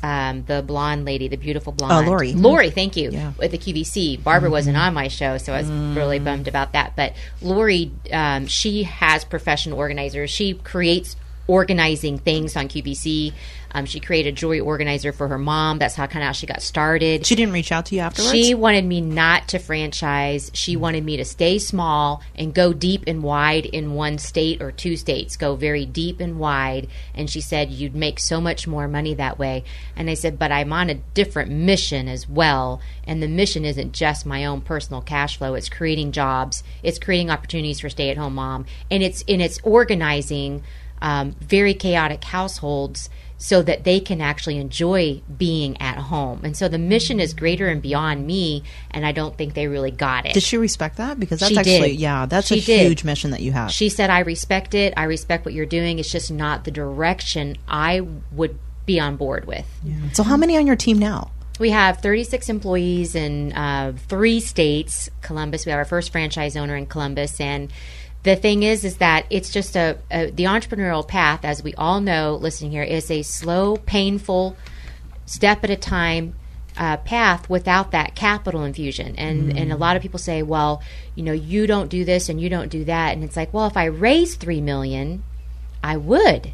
um, 0.03 0.45
the 0.45 0.63
blonde 0.63 1.05
lady, 1.05 1.29
the 1.29 1.37
beautiful 1.37 1.73
blonde 1.73 2.07
Lori. 2.07 2.33
Lori, 2.33 2.71
thank 2.71 2.97
you. 2.97 3.11
Yeah. 3.11 3.33
With 3.39 3.51
the 3.51 3.59
QVC, 3.59 4.23
Barbara 4.23 4.51
wasn't 4.51 4.77
on 4.77 4.95
my 4.95 5.09
show, 5.09 5.39
so 5.39 5.53
I 5.53 5.63
was 5.63 5.71
really 5.71 6.19
bummed 6.19 6.49
about 6.49 6.73
that. 6.73 6.95
But 6.97 7.15
Lori, 7.41 7.91
um, 8.13 8.47
she 8.47 8.85
has 8.85 9.25
professional 9.25 9.79
organizers. 9.79 10.31
She 10.31 10.55
creates 10.55 11.17
organizing 11.47 12.19
things 12.19 12.57
on 12.57 12.69
QVC. 12.69 13.33
Um, 13.73 13.85
she 13.85 14.01
created 14.01 14.31
a 14.31 14.33
jewelry 14.33 14.61
organizer 14.61 15.13
for 15.13 15.29
her 15.29 15.39
mom. 15.39 15.79
That's 15.79 15.95
how 15.95 16.07
kind 16.07 16.23
of 16.23 16.29
how 16.29 16.33
she 16.33 16.47
got 16.47 16.63
started. 16.63 17.27
She 17.27 17.35
didn't 17.35 17.53
reach 17.53 17.73
out 17.73 17.87
to 17.87 17.95
you 17.95 18.01
afterwards? 18.01 18.33
She 18.33 18.55
wanted 18.55 18.85
me 18.85 19.01
not 19.01 19.49
to 19.49 19.59
franchise. 19.59 20.51
She 20.55 20.77
wanted 20.77 21.05
me 21.05 21.17
to 21.19 21.25
stay 21.25 21.59
small 21.59 22.23
and 22.35 22.55
go 22.55 22.73
deep 22.73 23.05
and 23.07 23.23
wide 23.23 23.67
in 23.67 23.95
one 23.95 24.19
state 24.19 24.63
or 24.63 24.73
two 24.73 24.97
states, 24.97 25.37
go 25.37 25.55
very 25.55 25.85
deep 25.85 26.21
and 26.21 26.39
wide. 26.39 26.89
And 27.15 27.29
she 27.29 27.41
said, 27.41 27.71
You'd 27.71 27.95
make 27.95 28.19
so 28.19 28.41
much 28.41 28.67
more 28.67 28.89
money 28.89 29.15
that 29.15 29.39
way. 29.39 29.65
And 29.97 30.09
I 30.09 30.15
said, 30.15 30.39
But 30.39 30.53
I'm 30.53 30.73
on 30.73 30.91
a 30.91 30.95
different 30.95 31.51
mission 31.51 32.09
as 32.09 32.29
well. 32.29 32.81
And 33.05 33.23
the 33.23 33.29
mission 33.29 33.65
isn't 33.65 33.93
just 33.93 34.27
my 34.27 34.45
own 34.45 34.61
personal 34.61 35.03
cash 35.03 35.37
flow, 35.37 35.55
it's 35.55 35.69
creating 35.69 36.13
jobs, 36.13 36.63
it's 36.83 36.99
creating 36.99 37.31
opportunities 37.31 37.81
for 37.81 37.89
stay 37.89 38.11
at 38.11 38.17
home 38.17 38.35
mom, 38.35 38.67
and 38.91 39.03
it's, 39.03 39.25
and 39.29 39.43
it's 39.43 39.59
organizing 39.63 40.63
um, 41.01 41.37
very 41.41 41.75
chaotic 41.75 42.25
households 42.25 43.09
so 43.41 43.63
that 43.63 43.85
they 43.85 44.01
can 44.01 44.21
actually 44.21 44.59
enjoy 44.59 45.23
being 45.37 45.81
at 45.81 45.97
home. 45.97 46.41
And 46.43 46.57
so 46.57 46.69
the 46.69 46.77
mission 46.79 47.21
is 47.21 47.33
greater 47.35 47.69
and 47.69 47.81
beyond 47.81 48.27
me, 48.27 48.65
and 48.91 49.07
I 49.07 49.13
don't 49.13 49.39
think 49.39 49.55
they 49.55 49.69
really 49.69 49.93
got 49.93 50.27
it. 50.27 50.35
Did 50.35 50.43
she 50.43 50.57
respect 50.57 50.97
that? 50.97 51.21
Because 51.21 51.39
that's 51.39 51.53
She 51.53 51.59
actually, 51.59 51.91
did. 51.93 52.01
yeah, 52.01 52.27
that's 52.27 52.49
She 52.49 52.59
a 52.59 52.63
did. 52.63 52.87
huge 52.89 53.05
mission 53.05 53.31
that 53.31 53.41
you 53.41 53.53
have. 53.53 53.71
She 53.71 53.89
said, 53.89 54.11
I 54.11 54.21
respect 54.21 54.75
it. 54.75 54.93
I 54.97 55.05
respect 55.05 55.45
what 55.45 55.55
you're 55.55 55.67
doing. 55.67 56.01
It's 56.01 56.11
just 56.11 56.33
not 56.33 56.65
the 56.65 56.73
direction 56.73 57.57
I 57.69 58.01
would 58.33 58.59
be 58.87 58.99
on 58.99 59.17
board 59.17 59.45
with. 59.47 59.67
so, 60.15 60.25
how 60.25 60.37
many 60.37 60.57
on 60.57 60.67
your 60.67 60.77
team 60.77 60.99
now? 60.99 61.31
We 61.61 61.71
have 61.71 61.99
36 61.99 62.49
employees 62.49 63.15
in 63.15 63.53
uh, 63.53 63.93
three 64.09 64.41
states. 64.41 65.11
Columbus, 65.23 65.67
we 65.67 65.71
have 65.71 65.79
our 65.79 65.85
first 65.85 66.11
franchise 66.13 66.57
owner 66.57 66.77
in 66.77 66.87
Columbus, 66.87 67.41
and 67.41 67.73
the 68.29 68.37
thing 68.37 68.63
is, 68.63 68.85
is 68.85 68.99
that 68.99 69.27
it's 69.31 69.51
just 69.51 69.77
a, 69.77 69.99
a 70.11 70.31
the 70.31 70.45
entrepreneurial 70.45 71.07
path, 71.07 71.45
as 71.45 71.63
we 71.63 71.75
all 71.75 72.01
know, 72.01 72.37
listening 72.37 72.71
here, 72.71 72.83
is 72.83 73.11
a 73.11 73.23
slow, 73.23 73.77
painful, 73.77 74.57
step 75.25 75.65
at 75.65 75.71
a 75.71 75.77
time 75.77 76.35
uh, 76.77 76.99
path 76.99 77.49
without 77.49 77.93
that 77.93 78.15
capital 78.15 78.65
infusion. 78.65 79.17
And 79.17 79.57
and 79.57 79.73
a 79.73 79.77
lot 79.77 79.97
of 79.97 80.03
people 80.03 80.19
say, 80.19 80.43
well, 80.43 80.83
you 81.15 81.23
know, 81.23 81.33
you 81.33 81.67
don't 81.67 81.89
do 81.89 82.05
this 82.05 82.29
and 82.29 82.41
you 82.41 82.49
don't 82.49 82.69
do 82.69 82.85
that, 82.85 83.15
and 83.15 83.25
it's 83.25 83.37
like, 83.37 83.55
well, 83.55 83.67
if 83.67 83.77
I 83.77 83.87
raise 83.87 84.37
three 84.37 84.61
million, 84.61 85.25
I 85.83 85.97
would. 85.97 86.53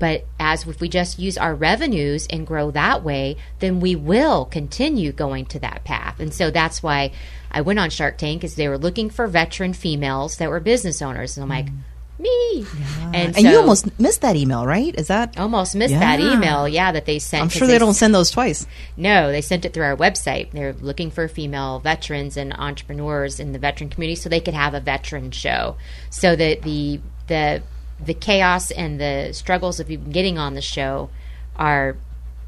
But 0.00 0.24
as 0.40 0.66
if 0.66 0.80
we 0.80 0.88
just 0.88 1.18
use 1.18 1.38
our 1.38 1.54
revenues 1.54 2.26
and 2.28 2.46
grow 2.46 2.72
that 2.72 3.04
way, 3.04 3.36
then 3.60 3.78
we 3.78 3.94
will 3.94 4.46
continue 4.46 5.12
going 5.12 5.44
to 5.46 5.60
that 5.60 5.84
path. 5.84 6.18
And 6.18 6.34
so 6.34 6.50
that's 6.50 6.82
why 6.82 7.12
I 7.50 7.60
went 7.60 7.78
on 7.78 7.90
Shark 7.90 8.16
Tank 8.16 8.42
is 8.42 8.54
they 8.54 8.66
were 8.66 8.78
looking 8.78 9.10
for 9.10 9.26
veteran 9.26 9.74
females 9.74 10.38
that 10.38 10.48
were 10.48 10.58
business 10.58 11.02
owners. 11.02 11.36
And 11.36 11.44
I'm 11.44 11.50
like, 11.50 11.66
mm. 11.66 11.80
me. 12.18 12.66
And, 13.02 13.14
And 13.14 13.36
so 13.36 13.42
you 13.42 13.58
almost 13.58 14.00
missed 14.00 14.22
that 14.22 14.36
email, 14.36 14.64
right? 14.64 14.94
Is 14.94 15.08
that? 15.08 15.38
almost 15.38 15.76
missed 15.76 15.92
that 15.92 16.18
email, 16.18 16.66
yeah, 16.66 16.92
that 16.92 17.04
they 17.04 17.18
sent. 17.18 17.42
I'm 17.42 17.48
sure 17.50 17.68
they 17.68 17.78
don't 17.78 17.92
send 17.92 18.14
those 18.14 18.30
twice. 18.30 18.66
no, 18.96 19.30
they 19.30 19.42
sent 19.42 19.66
it 19.66 19.74
through 19.74 19.84
our 19.84 19.96
website. 19.96 20.52
They're 20.52 20.72
looking 20.72 21.10
for 21.10 21.28
female 21.28 21.78
veterans 21.80 22.38
and 22.38 22.54
entrepreneurs 22.54 23.38
in 23.38 23.52
the 23.52 23.58
veteran 23.58 23.90
community 23.90 24.16
so 24.16 24.30
they 24.30 24.40
could 24.40 24.54
have 24.54 24.72
a 24.72 24.80
veteran 24.80 25.30
show. 25.30 25.76
So 26.08 26.36
that 26.36 26.62
the 26.62 27.00
the 27.26 27.62
the 28.04 28.14
chaos 28.14 28.70
and 28.70 29.00
the 29.00 29.30
struggles 29.32 29.80
of 29.80 29.90
even 29.90 30.10
getting 30.10 30.38
on 30.38 30.54
the 30.54 30.62
show 30.62 31.10
are 31.56 31.96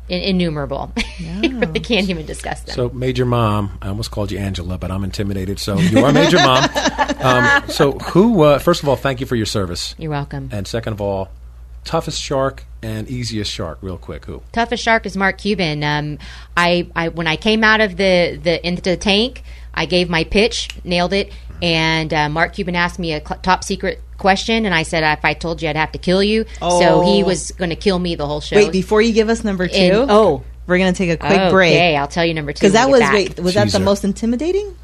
in- 0.08 0.22
innumerable. 0.22 0.92
you 1.18 1.58
really 1.58 1.80
can't 1.80 2.08
even 2.08 2.26
discuss 2.26 2.62
them. 2.62 2.74
So, 2.74 2.88
Major 2.90 3.24
Mom, 3.24 3.78
I 3.80 3.88
almost 3.88 4.10
called 4.10 4.30
you 4.32 4.38
Angela, 4.38 4.78
but 4.78 4.90
I'm 4.90 5.04
intimidated. 5.04 5.58
So, 5.58 5.78
you 5.78 6.04
are 6.04 6.12
Major 6.12 6.38
Mom. 6.38 6.68
Um, 7.22 7.68
so, 7.68 7.92
who, 7.92 8.42
uh, 8.42 8.58
first 8.58 8.82
of 8.82 8.88
all, 8.88 8.96
thank 8.96 9.20
you 9.20 9.26
for 9.26 9.36
your 9.36 9.46
service. 9.46 9.94
You're 9.96 10.10
welcome. 10.10 10.48
And 10.50 10.66
second 10.66 10.94
of 10.94 11.00
all, 11.00 11.28
toughest 11.84 12.20
shark 12.20 12.64
and 12.82 13.08
easiest 13.08 13.48
shark, 13.48 13.78
real 13.80 13.96
quick. 13.96 14.24
Who? 14.24 14.42
toughest 14.50 14.82
shark 14.82 15.06
is 15.06 15.16
Mark 15.16 15.38
Cuban. 15.38 15.84
Um, 15.84 16.18
I, 16.56 16.88
I 16.96 17.08
when 17.10 17.28
I 17.28 17.36
came 17.36 17.62
out 17.62 17.80
of 17.80 17.96
the 17.96 18.40
the 18.42 18.66
into 18.66 18.82
the 18.82 18.96
tank, 18.96 19.44
I 19.72 19.86
gave 19.86 20.10
my 20.10 20.24
pitch, 20.24 20.68
nailed 20.82 21.12
it, 21.12 21.32
and 21.62 22.12
uh, 22.12 22.28
Mark 22.28 22.52
Cuban 22.54 22.74
asked 22.76 22.98
me 22.98 23.12
a 23.14 23.20
cl- 23.26 23.40
top 23.40 23.64
secret 23.64 24.00
question, 24.18 24.66
and 24.66 24.74
I 24.74 24.82
said 24.82 25.02
if 25.16 25.24
I 25.24 25.32
told 25.34 25.62
you, 25.62 25.68
I'd 25.70 25.76
have 25.76 25.92
to 25.92 25.98
kill 25.98 26.22
you. 26.22 26.44
So 26.60 27.00
he 27.02 27.22
Oh. 27.22 27.26
was 27.26 27.52
going 27.52 27.70
to 27.70 27.76
kill 27.76 27.98
me 27.98 28.14
the 28.16 28.26
whole 28.26 28.40
show. 28.40 28.56
Wait, 28.56 28.72
before 28.72 29.00
you 29.00 29.12
give 29.12 29.28
us 29.30 29.42
number 29.44 29.66
two, 29.68 29.74
And- 29.76 30.10
oh. 30.10 30.42
we're 30.66 30.78
going 30.78 30.92
to 30.92 30.98
take 30.98 31.10
a 31.10 31.16
quick 31.16 31.50
break. 31.50 31.72
okay. 31.74 31.96
I'll 31.96 32.08
tell 32.08 32.24
you 32.26 32.34
number 32.34 32.52
two. 32.52 32.58
Because 32.60 32.72
that 32.74 32.90
was 32.90 33.00
back. 33.00 33.12
wait, 33.14 33.40
was 33.40 33.54
that 33.54 33.70
the 33.70 33.78
most 33.80 34.04
intimidating? 34.04 34.76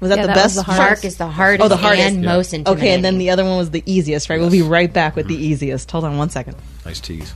Was 0.00 0.10
that 0.10 0.16
Yeah, 0.18 0.22
the 0.22 0.26
that 0.28 0.34
best? 0.36 0.44
was 0.44 0.54
the 0.56 0.62
hardest. 0.72 0.88
Shark 1.02 1.04
is 1.04 1.16
the 1.16 1.26
hardest, 1.26 1.64
Oh, 1.64 1.68
the 1.68 1.76
hardest. 1.76 2.06
and 2.06 2.22
Yeah. 2.22 2.32
most 2.32 2.54
intimidating. 2.54 2.86
Okay, 2.88 2.94
and 2.94 3.04
then 3.04 3.18
the 3.18 3.30
other 3.30 3.44
one 3.44 3.56
was 3.56 3.70
the 3.70 3.82
easiest, 3.84 4.30
right? 4.30 4.38
We'll 4.38 4.48
be 4.50 4.62
right 4.62 4.92
back 4.92 5.16
with 5.16 5.26
the 5.26 5.34
easiest. 5.34 5.90
Hold 5.90 6.04
on 6.04 6.16
one 6.18 6.30
second. 6.30 6.54
Nice 6.86 7.00
tease. 7.00 7.34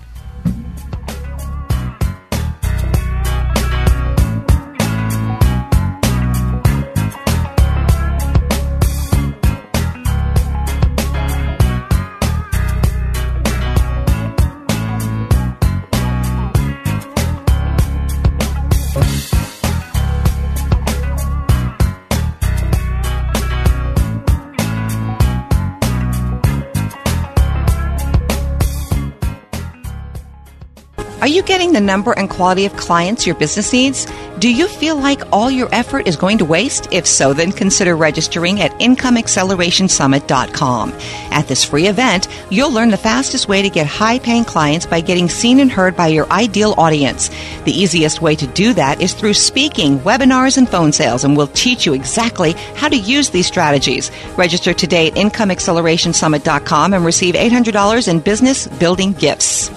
Are 31.22 31.28
you 31.28 31.42
getting 31.44 31.72
the 31.72 31.80
number 31.80 32.12
and 32.18 32.28
quality 32.28 32.66
of 32.66 32.76
clients 32.76 33.28
your 33.28 33.36
business 33.36 33.72
needs? 33.72 34.08
Do 34.40 34.52
you 34.52 34.66
feel 34.66 34.96
like 34.96 35.22
all 35.30 35.52
your 35.52 35.72
effort 35.72 36.08
is 36.08 36.16
going 36.16 36.38
to 36.38 36.44
waste? 36.44 36.88
If 36.90 37.06
so, 37.06 37.32
then 37.32 37.52
consider 37.52 37.94
registering 37.94 38.60
at 38.60 38.72
IncomeAccelerationSummit.com. 38.80 40.92
At 41.30 41.46
this 41.46 41.62
free 41.62 41.86
event, 41.86 42.26
you'll 42.50 42.72
learn 42.72 42.90
the 42.90 42.96
fastest 42.96 43.46
way 43.46 43.62
to 43.62 43.70
get 43.70 43.86
high 43.86 44.18
paying 44.18 44.44
clients 44.44 44.84
by 44.84 45.00
getting 45.00 45.28
seen 45.28 45.60
and 45.60 45.70
heard 45.70 45.94
by 45.94 46.08
your 46.08 46.28
ideal 46.32 46.74
audience. 46.76 47.30
The 47.66 47.70
easiest 47.70 48.20
way 48.20 48.34
to 48.34 48.48
do 48.48 48.72
that 48.72 49.00
is 49.00 49.14
through 49.14 49.34
speaking, 49.34 50.00
webinars, 50.00 50.58
and 50.58 50.68
phone 50.68 50.90
sales, 50.90 51.22
and 51.22 51.36
we'll 51.36 51.46
teach 51.46 51.86
you 51.86 51.94
exactly 51.94 52.54
how 52.74 52.88
to 52.88 52.98
use 52.98 53.30
these 53.30 53.46
strategies. 53.46 54.10
Register 54.36 54.74
today 54.74 55.06
at 55.06 55.14
IncomeAccelerationSummit.com 55.14 56.94
and 56.94 57.04
receive 57.04 57.36
$800 57.36 58.08
in 58.08 58.18
business 58.18 58.66
building 58.66 59.12
gifts. 59.12 59.70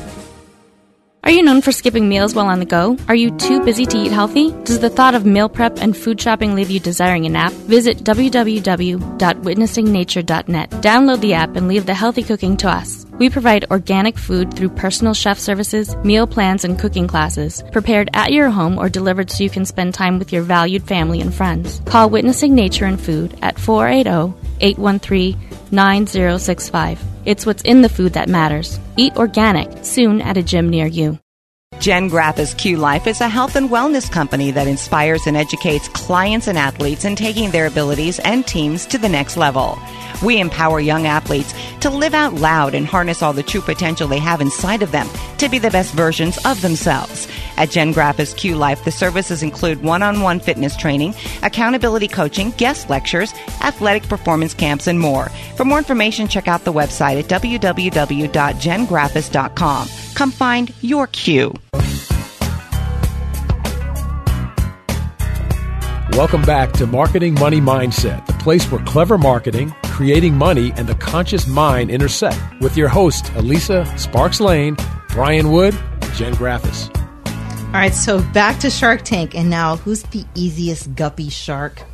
Are 1.26 1.32
you 1.32 1.42
known 1.42 1.62
for 1.64 1.72
skipping 1.72 2.08
meals 2.08 2.36
while 2.36 2.46
on 2.46 2.60
the 2.60 2.66
go? 2.66 3.00
Are 3.08 3.16
you 3.16 3.32
too 3.32 3.66
busy 3.66 3.88
to 3.88 3.98
eat 3.98 4.12
healthy? 4.12 4.52
Does 4.64 4.78
the 4.78 4.92
thought 4.92 5.16
of 5.16 5.26
meal 5.26 5.50
prep 5.50 5.80
and 5.80 5.98
food 5.98 6.22
shopping 6.22 6.54
leave 6.54 6.70
you 6.70 6.80
desiring 6.80 7.26
a 7.26 7.30
nap? 7.30 7.52
Visit 7.52 8.04
www.witnessingnature.net. 8.04 10.70
Download 10.70 11.20
the 11.20 11.34
app 11.34 11.56
and 11.56 11.68
leave 11.68 11.88
the 11.88 11.96
healthy 11.96 12.22
cooking 12.22 12.56
to 12.58 12.70
us. 12.70 13.08
We 13.18 13.32
provide 13.32 13.66
organic 13.72 14.20
food 14.20 14.54
through 14.54 14.70
personal 14.70 15.16
chef 15.16 15.40
services, 15.40 15.96
meal 16.04 16.28
plans, 16.28 16.64
and 16.64 16.78
cooking 16.78 17.08
classes, 17.08 17.64
prepared 17.72 18.12
at 18.14 18.32
your 18.32 18.52
home 18.52 18.78
or 18.78 18.88
delivered 18.88 19.32
so 19.32 19.44
you 19.44 19.50
can 19.50 19.66
spend 19.66 19.96
time 19.96 20.20
with 20.20 20.32
your 20.32 20.44
valued 20.44 20.84
family 20.84 21.22
and 21.22 21.34
friends. 21.34 21.82
Call 21.86 22.12
Witnessing 22.12 22.54
Nature 22.54 22.86
and 22.86 23.02
Food 23.02 23.36
at 23.42 23.58
480 23.58 24.32
813 24.62 25.40
9065. 25.72 27.15
It's 27.26 27.46
what's 27.46 27.64
in 27.64 27.82
the 27.82 27.90
food 27.90 28.14
that 28.14 28.30
matters. 28.30 28.80
Eat 28.98 29.18
organic, 29.18 29.84
soon 29.84 30.22
at 30.22 30.38
a 30.38 30.44
gym 30.44 30.70
near 30.70 30.86
you. 30.86 31.18
Jen 31.80 32.08
Graffice's 32.08 32.54
Q 32.54 32.78
Life 32.78 33.08
is 33.08 33.20
a 33.20 33.28
health 33.28 33.56
and 33.56 33.70
wellness 33.70 34.10
company 34.10 34.52
that 34.52 34.68
inspires 34.68 35.26
and 35.28 35.36
educates 35.36 35.88
clients 35.90 36.48
and 36.48 36.58
athletes 36.58 37.04
in 37.04 37.16
taking 37.16 37.52
their 37.52 37.66
abilities 37.66 38.20
and 38.20 38.46
teams 38.46 38.86
to 38.86 38.98
the 38.98 39.10
next 39.10 39.38
level. 39.38 39.78
We 40.24 40.40
empower 40.40 40.80
young 40.80 41.06
athletes 41.06 41.54
to 41.82 41.90
live 41.90 42.14
out 42.14 42.34
loud 42.36 42.76
and 42.76 42.86
harness 42.86 43.22
all 43.22 43.34
the 43.34 43.44
true 43.44 43.62
potential 43.62 44.08
they 44.08 44.20
have 44.20 44.40
inside 44.40 44.84
of 44.84 44.92
them 44.92 45.10
to 45.40 45.50
be 45.50 45.60
the 45.60 45.72
best 45.72 45.94
versions 45.94 46.38
of 46.46 46.62
themselves. 46.62 47.28
At 47.58 47.72
Jen 47.72 47.92
Graffice's 47.92 48.34
Q 48.34 48.56
Life, 48.56 48.86
the 48.86 48.92
services 48.92 49.44
include 49.44 49.84
one-on-one 49.84 50.40
fitness 50.40 50.76
training, 50.76 51.14
accountability 51.44 52.08
coaching, 52.08 52.50
guest 52.52 52.90
lectures, 52.90 53.34
athletic 53.62 54.10
performance 54.10 54.54
camps, 54.54 54.88
and 54.88 55.00
more. 55.00 55.30
For 55.58 55.66
more 55.66 55.78
information, 55.78 56.28
check 56.28 56.48
out 56.48 56.66
the 56.66 56.74
website 56.74 57.20
at 57.20 57.26
www.jengrappas.com. 57.26 59.88
Come 60.16 60.32
find 60.32 60.74
your 60.82 61.08
Q. 61.08 61.54
Welcome 66.16 66.44
back 66.44 66.72
to 66.74 66.88
Marketing 66.88 67.34
Money 67.34 67.60
Mindset, 67.60 68.26
the 68.26 68.32
place 68.34 68.72
where 68.72 68.82
clever 68.86 69.18
marketing, 69.18 69.76
creating 69.84 70.34
money, 70.34 70.72
and 70.78 70.88
the 70.88 70.96
conscious 70.96 71.46
mind 71.46 71.92
intersect 71.92 72.40
with 72.62 72.78
your 72.78 72.88
hosts, 72.88 73.30
Elisa 73.36 73.86
Sparks 73.98 74.40
Lane, 74.40 74.78
Brian 75.10 75.52
Wood, 75.52 75.78
and 76.02 76.14
Jen 76.14 76.34
Graffice. 76.36 76.90
All 77.76 77.82
right, 77.82 77.94
so 77.94 78.22
back 78.32 78.62
to 78.62 78.70
Shark 78.70 79.02
Tank, 79.02 79.36
and 79.36 79.50
now 79.50 79.76
who's 79.76 80.02
the 80.04 80.24
easiest 80.34 80.96
guppy 80.96 81.28
shark? 81.28 81.76
Give 81.76 81.88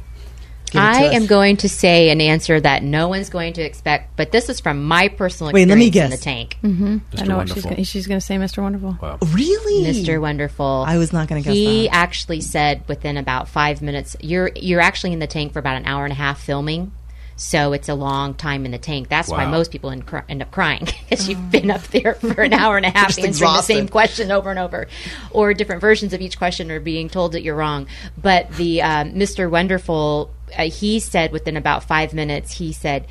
it 0.74 0.74
to 0.74 0.80
I 0.80 1.08
us. 1.08 1.14
am 1.16 1.26
going 1.26 1.58
to 1.58 1.70
say 1.70 2.12
an 2.12 2.22
answer 2.22 2.60
that 2.62 2.84
no 2.84 3.08
one's 3.08 3.32
going 3.32 3.54
to 3.54 3.64
expect, 3.64 4.16
but 4.16 4.32
this 4.32 4.48
is 4.48 4.60
from 4.60 4.84
my 4.84 5.08
personal 5.08 5.52
Wait, 5.52 5.64
experience 5.64 5.70
let 5.72 5.78
me 5.80 5.86
in 5.88 5.92
guess. 5.92 6.20
the 6.20 6.24
tank. 6.24 6.58
Mm-hmm. 6.62 6.98
I 7.18 7.24
know 7.26 7.38
what 7.38 7.48
she's 7.48 7.56
Wonderful. 7.56 7.72
gonna, 7.72 7.84
she's 7.86 8.06
going 8.06 8.20
to 8.20 8.26
say, 8.26 8.36
Mr. 8.36 8.62
Wonderful. 8.62 8.96
Wow. 9.02 9.18
really, 9.34 9.84
Mr. 9.92 10.22
Wonderful. 10.22 10.86
I 10.88 11.00
was 11.00 11.12
not 11.12 11.28
gonna 11.28 11.42
guess 11.42 11.52
He 11.52 11.88
that. 11.88 11.96
actually 11.96 12.42
said 12.42 12.88
within 12.88 13.18
about 13.18 13.48
five 13.50 13.82
minutes, 13.82 14.16
you're 14.22 14.52
you're 14.56 14.82
actually 14.82 15.14
in 15.14 15.20
the 15.20 15.26
tank 15.26 15.52
for 15.52 15.58
about 15.58 15.78
an 15.78 15.86
hour 15.88 16.04
and 16.04 16.12
a 16.12 16.16
half 16.16 16.40
filming. 16.40 16.92
So 17.36 17.74
it's 17.74 17.90
a 17.90 17.96
long 17.96 18.36
time 18.36 18.66
in 18.66 18.72
the 18.72 18.78
tank. 18.78 19.10
That's 19.10 19.30
why 19.30 19.46
most 19.46 19.72
people 19.72 19.90
end, 19.90 20.06
cry, 20.06 20.24
end 20.30 20.42
up 20.42 20.52
crying 20.52 20.86
because 21.10 21.28
you've 21.28 21.50
been 21.50 21.72
up 21.72 21.82
there 21.88 22.14
for 22.16 22.42
an 22.42 22.54
hour 22.54 22.78
and 22.78 22.86
a 22.86 22.92
half 22.92 23.08
Just 23.08 23.20
answering 23.20 23.54
the 23.54 23.62
same 23.62 23.88
question 23.88 24.32
over 24.32 24.50
and 24.50 24.60
over, 24.60 24.88
or 25.32 25.54
different 25.54 25.82
versions 25.82 26.14
of 26.14 26.22
each 26.22 26.38
question, 26.38 26.70
or 26.70 26.80
being 26.80 27.10
told 27.10 27.32
that 27.32 27.42
you're 27.42 27.56
wrong. 27.56 27.88
But 28.18 28.52
the 28.52 28.82
um, 28.82 29.14
Mr. 29.14 29.50
Wonderful, 29.50 30.32
uh, 30.58 30.70
he 30.70 31.00
said 31.00 31.32
within 31.32 31.58
about 31.58 31.84
five 31.84 32.14
minutes, 32.14 32.58
he 32.58 32.72
said, 32.72 33.08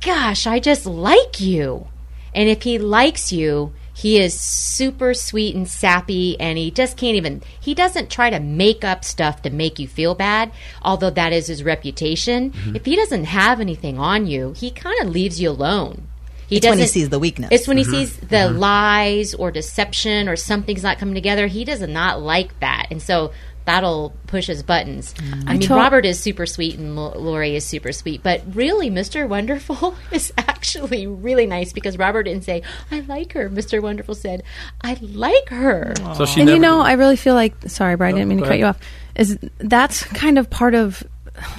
gosh, 0.00 0.46
I 0.46 0.58
just 0.58 0.86
like 0.86 1.40
you. 1.40 1.88
And 2.34 2.48
if 2.48 2.62
he 2.62 2.78
likes 2.78 3.32
you, 3.32 3.72
he 4.00 4.18
is 4.18 4.32
super 4.32 5.12
sweet 5.12 5.54
and 5.54 5.68
sappy, 5.68 6.40
and 6.40 6.56
he 6.56 6.70
just 6.70 6.96
can't 6.96 7.16
even, 7.16 7.42
he 7.60 7.74
doesn't 7.74 8.08
try 8.08 8.30
to 8.30 8.40
make 8.40 8.82
up 8.82 9.04
stuff 9.04 9.42
to 9.42 9.50
make 9.50 9.78
you 9.78 9.86
feel 9.86 10.14
bad, 10.14 10.52
although 10.80 11.10
that 11.10 11.34
is 11.34 11.48
his 11.48 11.62
reputation. 11.62 12.50
Mm-hmm. 12.50 12.76
If 12.76 12.86
he 12.86 12.96
doesn't 12.96 13.24
have 13.24 13.60
anything 13.60 13.98
on 13.98 14.26
you, 14.26 14.54
he 14.56 14.70
kind 14.70 14.98
of 15.02 15.10
leaves 15.10 15.38
you 15.38 15.50
alone. 15.50 16.08
He 16.46 16.56
It's 16.56 16.66
when 16.66 16.78
he 16.78 16.86
sees 16.86 17.10
the 17.10 17.18
weakness. 17.18 17.50
It's 17.52 17.68
when 17.68 17.76
he 17.76 17.84
sees 17.84 18.16
the 18.16 18.48
lies 18.48 19.34
or 19.34 19.50
deception 19.50 20.30
or 20.30 20.34
something's 20.34 20.82
not 20.82 20.98
coming 20.98 21.14
together. 21.14 21.46
He 21.46 21.66
does 21.66 21.82
not 21.82 22.22
like 22.22 22.58
that. 22.60 22.86
And 22.90 23.02
so 23.02 23.32
that'll 23.70 24.12
push 24.26 24.48
his 24.48 24.64
buttons. 24.64 25.14
Mm. 25.14 25.44
I, 25.46 25.52
mean, 25.52 25.60
told- 25.62 25.80
Robert 25.80 26.04
is 26.04 26.18
super 26.18 26.44
sweet 26.44 26.76
and 26.76 26.96
Lo- 26.96 27.16
Lori 27.16 27.54
is 27.54 27.64
super 27.64 27.92
sweet, 27.92 28.20
but 28.22 28.42
really, 28.52 28.90
Mr. 28.90 29.28
Wonderful 29.28 29.94
is 30.12 30.32
actually 30.36 31.06
really 31.06 31.46
nice 31.46 31.72
because 31.72 31.96
Robert 31.96 32.24
didn't 32.24 32.42
say, 32.44 32.62
I 32.90 33.00
like 33.00 33.32
her. 33.34 33.48
Mr. 33.48 33.80
Wonderful 33.80 34.16
said, 34.16 34.42
I 34.82 34.98
like 35.00 35.50
her. 35.50 35.94
So 36.16 36.26
she 36.26 36.40
and 36.40 36.46
never, 36.46 36.56
you 36.56 36.60
know, 36.60 36.80
I 36.80 36.94
really 36.94 37.16
feel 37.16 37.34
like 37.34 37.54
sorry, 37.68 37.94
Brian, 37.94 38.16
I 38.16 38.18
didn't 38.18 38.28
mean 38.30 38.38
to 38.38 38.44
oh, 38.44 38.46
go 38.46 38.50
cut 38.50 38.58
you 38.58 38.66
off. 38.66 38.80
Is 39.14 39.38
that's 39.58 40.02
kind 40.02 40.38
of 40.38 40.50
part 40.50 40.74
of 40.74 41.04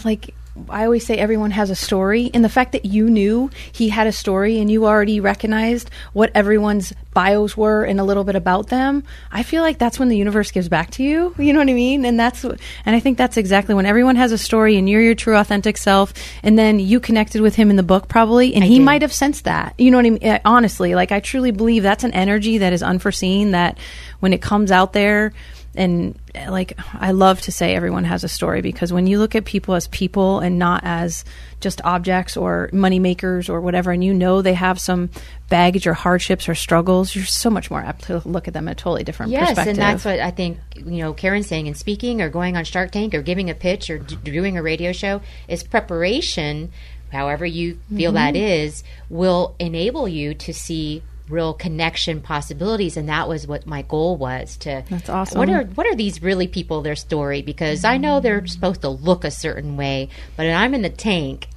like 0.03 0.33
I 0.69 0.85
always 0.85 1.05
say 1.05 1.17
everyone 1.17 1.51
has 1.51 1.69
a 1.69 1.75
story, 1.75 2.31
and 2.33 2.43
the 2.43 2.49
fact 2.49 2.71
that 2.73 2.85
you 2.85 3.09
knew 3.09 3.49
he 3.71 3.89
had 3.89 4.07
a 4.07 4.11
story 4.11 4.59
and 4.59 4.69
you 4.69 4.85
already 4.85 5.19
recognized 5.19 5.89
what 6.13 6.31
everyone's 6.35 6.93
bios 7.13 7.57
were 7.57 7.83
and 7.83 7.99
a 7.99 8.03
little 8.03 8.23
bit 8.23 8.35
about 8.35 8.67
them, 8.67 9.03
I 9.31 9.43
feel 9.43 9.61
like 9.63 9.77
that's 9.77 9.99
when 9.99 10.09
the 10.09 10.17
universe 10.17 10.51
gives 10.51 10.69
back 10.69 10.91
to 10.91 11.03
you. 11.03 11.35
You 11.41 11.53
know 11.53 11.59
what 11.59 11.69
I 11.69 11.73
mean? 11.73 12.05
And 12.05 12.17
that's 12.17 12.45
and 12.45 12.59
I 12.85 12.99
think 13.01 13.17
that's 13.17 13.35
exactly 13.35 13.75
when 13.75 13.85
everyone 13.85 14.15
has 14.15 14.31
a 14.31 14.37
story 14.37 14.77
and 14.77 14.89
you're 14.89 15.01
your 15.01 15.15
true 15.15 15.35
authentic 15.35 15.75
self, 15.75 16.13
and 16.43 16.57
then 16.57 16.79
you 16.79 16.99
connected 16.99 17.41
with 17.41 17.55
him 17.55 17.69
in 17.69 17.75
the 17.75 17.83
book 17.83 18.07
probably, 18.07 18.53
and 18.55 18.63
he 18.63 18.77
did. 18.77 18.85
might 18.85 19.01
have 19.01 19.11
sensed 19.11 19.43
that. 19.45 19.73
You 19.77 19.91
know 19.91 19.97
what 19.97 20.05
I 20.05 20.09
mean? 20.11 20.23
Uh, 20.23 20.39
Honestly, 20.45 20.95
like 20.95 21.11
I 21.11 21.19
truly 21.19 21.51
believe 21.51 21.83
that's 21.83 22.03
an 22.03 22.13
energy 22.13 22.59
that 22.59 22.71
is 22.73 22.81
unforeseen. 22.83 23.51
That 23.51 23.77
when 24.21 24.31
it 24.33 24.41
comes 24.41 24.71
out 24.71 24.93
there 24.93 25.33
and 25.75 26.19
like 26.49 26.77
I 26.93 27.11
love 27.11 27.39
to 27.41 27.51
say 27.51 27.75
everyone 27.75 28.03
has 28.03 28.23
a 28.23 28.27
story 28.27 28.61
because 28.61 28.91
when 28.91 29.07
you 29.07 29.19
look 29.19 29.35
at 29.35 29.45
people 29.45 29.73
as 29.75 29.87
people 29.87 30.39
and 30.39 30.59
not 30.59 30.81
as 30.83 31.23
just 31.61 31.79
objects 31.85 32.35
or 32.35 32.69
money 32.73 32.99
makers 32.99 33.47
or 33.47 33.61
whatever 33.61 33.91
and 33.91 34.03
you 34.03 34.13
know 34.13 34.41
they 34.41 34.53
have 34.53 34.79
some 34.79 35.09
baggage 35.47 35.87
or 35.87 35.93
hardships 35.93 36.49
or 36.49 36.55
struggles 36.55 37.15
you're 37.15 37.23
so 37.25 37.49
much 37.49 37.71
more 37.71 37.79
apt 37.81 38.03
to 38.05 38.21
look 38.25 38.47
at 38.49 38.53
them 38.53 38.67
a 38.67 38.75
totally 38.75 39.03
different 39.03 39.31
Yes, 39.31 39.49
perspective 39.49 39.67
and 39.73 39.77
that's 39.77 40.03
what 40.05 40.19
I 40.19 40.31
think, 40.31 40.57
you 40.75 40.97
know, 41.03 41.13
Karen's 41.13 41.47
saying 41.47 41.67
in 41.67 41.75
speaking 41.75 42.21
or 42.21 42.29
going 42.29 42.57
on 42.57 42.63
Shark 42.65 42.91
Tank 42.91 43.13
or 43.13 43.21
giving 43.21 43.49
a 43.49 43.53
pitch 43.55 43.89
or 43.89 43.97
d- 43.99 44.15
doing 44.23 44.57
a 44.57 44.63
radio 44.63 44.91
show 44.91 45.21
is 45.47 45.63
preparation, 45.63 46.71
however 47.11 47.45
you 47.45 47.79
feel 47.95 48.11
that 48.13 48.33
Mm-hmm. 48.33 48.43
is, 48.43 48.83
will 49.09 49.55
enable 49.59 50.07
you 50.07 50.33
to 50.33 50.53
see 50.53 51.03
real 51.31 51.53
connection 51.53 52.21
possibilities 52.21 52.97
and 52.97 53.09
that 53.09 53.27
was 53.27 53.47
what 53.47 53.65
my 53.65 53.81
goal 53.83 54.17
was 54.17 54.57
to 54.57 54.83
That's 54.89 55.09
awesome. 55.09 55.39
what 55.39 55.49
are 55.49 55.63
what 55.63 55.87
are 55.87 55.95
these 55.95 56.21
really 56.21 56.47
people 56.47 56.81
their 56.81 56.95
story? 56.95 57.41
Because 57.41 57.83
i 57.85 57.97
know 57.97 58.19
they're 58.19 58.45
supposed 58.47 58.81
to 58.81 58.89
look 58.89 59.23
a 59.23 59.31
certain 59.31 59.77
way 59.77 60.09
but 60.35 60.45
i'm 60.45 60.73
in 60.73 60.81
the 60.81 60.89
tank 60.89 61.47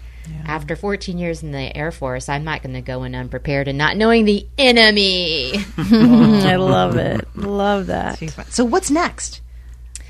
after 0.46 0.74
14 0.74 1.18
years 1.18 1.42
in 1.42 1.52
the 1.52 1.76
air 1.76 1.90
force 1.92 2.28
i'm 2.30 2.44
not 2.44 2.62
going 2.62 2.74
to 2.74 2.80
go 2.80 3.04
in 3.04 3.14
unprepared 3.14 3.68
and 3.68 3.76
not 3.76 3.96
knowing 3.96 4.24
the 4.24 4.46
enemy. 4.56 5.52
I 5.76 6.56
love 6.56 6.96
it. 6.96 7.26
Love 7.36 7.86
that. 7.88 8.18
So 8.48 8.64
what's 8.64 8.90
next? 8.90 9.42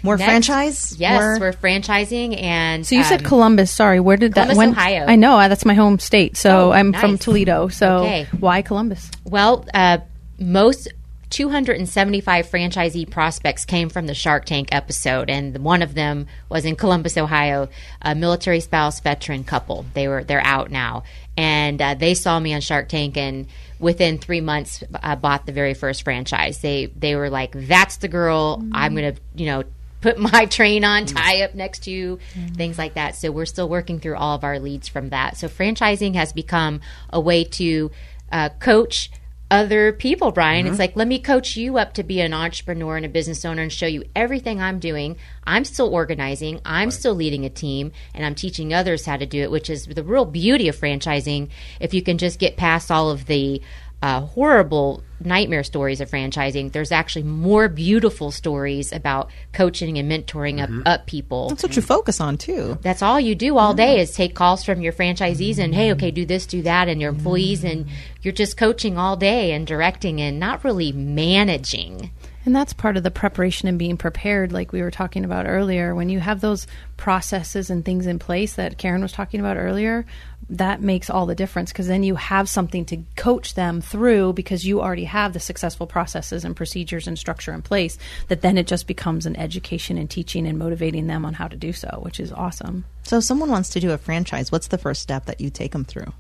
More 0.04 0.16
Next- 0.18 0.28
franchise? 0.46 0.96
Yes, 0.98 1.20
More- 1.20 1.38
we're 1.40 1.52
franchising, 1.54 2.40
and 2.40 2.86
So 2.86 2.94
you 2.94 3.02
said 3.02 3.22
um, 3.22 3.26
Columbus. 3.26 3.70
Sorry, 3.72 3.98
where 3.98 4.16
did 4.18 4.34
Columbus, 4.34 4.54
that? 4.56 4.58
When, 4.58 4.68
Ohio. 4.70 5.06
I 5.06 5.16
know 5.16 5.38
uh, 5.40 5.48
that's 5.48 5.64
my 5.64 5.74
home 5.74 5.98
state. 5.98 6.36
So 6.36 6.68
Oh, 6.68 6.72
I'm 6.72 6.92
from. 6.92 7.18
Toledo. 7.18 7.68
So 7.68 7.96
Okay. 8.04 8.26
why 8.38 8.62
Columbus? 8.62 9.10
Well, 9.24 9.64
uh, 9.74 9.98
most 10.38 10.88
275 11.30 12.46
franchisee 12.48 13.10
prospects 13.10 13.64
came 13.64 13.88
from 13.88 14.06
the 14.06 14.14
Shark 14.14 14.44
Tank 14.44 14.68
episode, 14.72 15.30
and 15.30 15.56
one 15.58 15.82
of 15.82 15.94
them 15.94 16.26
was 16.48 16.64
in 16.64 16.76
Columbus, 16.76 17.16
Ohio, 17.16 17.68
a 18.02 18.14
military 18.14 18.60
spouse 18.60 19.00
veteran 19.00 19.42
couple. 19.42 19.84
They 19.94 20.06
were 20.06 20.22
they're 20.22 20.44
out 20.44 20.70
now, 20.70 21.04
and 21.36 21.80
uh, 21.80 21.94
they 21.94 22.14
saw 22.14 22.38
me 22.38 22.54
on 22.54 22.60
Shark 22.60 22.88
Tank, 22.88 23.16
and 23.16 23.46
within 23.80 24.18
three 24.18 24.40
months, 24.40 24.84
uh, 25.02 25.16
bought 25.16 25.46
the 25.46 25.52
very 25.52 25.74
first 25.74 26.02
franchise. 26.04 26.58
They 26.60 26.86
they 26.86 27.16
were 27.16 27.30
like, 27.30 27.52
"That's 27.54 27.96
the 27.96 28.08
girl. 28.08 28.62
I'm 28.72 28.94
gonna 28.94 29.14
you 29.34 29.46
know." 29.46 29.64
Put 30.04 30.18
my 30.18 30.44
train 30.50 30.84
on, 30.84 31.06
mm. 31.06 31.16
tie 31.16 31.40
up 31.40 31.54
next 31.54 31.84
to 31.84 31.90
you, 31.90 32.18
mm. 32.34 32.54
things 32.54 32.76
like 32.76 32.92
that. 32.92 33.16
So 33.16 33.32
we're 33.32 33.46
still 33.46 33.70
working 33.70 34.00
through 34.00 34.16
all 34.16 34.36
of 34.36 34.44
our 34.44 34.58
leads 34.58 34.86
from 34.86 35.08
that. 35.08 35.38
So 35.38 35.48
franchising 35.48 36.14
has 36.14 36.34
become 36.34 36.82
a 37.08 37.18
way 37.18 37.44
to 37.44 37.90
uh, 38.30 38.50
coach 38.60 39.10
other 39.50 39.92
people, 39.92 40.30
Brian. 40.30 40.66
It's 40.66 40.74
mm-hmm. 40.74 40.80
like, 40.80 40.96
let 40.96 41.08
me 41.08 41.18
coach 41.18 41.56
you 41.56 41.78
up 41.78 41.94
to 41.94 42.02
be 42.02 42.20
an 42.20 42.34
entrepreneur 42.34 42.96
and 42.96 43.06
a 43.06 43.08
business 43.08 43.44
owner 43.46 43.62
and 43.62 43.72
show 43.72 43.86
you 43.86 44.04
everything 44.14 44.60
I'm 44.60 44.78
doing. 44.78 45.16
I'm 45.44 45.64
still 45.64 45.88
organizing, 45.88 46.60
I'm 46.66 46.90
still 46.90 47.14
leading 47.14 47.46
a 47.46 47.50
team, 47.50 47.92
and 48.14 48.26
I'm 48.26 48.34
teaching 48.34 48.74
others 48.74 49.06
how 49.06 49.16
to 49.16 49.24
do 49.24 49.40
it, 49.42 49.50
which 49.50 49.70
is 49.70 49.86
the 49.86 50.02
real 50.02 50.26
beauty 50.26 50.68
of 50.68 50.76
franchising. 50.76 51.48
If 51.80 51.94
you 51.94 52.02
can 52.02 52.18
just 52.18 52.38
get 52.38 52.56
past 52.56 52.90
all 52.90 53.10
of 53.10 53.26
the 53.26 53.62
uh, 54.04 54.20
horrible 54.20 55.02
nightmare 55.18 55.64
stories 55.64 56.02
of 56.02 56.10
franchising, 56.10 56.70
there's 56.72 56.92
actually 56.92 57.22
more 57.22 57.70
beautiful 57.70 58.30
stories 58.30 58.92
about 58.92 59.30
coaching 59.54 59.96
and 59.96 60.12
mentoring 60.12 60.60
up, 60.60 60.68
mm-hmm. 60.68 60.82
up 60.84 61.06
people. 61.06 61.48
That's 61.48 61.62
what 61.62 61.74
you 61.74 61.80
focus 61.80 62.20
on 62.20 62.36
too. 62.36 62.78
That's 62.82 63.00
all 63.00 63.18
you 63.18 63.34
do 63.34 63.56
all 63.56 63.72
day 63.72 63.94
mm-hmm. 63.94 64.02
is 64.02 64.12
take 64.12 64.34
calls 64.34 64.62
from 64.62 64.82
your 64.82 64.92
franchisees 64.92 65.58
and 65.58 65.74
hey, 65.74 65.90
okay, 65.92 66.10
do 66.10 66.26
this, 66.26 66.44
do 66.44 66.60
that, 66.62 66.88
and 66.88 67.00
your 67.00 67.12
mm-hmm. 67.12 67.20
employees, 67.20 67.64
and 67.64 67.86
you're 68.20 68.34
just 68.34 68.58
coaching 68.58 68.98
all 68.98 69.16
day 69.16 69.52
and 69.52 69.66
directing 69.66 70.20
and 70.20 70.38
not 70.38 70.64
really 70.64 70.92
managing. 70.92 72.10
And 72.44 72.54
that's 72.54 72.74
part 72.74 72.98
of 72.98 73.02
the 73.02 73.10
preparation 73.10 73.68
and 73.68 73.78
being 73.78 73.96
prepared, 73.96 74.52
like 74.52 74.70
we 74.70 74.82
were 74.82 74.90
talking 74.90 75.24
about 75.24 75.46
earlier. 75.46 75.94
When 75.94 76.10
you 76.10 76.20
have 76.20 76.42
those 76.42 76.66
processes 76.98 77.70
and 77.70 77.82
things 77.82 78.06
in 78.06 78.18
place 78.18 78.52
that 78.56 78.76
Karen 78.76 79.00
was 79.00 79.12
talking 79.12 79.40
about 79.40 79.56
earlier, 79.56 80.04
that 80.50 80.80
makes 80.80 81.10
all 81.10 81.26
the 81.26 81.34
difference 81.34 81.72
because 81.72 81.86
then 81.86 82.02
you 82.02 82.14
have 82.16 82.48
something 82.48 82.84
to 82.86 83.02
coach 83.16 83.54
them 83.54 83.80
through 83.80 84.32
because 84.32 84.64
you 84.64 84.80
already 84.80 85.04
have 85.04 85.32
the 85.32 85.40
successful 85.40 85.86
processes 85.86 86.44
and 86.44 86.56
procedures 86.56 87.06
and 87.06 87.18
structure 87.18 87.52
in 87.52 87.62
place. 87.62 87.98
That 88.28 88.42
then 88.42 88.58
it 88.58 88.66
just 88.66 88.86
becomes 88.86 89.26
an 89.26 89.36
education 89.36 89.98
and 89.98 90.10
teaching 90.10 90.46
and 90.46 90.58
motivating 90.58 91.06
them 91.06 91.24
on 91.24 91.34
how 91.34 91.48
to 91.48 91.56
do 91.56 91.72
so, 91.72 92.00
which 92.02 92.20
is 92.20 92.32
awesome. 92.32 92.84
So, 93.02 93.18
if 93.18 93.24
someone 93.24 93.50
wants 93.50 93.70
to 93.70 93.80
do 93.80 93.92
a 93.92 93.98
franchise, 93.98 94.50
what's 94.50 94.68
the 94.68 94.78
first 94.78 95.02
step 95.02 95.26
that 95.26 95.40
you 95.40 95.50
take 95.50 95.72
them 95.72 95.84
through? 95.84 96.12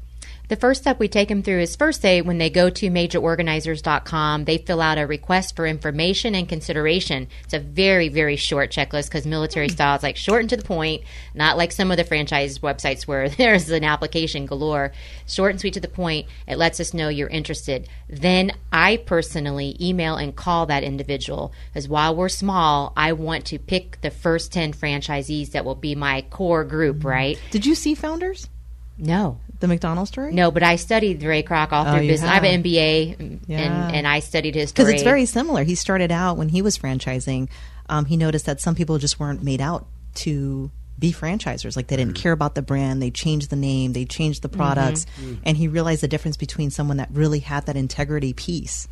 The 0.48 0.56
first 0.56 0.82
step 0.82 0.98
we 0.98 1.08
take 1.08 1.28
them 1.28 1.42
through 1.42 1.60
is 1.60 1.74
first 1.74 2.02
they 2.02 2.20
when 2.20 2.36
they 2.36 2.50
go 2.50 2.68
to 2.68 2.90
majororganizers.com, 2.90 4.44
they 4.44 4.58
fill 4.58 4.82
out 4.82 4.98
a 4.98 5.06
request 5.06 5.56
for 5.56 5.66
information 5.66 6.34
and 6.34 6.46
consideration. 6.46 7.28
It's 7.44 7.54
a 7.54 7.58
very 7.58 8.10
very 8.10 8.36
short 8.36 8.70
checklist 8.70 9.06
because 9.06 9.26
military 9.26 9.68
mm. 9.68 9.72
style 9.72 9.96
is 9.96 10.02
like 10.02 10.18
short 10.18 10.42
and 10.42 10.50
to 10.50 10.58
the 10.58 10.62
point, 10.62 11.02
not 11.34 11.56
like 11.56 11.72
some 11.72 11.90
of 11.90 11.96
the 11.96 12.04
franchise 12.04 12.58
websites 12.58 13.04
where 13.04 13.28
there's 13.30 13.70
an 13.70 13.84
application 13.84 14.44
galore. 14.44 14.92
Short 15.26 15.52
and 15.52 15.60
sweet 15.60 15.74
to 15.74 15.80
the 15.80 15.88
point. 15.88 16.28
It 16.46 16.58
lets 16.58 16.78
us 16.78 16.92
know 16.92 17.08
you're 17.08 17.28
interested. 17.28 17.88
Then 18.08 18.52
I 18.70 18.98
personally 18.98 19.78
email 19.80 20.16
and 20.16 20.36
call 20.36 20.66
that 20.66 20.84
individual 20.84 21.54
because 21.72 21.88
while 21.88 22.14
we're 22.14 22.28
small, 22.28 22.92
I 22.98 23.14
want 23.14 23.46
to 23.46 23.58
pick 23.58 24.02
the 24.02 24.10
first 24.10 24.52
10 24.52 24.74
franchisees 24.74 25.52
that 25.52 25.64
will 25.64 25.74
be 25.74 25.94
my 25.94 26.20
core 26.28 26.64
group, 26.64 26.98
mm. 26.98 27.04
right? 27.04 27.40
Did 27.50 27.64
you 27.64 27.74
see 27.74 27.94
Founders? 27.94 28.50
No. 28.98 29.40
The 29.64 29.68
McDonald's 29.68 30.10
story? 30.10 30.34
No, 30.34 30.50
but 30.50 30.62
I 30.62 30.76
studied 30.76 31.22
Ray 31.22 31.42
Kroc 31.42 31.72
all 31.72 31.86
Oh, 31.86 31.92
through 31.92 32.02
you 32.02 32.10
business. 32.10 32.30
I 32.30 32.34
have 32.34 32.44
an. 32.44 32.62
MBA, 32.62 33.18
and, 33.18 33.40
Yeah. 33.46 33.60
and 33.60 33.96
and 33.96 34.06
I 34.06 34.18
studied 34.18 34.54
his 34.54 34.70
Because 34.70 34.90
it's 34.90 35.02
very 35.02 35.24
similar. 35.24 35.64
He 35.64 35.74
started 35.74 36.12
out 36.12 36.36
when 36.36 36.50
he 36.50 36.60
was 36.60 36.76
franchising. 36.76 37.48
Um, 37.88 38.04
he 38.04 38.18
noticed 38.18 38.44
that 38.44 38.60
some 38.60 38.74
people 38.74 38.98
just 38.98 39.18
weren't 39.18 39.42
made 39.42 39.62
out 39.62 39.86
to 40.16 40.70
be 40.98 41.14
franchisers. 41.14 41.76
Like 41.76 41.86
they 41.86 41.96
didn't 41.96 42.12
mm-hmm. 42.12 42.22
care 42.22 42.32
about 42.32 42.54
the 42.54 42.60
brand. 42.60 43.00
They 43.00 43.10
changed 43.10 43.48
the 43.48 43.56
name. 43.56 43.94
They 43.94 44.04
changed 44.04 44.42
the 44.42 44.50
mm-hmm. 44.50 44.58
products. 44.58 45.06
Mm-hmm. 45.18 45.34
And 45.44 45.56
he 45.56 45.66
realized 45.66 46.02
the 46.02 46.08
difference 46.08 46.36
between 46.36 46.70
someone 46.70 46.98
that 46.98 47.08
really 47.10 47.38
had 47.38 47.64
that 47.64 47.76
integrity 47.76 48.34
piece 48.34 48.86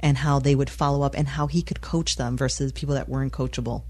and 0.00 0.16
how 0.16 0.38
they 0.38 0.54
would 0.54 0.70
follow 0.70 1.02
up 1.02 1.14
and 1.14 1.28
how 1.28 1.48
he 1.48 1.60
could 1.60 1.82
coach 1.82 2.16
them 2.16 2.38
versus 2.38 2.72
people 2.72 2.94
that 2.94 3.10
weren't 3.10 3.34
coachable. 3.34 3.82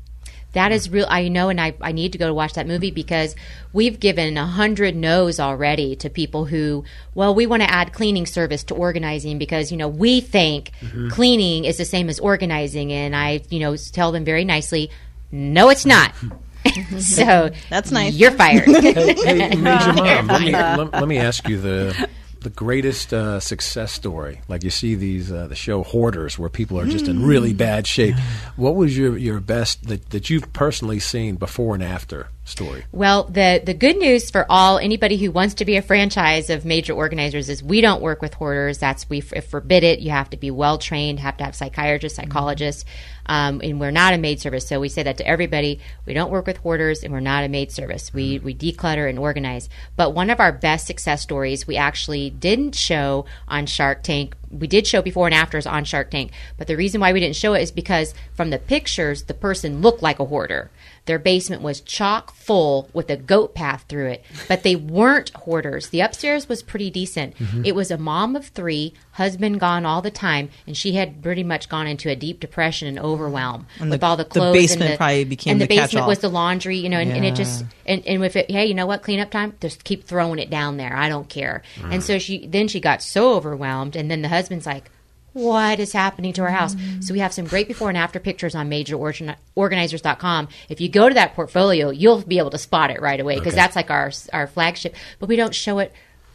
That 0.54 0.72
is 0.72 0.90
real. 0.90 1.06
I 1.08 1.28
know, 1.28 1.48
and 1.48 1.60
I, 1.60 1.74
I 1.80 1.92
need 1.92 2.12
to 2.12 2.18
go 2.18 2.26
to 2.26 2.34
watch 2.34 2.54
that 2.54 2.66
movie 2.66 2.90
because 2.90 3.36
we've 3.72 4.00
given 4.00 4.36
a 4.36 4.46
hundred 4.46 4.96
no's 4.96 5.38
already 5.38 5.96
to 5.96 6.10
people 6.10 6.46
who, 6.46 6.84
well, 7.14 7.34
we 7.34 7.46
want 7.46 7.62
to 7.62 7.70
add 7.70 7.92
cleaning 7.92 8.26
service 8.26 8.64
to 8.64 8.74
organizing 8.74 9.38
because 9.38 9.70
you 9.70 9.76
know 9.76 9.88
we 9.88 10.20
think 10.20 10.70
mm-hmm. 10.80 11.08
cleaning 11.08 11.64
is 11.64 11.76
the 11.76 11.84
same 11.84 12.08
as 12.08 12.18
organizing, 12.18 12.92
and 12.92 13.14
I 13.14 13.42
you 13.50 13.60
know 13.60 13.76
tell 13.76 14.12
them 14.12 14.24
very 14.24 14.44
nicely, 14.44 14.90
no, 15.30 15.68
it's 15.68 15.86
not. 15.86 16.12
so 16.98 17.50
That's 17.70 17.90
nice. 17.90 18.14
You're 18.14 18.30
fired. 18.30 18.64
Hey, 18.64 19.14
hey, 19.14 19.56
Major 19.56 19.92
Mom, 19.92 20.26
let 20.26 20.40
me, 20.40 20.52
let, 20.52 20.92
let 20.92 21.08
me 21.08 21.18
ask 21.18 21.48
you 21.48 21.60
the 21.60 22.08
the 22.44 22.50
greatest 22.50 23.12
uh, 23.12 23.40
success 23.40 23.90
story. 23.90 24.40
Like 24.46 24.62
you 24.62 24.70
see 24.70 24.94
these 24.94 25.32
uh, 25.32 25.48
the 25.48 25.56
show 25.56 25.82
Hoarders, 25.82 26.38
where 26.38 26.48
people 26.48 26.78
are 26.78 26.86
just 26.86 27.08
in 27.08 27.26
really 27.26 27.52
bad 27.52 27.86
shape. 27.86 28.14
What 28.56 28.76
was 28.76 28.96
your 28.96 29.18
your 29.18 29.40
best 29.40 29.88
that, 29.88 30.10
that 30.10 30.30
you've 30.30 30.52
personally 30.52 31.00
seen 31.00 31.34
before 31.36 31.74
and 31.74 31.82
after 31.82 32.28
story? 32.44 32.84
Well, 32.92 33.24
the 33.24 33.62
the 33.64 33.74
good 33.74 33.96
news 33.96 34.30
for 34.30 34.46
all 34.48 34.78
anybody 34.78 35.16
who 35.16 35.30
wants 35.30 35.54
to 35.54 35.64
be 35.64 35.76
a 35.76 35.82
franchise 35.82 36.50
of 36.50 36.64
major 36.64 36.92
organizers 36.92 37.48
is 37.48 37.62
we 37.62 37.80
don't 37.80 38.02
work 38.02 38.22
with 38.22 38.34
hoarders. 38.34 38.78
That's 38.78 39.08
we 39.08 39.18
f- 39.18 39.44
forbid 39.46 39.82
it. 39.82 40.00
You 40.00 40.10
have 40.10 40.30
to 40.30 40.36
be 40.36 40.50
well 40.50 40.78
trained, 40.78 41.20
have 41.20 41.36
to 41.38 41.44
have 41.44 41.54
psychiatrists, 41.54 42.16
psychologists, 42.16 42.84
um, 43.26 43.60
and 43.62 43.80
we're 43.80 43.90
not 43.90 44.14
a 44.14 44.18
maid 44.18 44.40
service. 44.40 44.68
So 44.68 44.80
we 44.80 44.88
say 44.88 45.02
that 45.02 45.18
to 45.18 45.26
everybody. 45.26 45.80
We 46.06 46.14
don't 46.14 46.30
work 46.30 46.46
with 46.46 46.58
hoarders, 46.58 47.02
and 47.02 47.12
we're 47.12 47.20
not 47.20 47.44
a 47.44 47.48
maid 47.48 47.72
service. 47.72 48.12
We 48.12 48.38
we 48.38 48.54
declutter 48.54 49.08
and 49.08 49.18
organize. 49.18 49.68
But 49.96 50.14
one 50.14 50.30
of 50.30 50.40
our 50.40 50.52
best 50.52 50.86
success 50.86 51.22
stories 51.22 51.66
we 51.66 51.76
actually 51.76 52.30
didn't 52.30 52.74
show 52.74 53.26
on 53.48 53.66
Shark 53.66 54.02
Tank. 54.02 54.34
We 54.58 54.66
did 54.66 54.86
show 54.86 55.02
before 55.02 55.26
and 55.26 55.34
afters 55.34 55.66
on 55.66 55.84
Shark 55.84 56.10
Tank, 56.10 56.32
but 56.56 56.66
the 56.66 56.76
reason 56.76 57.00
why 57.00 57.12
we 57.12 57.20
didn't 57.20 57.36
show 57.36 57.54
it 57.54 57.62
is 57.62 57.72
because 57.72 58.14
from 58.34 58.50
the 58.50 58.58
pictures, 58.58 59.24
the 59.24 59.34
person 59.34 59.82
looked 59.82 60.02
like 60.02 60.18
a 60.18 60.24
hoarder. 60.24 60.70
Their 61.06 61.18
basement 61.18 61.60
was 61.60 61.80
chock 61.80 62.34
full 62.34 62.88
with 62.92 63.10
a 63.10 63.16
goat 63.16 63.54
path 63.54 63.84
through 63.88 64.08
it, 64.08 64.24
but 64.48 64.62
they 64.62 64.76
weren't 64.76 65.30
hoarders. 65.30 65.88
The 65.88 66.00
upstairs 66.00 66.48
was 66.48 66.62
pretty 66.62 66.90
decent. 66.90 67.36
Mm-hmm. 67.36 67.64
It 67.64 67.74
was 67.74 67.90
a 67.90 67.98
mom 67.98 68.36
of 68.36 68.46
three, 68.46 68.94
husband 69.14 69.58
gone 69.58 69.84
all 69.86 70.02
the 70.02 70.10
time, 70.10 70.50
and 70.66 70.76
she 70.76 70.92
had 70.92 71.22
pretty 71.22 71.42
much 71.42 71.68
gone 71.68 71.86
into 71.86 72.08
a 72.10 72.14
deep 72.16 72.38
depression 72.40 72.86
and 72.86 72.98
overwhelm 72.98 73.66
And 73.80 73.90
with 73.90 74.00
the- 74.00 74.06
all 74.06 74.16
the 74.16 74.24
clothes. 74.24 74.52
the 74.52 74.58
basement 74.60 74.82
and 74.82 74.92
the, 74.92 74.96
probably 74.96 75.24
became 75.24 75.52
and 75.52 75.60
the, 75.60 75.66
the 75.66 75.76
basement 75.76 76.06
was 76.06 76.18
the 76.20 76.28
laundry, 76.28 76.76
you 76.78 76.88
know, 76.88 76.98
and, 76.98 77.10
and 77.10 77.24
it 77.24 77.34
just 77.34 77.64
and, 77.86 78.06
and 78.06 78.20
with 78.20 78.36
it, 78.36 78.50
hey, 78.50 78.66
you 78.66 78.74
know 78.74 78.86
what, 78.86 79.02
cleanup 79.02 79.30
time, 79.30 79.54
just 79.60 79.82
keep 79.84 80.04
throwing 80.04 80.38
it 80.38 80.50
down 80.50 80.76
there. 80.76 80.96
I 80.96 81.08
don't 81.08 81.28
care. 81.28 81.62
And 81.82 82.02
so 82.02 82.18
she 82.18 82.46
then 82.46 82.68
she 82.68 82.80
got 82.80 83.02
so 83.02 83.34
overwhelmed, 83.34 83.96
and 83.96 84.10
then 84.10 84.22
the 84.22 84.28
husband's 84.28 84.66
like, 84.66 84.90
what 85.32 85.80
is 85.80 85.92
happening 85.92 86.32
to 86.34 86.42
our 86.42 86.50
house? 86.50 86.76
So 87.00 87.12
we 87.12 87.18
have 87.18 87.32
some 87.32 87.46
great 87.46 87.66
before 87.66 87.88
and 87.88 87.98
after 87.98 88.20
pictures 88.20 88.54
on 88.54 88.70
majororganizers.com. 88.70 90.48
If 90.68 90.80
you 90.80 90.88
go 90.88 91.08
to 91.08 91.14
that 91.14 91.34
portfolio, 91.34 91.90
you'll 91.90 92.22
be 92.22 92.38
able 92.38 92.50
to 92.50 92.58
spot 92.58 92.90
it 92.90 93.00
right 93.00 93.18
away 93.20 93.34
because 93.34 93.52
Okay. 93.54 93.60
that's 93.62 93.76
like 93.76 93.90
our 93.90 94.12
our 94.32 94.46
flagship. 94.46 94.94
But 95.18 95.28
we 95.28 95.36
don't 95.36 95.54
show 95.54 95.78
it 95.80 95.92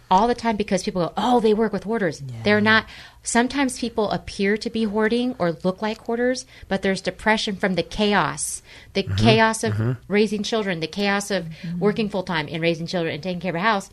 all 0.09 0.27
the 0.27 0.35
time 0.35 0.55
because 0.55 0.83
people 0.83 1.07
go, 1.07 1.13
"Oh, 1.17 1.39
they 1.39 1.53
work 1.53 1.73
with 1.73 1.83
hoarders." 1.83 2.21
They're 2.43 2.61
not. 2.61 2.85
Sometimes 3.23 3.79
people 3.79 4.11
appear 4.11 4.57
to 4.57 4.69
be 4.69 4.85
hoarding 4.85 5.35
or 5.39 5.57
look 5.63 5.81
like 5.81 5.99
hoarders, 5.99 6.45
but 6.67 6.81
there's 6.81 7.01
depression 7.01 7.55
from 7.55 7.75
the 7.75 7.83
chaos, 7.83 8.61
the 8.93 9.03
mm-hmm. 9.03 9.15
chaos 9.15 9.63
of 9.63 9.73
mm-hmm. 9.73 9.91
raising 10.07 10.43
children, 10.43 10.79
the 10.79 10.87
chaos 10.87 11.31
of 11.31 11.45
mm-hmm. 11.45 11.79
working 11.79 12.09
full 12.09 12.23
time 12.23 12.47
and 12.49 12.61
raising 12.61 12.87
children 12.87 13.13
and 13.13 13.23
taking 13.23 13.41
care 13.41 13.51
of 13.51 13.55
a 13.55 13.59
house, 13.59 13.89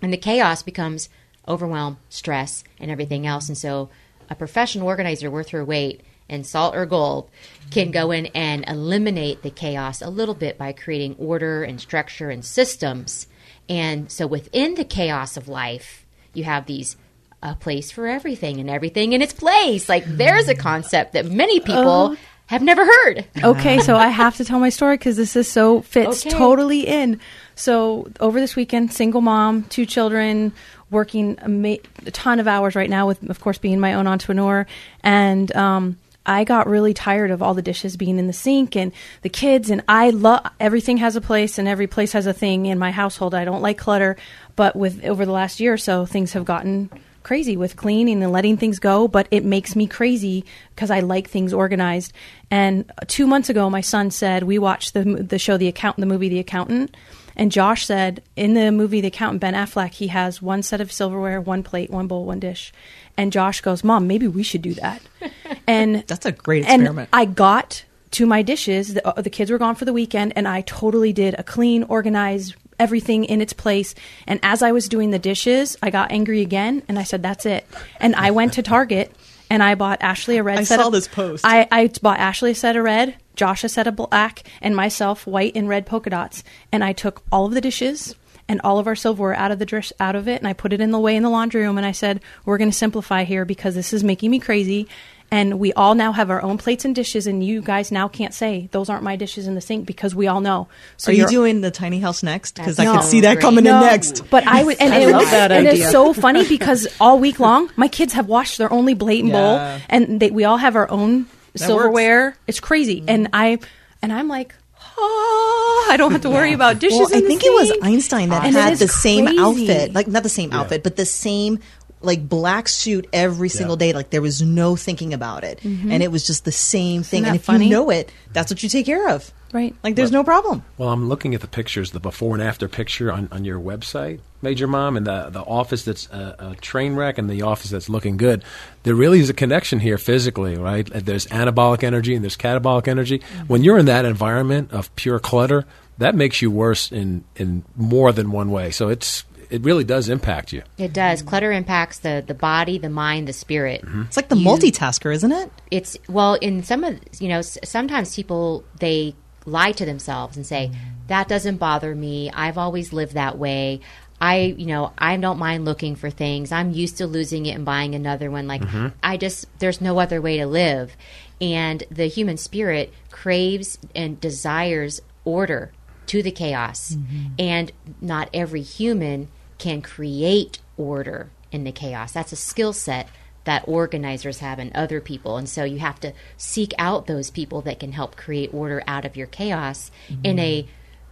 and 0.00 0.12
the 0.12 0.16
chaos 0.16 0.62
becomes 0.62 1.08
overwhelm, 1.46 1.98
stress, 2.08 2.64
and 2.78 2.90
everything 2.90 3.26
else. 3.26 3.48
And 3.48 3.58
so, 3.58 3.90
a 4.30 4.34
professional 4.34 4.86
organizer 4.86 5.30
worth 5.30 5.50
her 5.50 5.64
weight 5.64 6.02
in 6.28 6.44
salt 6.44 6.74
or 6.74 6.86
gold 6.86 7.28
can 7.70 7.90
go 7.90 8.10
in 8.10 8.26
and 8.26 8.64
eliminate 8.66 9.42
the 9.42 9.50
chaos 9.50 10.00
a 10.00 10.08
little 10.08 10.34
bit 10.34 10.56
by 10.56 10.72
creating 10.72 11.16
order 11.18 11.62
and 11.62 11.80
structure 11.80 12.30
and 12.30 12.44
systems. 12.44 13.26
And 13.68 14.10
so, 14.10 14.26
within 14.26 14.74
the 14.74 14.84
chaos 14.84 15.36
of 15.36 15.48
life, 15.48 16.04
you 16.34 16.44
have 16.44 16.66
these 16.66 16.96
a 17.42 17.54
place 17.56 17.90
for 17.90 18.06
everything 18.06 18.60
and 18.60 18.70
everything 18.70 19.12
in 19.14 19.20
its 19.20 19.32
place. 19.32 19.88
Like 19.88 20.04
there's 20.06 20.48
a 20.48 20.54
concept 20.54 21.14
that 21.14 21.26
many 21.26 21.58
people 21.58 22.16
have 22.46 22.62
never 22.62 22.84
heard. 22.84 23.24
Okay, 23.42 23.80
so 23.80 23.96
I 23.96 24.08
have 24.08 24.36
to 24.36 24.44
tell 24.44 24.60
my 24.60 24.68
story 24.68 24.96
because 24.96 25.16
this 25.16 25.34
is 25.34 25.50
so 25.50 25.80
fits 25.82 26.24
Okay. 26.24 26.30
totally 26.30 26.86
in. 26.86 27.18
So 27.56 28.08
over 28.20 28.38
this 28.38 28.54
weekend, 28.54 28.92
single 28.92 29.22
mom, 29.22 29.64
two 29.64 29.86
children, 29.86 30.52
working 30.90 31.36
a, 31.42 31.48
ma- 31.48 31.76
a 32.06 32.10
ton 32.12 32.38
of 32.38 32.46
hours 32.46 32.76
right 32.76 32.88
now 32.90 33.08
with, 33.08 33.28
of 33.28 33.40
course, 33.40 33.58
being 33.58 33.80
my 33.80 33.94
own 33.94 34.06
entrepreneur, 34.06 34.64
and 35.02 35.50
um, 35.56 35.98
I 36.24 36.44
got 36.44 36.66
really 36.66 36.94
tired 36.94 37.30
of 37.30 37.42
all 37.42 37.54
the 37.54 37.62
dishes 37.62 37.96
being 37.96 38.18
in 38.18 38.26
the 38.26 38.32
sink 38.32 38.76
and 38.76 38.92
the 39.22 39.28
kids 39.28 39.70
and 39.70 39.82
I 39.88 40.10
love 40.10 40.46
everything 40.60 40.98
has 40.98 41.16
a 41.16 41.20
place 41.20 41.58
and 41.58 41.66
every 41.66 41.86
place 41.86 42.12
has 42.12 42.26
a 42.26 42.32
thing 42.32 42.66
in 42.66 42.78
my 42.78 42.90
household. 42.90 43.34
I 43.34 43.44
don't 43.44 43.62
like 43.62 43.78
clutter, 43.78 44.16
but 44.54 44.76
with 44.76 45.04
over 45.04 45.24
the 45.24 45.32
last 45.32 45.60
year 45.60 45.72
or 45.72 45.78
so 45.78 46.06
things 46.06 46.32
have 46.34 46.44
gotten 46.44 46.90
crazy 47.22 47.56
with 47.56 47.76
cleaning 47.76 48.22
and 48.22 48.32
letting 48.32 48.56
things 48.56 48.78
go, 48.78 49.06
but 49.06 49.28
it 49.30 49.44
makes 49.44 49.76
me 49.76 49.86
crazy 49.86 50.44
because 50.74 50.90
I 50.90 51.00
like 51.00 51.28
things 51.28 51.52
organized. 51.52 52.12
And 52.50 52.90
2 53.06 53.26
months 53.26 53.48
ago 53.48 53.70
my 53.70 53.80
son 53.80 54.10
said 54.10 54.42
we 54.44 54.58
watched 54.58 54.94
the 54.94 55.04
the 55.04 55.38
show 55.38 55.56
The 55.56 55.68
Accountant, 55.68 56.02
the 56.02 56.12
movie 56.12 56.28
The 56.28 56.40
Accountant 56.40 56.96
and 57.36 57.52
Josh 57.52 57.86
said 57.86 58.22
in 58.36 58.54
the 58.54 58.70
movie 58.72 59.00
The 59.00 59.08
Accountant, 59.08 59.40
Ben 59.40 59.54
Affleck, 59.54 59.92
he 59.92 60.08
has 60.08 60.42
one 60.42 60.62
set 60.62 60.80
of 60.80 60.92
silverware, 60.92 61.40
one 61.40 61.62
plate, 61.62 61.90
one 61.90 62.06
bowl, 62.06 62.24
one 62.24 62.40
dish. 62.40 62.72
And 63.16 63.32
Josh 63.32 63.60
goes, 63.60 63.84
Mom, 63.84 64.06
maybe 64.06 64.26
we 64.26 64.42
should 64.42 64.62
do 64.62 64.74
that. 64.74 65.02
And 65.64 66.02
That's 66.08 66.26
a 66.26 66.32
great 66.32 66.64
and 66.66 66.82
experiment. 66.82 67.08
I 67.12 67.24
got 67.24 67.84
to 68.12 68.26
my 68.26 68.42
dishes. 68.42 68.94
The, 68.94 69.06
uh, 69.06 69.20
the 69.20 69.30
kids 69.30 69.48
were 69.48 69.58
gone 69.58 69.76
for 69.76 69.84
the 69.84 69.92
weekend, 69.92 70.32
and 70.34 70.48
I 70.48 70.62
totally 70.62 71.12
did 71.12 71.34
a 71.38 71.44
clean, 71.44 71.84
organized, 71.84 72.56
everything 72.80 73.24
in 73.24 73.40
its 73.40 73.52
place. 73.52 73.94
And 74.26 74.40
as 74.42 74.60
I 74.60 74.72
was 74.72 74.88
doing 74.88 75.12
the 75.12 75.20
dishes, 75.20 75.76
I 75.80 75.90
got 75.90 76.10
angry 76.10 76.40
again, 76.40 76.82
and 76.88 76.98
I 76.98 77.04
said, 77.04 77.22
"That's 77.22 77.46
it." 77.46 77.64
And 78.00 78.16
I 78.16 78.32
went 78.32 78.54
to 78.54 78.62
Target 78.62 79.14
and 79.52 79.62
I 79.62 79.74
bought 79.74 80.00
Ashley 80.00 80.38
a 80.38 80.42
red. 80.42 80.58
I 80.58 80.62
set 80.64 80.80
saw 80.80 80.86
of, 80.86 80.92
this 80.94 81.06
post. 81.06 81.44
I, 81.46 81.68
I 81.70 81.90
bought 82.00 82.18
Ashley 82.18 82.52
a 82.52 82.54
set 82.54 82.74
of 82.74 82.84
red, 82.84 83.14
Josh 83.36 83.64
a 83.64 83.68
set 83.68 83.86
of 83.86 83.96
black, 83.96 84.42
and 84.60 84.74
myself 84.76 85.26
white 85.26 85.52
and 85.54 85.68
red 85.68 85.86
polka 85.86 86.10
dots. 86.10 86.44
And 86.70 86.82
I 86.84 86.92
took 86.92 87.22
all 87.32 87.46
of 87.46 87.54
the 87.54 87.60
dishes 87.60 88.14
and 88.48 88.60
all 88.64 88.78
of 88.78 88.86
our 88.86 88.96
silverware 88.96 89.34
out 89.34 89.52
of 89.52 89.58
the 89.58 89.66
dish 89.66 89.92
out 90.00 90.16
of 90.16 90.28
it, 90.28 90.38
and 90.40 90.48
I 90.48 90.52
put 90.52 90.72
it 90.72 90.80
in 90.80 90.90
the 90.90 90.98
way 91.00 91.16
in 91.16 91.22
the 91.22 91.30
laundry 91.30 91.62
room. 91.62 91.78
And 91.78 91.86
I 91.86 91.92
said, 91.92 92.20
"We're 92.44 92.58
going 92.58 92.70
to 92.70 92.76
simplify 92.76 93.24
here 93.24 93.44
because 93.44 93.74
this 93.74 93.92
is 93.92 94.02
making 94.04 94.30
me 94.30 94.38
crazy." 94.38 94.88
And 95.30 95.58
we 95.58 95.72
all 95.72 95.94
now 95.94 96.12
have 96.12 96.28
our 96.28 96.42
own 96.42 96.58
plates 96.58 96.84
and 96.84 96.94
dishes, 96.94 97.26
and 97.26 97.42
you 97.42 97.62
guys 97.62 97.90
now 97.90 98.06
can't 98.06 98.34
say 98.34 98.68
those 98.72 98.90
aren't 98.90 99.02
my 99.02 99.16
dishes 99.16 99.46
in 99.46 99.54
the 99.54 99.62
sink 99.62 99.86
because 99.86 100.14
we 100.14 100.26
all 100.26 100.42
know. 100.42 100.68
So 100.98 101.10
Are 101.10 101.14
you 101.14 101.20
you're- 101.20 101.30
doing 101.32 101.62
the 101.62 101.70
tiny 101.70 102.00
house 102.00 102.22
next? 102.22 102.56
Because 102.56 102.78
I 102.78 102.84
No. 102.84 102.96
could 102.96 103.04
see 103.04 103.20
that 103.22 103.40
coming 103.40 103.64
No, 103.64 103.76
in 103.78 103.86
next. 103.86 104.24
But 104.28 104.46
I 104.46 104.62
would, 104.62 104.76
and, 104.78 104.92
I 104.92 104.98
it, 104.98 105.08
love 105.10 105.30
that 105.30 105.50
and 105.50 105.66
idea. 105.66 105.84
it's 105.84 105.90
so 105.90 106.12
funny 106.12 106.46
because 106.46 106.86
all 107.00 107.18
week 107.18 107.40
long, 107.40 107.70
my 107.76 107.88
kids 107.88 108.12
have 108.12 108.26
washed 108.26 108.58
their 108.58 108.70
only 108.70 108.94
plate 108.94 109.20
and 109.20 109.30
Yeah. 109.30 109.40
bowl, 109.40 109.80
and 109.88 110.20
they, 110.20 110.30
we 110.30 110.44
all 110.44 110.58
have 110.58 110.76
our 110.76 110.90
own 110.90 111.24
That 111.52 111.66
silverware. 111.66 112.36
It's 112.46 112.60
crazy, 112.60 113.00
mm. 113.00 113.04
and 113.08 113.28
I, 113.32 113.58
and 114.00 114.12
I'm 114.12 114.28
like, 114.28 114.54
oh, 114.96 115.88
I 115.90 115.96
don't 115.96 116.12
have 116.12 116.22
to 116.22 116.30
worry 116.30 116.52
about 116.52 116.78
dishes. 116.78 116.98
Well, 116.98 117.08
I 117.12 117.18
in 117.18 117.22
the 117.24 117.28
think 117.28 117.44
it 117.44 117.52
was. 117.52 117.72
Einstein 117.82 118.30
that 118.30 118.44
And 118.44 118.54
had 118.54 118.72
is 118.72 118.78
the 118.78 118.88
same 118.88 119.26
outfit, 119.38 119.92
like 119.92 120.08
not 120.08 120.22
the 120.22 120.28
same 120.28 120.52
outfit, 120.52 120.82
but 120.82 120.96
the 120.96 121.06
same 121.06 121.60
like 122.04 122.28
black 122.28 122.68
suit 122.68 123.08
every 123.12 123.48
single 123.48 123.76
day. 123.76 123.92
Like 123.92 124.10
there 124.10 124.22
was 124.22 124.42
no 124.42 124.76
thinking 124.76 125.12
about 125.14 125.44
it, 125.44 125.60
Mhm. 125.60 125.90
and 125.92 126.02
it 126.02 126.10
was 126.10 126.26
just 126.26 126.44
the 126.44 126.52
same 126.52 127.02
thing. 127.02 127.24
And 127.24 127.36
if 127.36 127.44
funny? 127.44 127.66
you 127.66 127.70
know 127.70 127.90
it, 127.90 128.10
that's 128.32 128.50
what 128.50 128.62
you 128.62 128.68
take 128.68 128.86
care 128.86 129.08
of. 129.10 129.32
Right. 129.52 129.74
Like 129.84 129.96
there's 129.96 130.10
no 130.12 130.24
problem. 130.24 130.62
Well, 130.78 130.88
I'm 130.88 131.10
looking 131.10 131.34
at 131.34 131.42
the 131.42 131.46
pictures, 131.46 131.90
the 131.90 132.00
before 132.00 132.34
and 132.34 132.42
after 132.42 132.68
picture 132.68 133.12
on, 133.12 133.28
on 133.30 133.44
your 133.44 133.60
website, 133.60 134.20
Major 134.40 134.66
Mom, 134.66 134.96
and 134.96 135.06
the 135.06 135.28
the 135.30 135.42
office 135.42 135.84
that's 135.84 136.08
a, 136.08 136.52
a 136.52 136.56
train 136.56 136.94
wreck 136.94 137.18
and 137.18 137.28
the 137.28 137.42
office 137.42 137.70
that's 137.70 137.90
looking 137.90 138.16
good. 138.16 138.42
There 138.84 138.94
really 138.94 139.20
is 139.20 139.28
a 139.28 139.34
connection 139.34 139.80
here 139.80 139.98
physically, 139.98 140.56
right? 140.56 140.90
Uh, 140.90 141.00
There's 141.04 141.26
anabolic 141.26 141.82
energy 141.84 142.14
and 142.14 142.24
there's 142.24 142.36
catabolic 142.38 142.88
energy. 142.88 143.20
When 143.46 143.62
you're 143.62 143.76
in 143.78 143.84
that 143.86 144.06
environment 144.06 144.72
of 144.72 144.94
pure 144.96 145.18
clutter, 145.18 145.66
that 145.98 146.14
makes 146.14 146.40
you 146.40 146.50
worse 146.50 146.90
in 146.90 147.22
in 147.36 147.62
more 147.76 148.10
than 148.10 148.30
one 148.32 148.50
way. 148.50 148.70
So 148.70 148.88
it's 148.88 149.24
it 149.52 149.62
really 149.62 149.84
does 149.84 150.08
impact 150.08 150.52
you. 150.52 150.62
It 150.78 150.92
does. 150.94 151.20
Clutter 151.20 151.52
impacts 151.52 151.98
the, 151.98 152.24
the 152.26 152.34
body, 152.34 152.78
the 152.78 152.88
mind, 152.88 153.28
the 153.28 153.32
spirit. 153.34 153.84
It's 154.06 154.16
like 154.16 154.30
the 154.30 154.34
multitasker, 154.34 155.12
isn't 155.14 155.30
it? 155.32 155.52
It's 155.70 155.96
well 156.08 156.34
in 156.34 156.62
some 156.62 156.82
of 156.84 156.98
you 157.20 157.28
know 157.28 157.42
sometimes 157.42 158.16
people 158.16 158.64
they 158.80 159.14
lie 159.44 159.72
to 159.72 159.84
themselves 159.84 160.36
and 160.36 160.46
say 160.46 160.70
that 161.08 161.28
doesn't 161.28 161.58
bother 161.58 161.94
me. 161.94 162.30
I've 162.30 162.56
always 162.56 162.92
lived 162.92 163.14
that 163.14 163.36
way. 163.38 163.80
I 164.20 164.54
you 164.56 164.66
know 164.66 164.92
I 164.96 165.16
don't 165.18 165.38
mind 165.38 165.64
looking 165.66 165.96
for 165.96 166.08
things. 166.08 166.50
I'm 166.50 166.70
used 166.70 166.96
to 166.98 167.06
losing 167.06 167.44
it 167.46 167.52
and 167.56 167.64
buying 167.64 167.94
another 167.94 168.30
one. 168.30 168.46
Like 168.46 168.62
Mhm. 168.62 168.92
I 169.02 169.16
just 169.18 169.46
there's 169.58 169.80
no 169.80 169.98
other 169.98 170.20
way 170.22 170.38
to 170.38 170.46
live. 170.46 170.96
And 171.40 171.82
the 171.90 172.06
human 172.06 172.36
spirit 172.38 172.92
craves 173.10 173.78
and 173.94 174.18
desires 174.20 175.02
order 175.24 175.72
to 176.06 176.22
the 176.22 176.30
chaos. 176.30 176.96
And 177.38 177.72
not 178.00 178.28
every 178.32 178.62
human 178.62 179.28
can 179.62 179.80
create 179.80 180.58
order 180.76 181.30
in 181.52 181.62
the 181.62 181.70
chaos. 181.70 182.10
That's 182.12 182.32
a 182.32 182.36
skill 182.36 182.72
set 182.72 183.08
that 183.44 183.62
organizers 183.68 184.40
have 184.40 184.58
and 184.58 184.72
other 184.74 185.00
people. 185.00 185.36
And 185.36 185.48
so 185.48 185.62
you 185.62 185.78
have 185.78 186.00
to 186.00 186.12
seek 186.36 186.72
out 186.78 187.06
those 187.06 187.30
people 187.30 187.60
that 187.62 187.78
can 187.78 187.92
help 187.92 188.16
create 188.16 188.52
order 188.52 188.82
out 188.88 189.04
of 189.04 189.16
your 189.16 189.28
chaos 189.28 189.92
in 190.24 190.38
a 190.40 190.66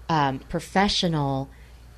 um, 0.08 0.40
professional, 0.40 1.48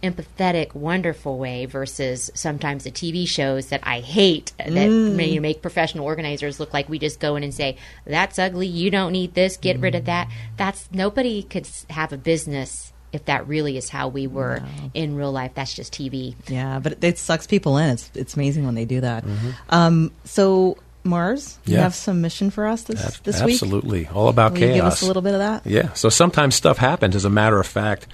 empathetic, 0.02 0.74
wonderful 0.74 1.38
way 1.38 1.64
versus 1.64 2.30
sometimes 2.34 2.84
the 2.84 2.90
TV 2.90 3.26
shows 3.26 3.68
that 3.68 3.80
I 3.84 4.00
hate 4.00 4.52
that 4.58 4.90
Mm. 4.90 5.14
may 5.14 5.38
make 5.38 5.62
professional 5.62 6.04
organizers 6.04 6.60
look 6.60 6.74
like 6.74 6.88
we 6.90 6.98
just 6.98 7.18
go 7.20 7.36
in 7.36 7.42
and 7.42 7.54
say, 7.54 7.76
that's 8.06 8.38
ugly, 8.38 8.66
you 8.66 8.90
don't 8.90 9.12
need 9.12 9.32
this, 9.34 9.56
get 9.56 9.80
rid 9.80 9.94
of 9.94 10.04
that. 10.06 10.28
That's 10.58 10.88
nobody 10.92 11.42
could 11.42 11.66
have 11.88 12.12
a 12.12 12.18
business 12.18 12.91
if 13.12 13.26
that 13.26 13.46
really 13.46 13.76
is 13.76 13.88
how 13.88 14.08
we 14.08 14.26
were 14.26 14.62
in 14.94 15.16
real 15.16 15.32
life. 15.32 15.52
That's 15.54 15.74
just 15.74 15.92
TV. 15.92 16.34
Yeah, 16.48 16.78
but 16.78 16.92
it, 16.92 17.04
it 17.04 17.18
sucks 17.18 17.46
people 17.46 17.76
in. 17.76 17.90
It's 17.90 18.10
it's 18.14 18.34
amazing 18.34 18.64
when 18.64 18.74
they 18.74 18.84
do 18.84 19.00
that. 19.02 19.24
Um, 19.70 20.12
so 20.24 20.78
Mars, 21.04 21.58
you 21.64 21.76
have 21.76 21.94
some 21.94 22.20
mission 22.20 22.50
for 22.50 22.66
us 22.66 22.82
this 22.84 23.04
Ab- 23.04 23.22
this 23.24 23.42
week. 23.42 23.54
Absolutely. 23.54 24.06
All 24.08 24.28
about 24.28 24.52
Will 24.52 24.60
chaos. 24.60 24.68
you 24.68 24.74
give 24.76 24.84
us 24.84 25.02
a 25.02 25.06
little 25.06 25.22
bit 25.22 25.34
of 25.34 25.40
that? 25.40 25.66
Yeah. 25.66 25.92
So 25.94 26.08
sometimes 26.08 26.54
stuff 26.54 26.78
happens. 26.78 27.16
As 27.16 27.24
a 27.24 27.30
matter 27.30 27.58
of 27.58 27.66
fact, 27.66 28.06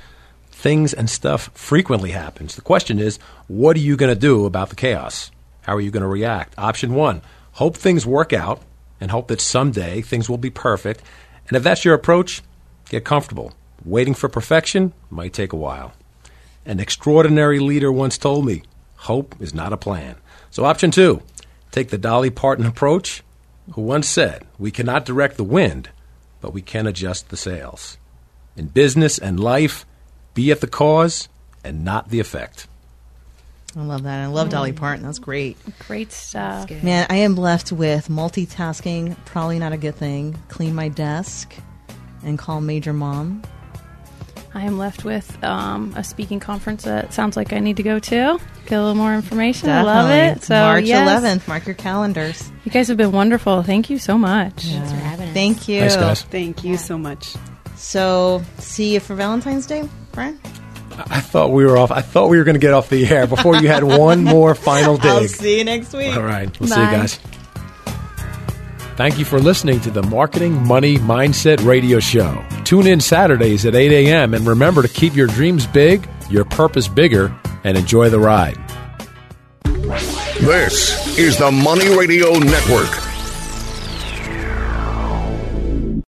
things 0.51 0.93
and 0.95 1.09
stuff 1.09 1.51
frequently 1.55 2.11
happens. 2.11 2.55
The 2.57 2.63
question 2.63 2.99
is, 2.99 3.19
what 3.47 3.77
are 3.77 3.81
you 3.81 3.97
going 3.97 4.13
to 4.13 4.19
do 4.19 4.47
about 4.47 4.71
the 4.71 4.77
chaos? 4.77 5.31
How 5.63 5.77
are 5.77 5.81
you 5.81 5.91
going 5.91 6.03
to 6.03 6.09
react? 6.09 6.55
Option 6.59 6.95
one: 6.95 7.23
hope 7.53 7.77
things 7.77 8.07
work 8.07 8.33
out 8.33 8.63
and 9.01 9.11
hope 9.11 9.29
that 9.29 9.41
someday 9.41 10.01
things 10.01 10.29
will 10.29 10.39
be 10.39 10.51
perfect. 10.51 11.03
And 11.49 11.57
if 11.57 11.63
that's 11.63 11.85
your 11.85 11.95
approach, 11.95 12.43
get 12.89 13.05
comfortable. 13.05 13.53
Waiting 13.85 14.15
for 14.15 14.29
perfection 14.29 14.93
might 15.11 15.33
take 15.33 15.53
a 15.53 15.57
while. 15.57 15.93
An 16.67 16.81
extraordinary 16.81 17.61
leader 17.61 17.91
once 17.91 18.19
told 18.19 18.45
me, 18.45 18.63
hope 18.97 19.35
is 19.41 19.55
not 19.55 19.73
a 19.73 19.77
plan. 19.77 20.17
So, 20.51 20.65
option 20.65 20.91
two, 20.91 21.23
take 21.71 21.91
the 21.91 21.99
Dolly 21.99 22.31
Parton 22.31 22.67
approach, 22.67 23.23
who 23.73 23.83
once 23.83 24.09
said, 24.09 24.47
We 24.59 24.71
cannot 24.71 25.05
direct 25.05 25.37
the 25.37 25.45
wind, 25.45 25.91
but 26.41 26.53
we 26.53 26.63
can 26.63 26.87
adjust 26.87 27.29
the 27.29 27.37
sails. 27.37 27.99
In 28.57 28.67
business 28.67 29.19
and 29.19 29.39
life, 29.39 29.87
be 30.35 30.51
at 30.51 30.61
the 30.61 30.67
cause 30.67 31.29
and 31.65 31.85
not 31.85 32.11
the 32.11 32.21
effect. 32.21 32.67
I 33.77 33.83
love 33.83 34.03
that. 34.05 34.21
I 34.21 34.27
love 34.27 34.49
Dolly 34.49 34.73
Parton. 34.73 35.05
That's 35.05 35.19
great. 35.19 35.57
Great 35.87 36.11
stuff. 36.11 36.71
Man, 36.83 37.07
I 37.11 37.17
am 37.17 37.37
left 37.37 37.71
with 37.71 38.09
multitasking. 38.09 39.17
Probably 39.27 39.59
not 39.59 39.73
a 39.73 39.77
good 39.77 39.95
thing. 39.95 40.37
Clean 40.49 40.75
my 40.75 40.89
desk 40.89 41.55
and 42.25 42.39
call 42.39 42.61
Major 42.61 42.93
Mom. 42.93 43.43
I 44.55 44.63
am 44.63 44.79
left 44.79 45.05
with 45.05 45.43
um, 45.45 45.93
a 45.97 46.03
speaking 46.03 46.41
conference 46.41 46.85
that 46.85 47.13
sounds 47.13 47.37
like 47.37 47.53
I 47.53 47.59
need 47.59 47.77
to 47.77 47.83
go 47.83 47.99
to. 47.99 48.41
Get 48.67 48.77
a 48.77 48.81
little 48.81 48.95
more 48.95 49.15
information. 49.15 49.69
I 49.71 49.83
love 49.83 50.11
it. 50.11 50.43
So 50.43 50.55
March 50.55 50.85
yes. 50.85 51.23
11th. 51.23 51.49
Mark 51.49 51.67
your 51.67 51.75
calendars. 51.75 52.51
You 52.65 52.73
guys 52.73 52.89
have 52.89 52.97
been 52.97 53.13
wonderful. 53.13 53.63
Thank 53.63 53.91
you 53.91 53.99
so 53.99 54.17
much. 54.19 54.65
Thanks 54.65 54.91
for 54.91 54.97
having 54.97 55.29
us. 55.29 55.35
Thank 55.35 55.69
you. 55.69 55.81
Thanks, 55.81 55.97
guys. 55.97 56.23
Thank 56.23 56.65
you 56.65 56.77
so 56.77 56.99
much. 56.99 57.35
So, 57.77 58.43
see 58.59 58.95
you 58.95 59.01
for 59.01 59.15
Valentine's 59.15 59.67
Day, 59.67 59.89
Brian. 60.13 60.41
I 61.11 61.21
thought 61.21 61.53
we 61.53 61.65
were 61.65 61.79
off. 61.79 61.93
I 61.93 62.01
thought 62.01 62.29
we 62.29 62.39
were 62.39 62.45
going 62.45 62.57
to 62.57 62.61
get 62.61 62.75
off 62.75 62.89
the 62.89 63.07
air 63.07 63.27
before 63.29 63.57
you 63.57 63.69
had 63.69 63.85
one 63.85 64.25
more 64.25 64.55
final 64.57 64.97
dig. 64.99 65.07
I'll 65.07 65.29
see 65.29 65.59
you 65.59 65.65
next 65.65 65.93
week. 65.93 66.17
All 66.17 66.23
right. 66.23 66.59
We'll 66.59 66.69
see 66.69 66.81
you 66.81 66.87
guys. 66.87 67.21
Thank 68.99 69.17
you 69.17 69.25
for 69.25 69.39
listening 69.39 69.79
to 69.83 69.93
the 69.93 70.03
Marketing 70.03 70.61
Money 70.67 70.97
Mindset 70.97 71.65
Radio 71.65 72.01
Show. 72.01 72.45
Tune 72.65 72.89
in 72.89 73.01
Saturdays 73.01 73.65
at 73.65 73.77
8 73.77 73.93
a.m. 73.93 74.35
and 74.35 74.45
remember 74.45 74.83
to 74.83 74.89
keep 74.89 75.15
your 75.15 75.29
dreams 75.29 75.69
big, 75.69 76.09
your 76.29 76.45
purpose 76.45 76.89
bigger, 76.89 77.33
and 77.63 77.79
enjoy 77.79 78.11
the 78.11 78.19
ride. 78.19 78.59
This 80.41 81.17
is 81.17 81.39
the 81.39 81.53
Money 81.53 81.97
Radio 81.97 82.33
Network. 82.41 83.08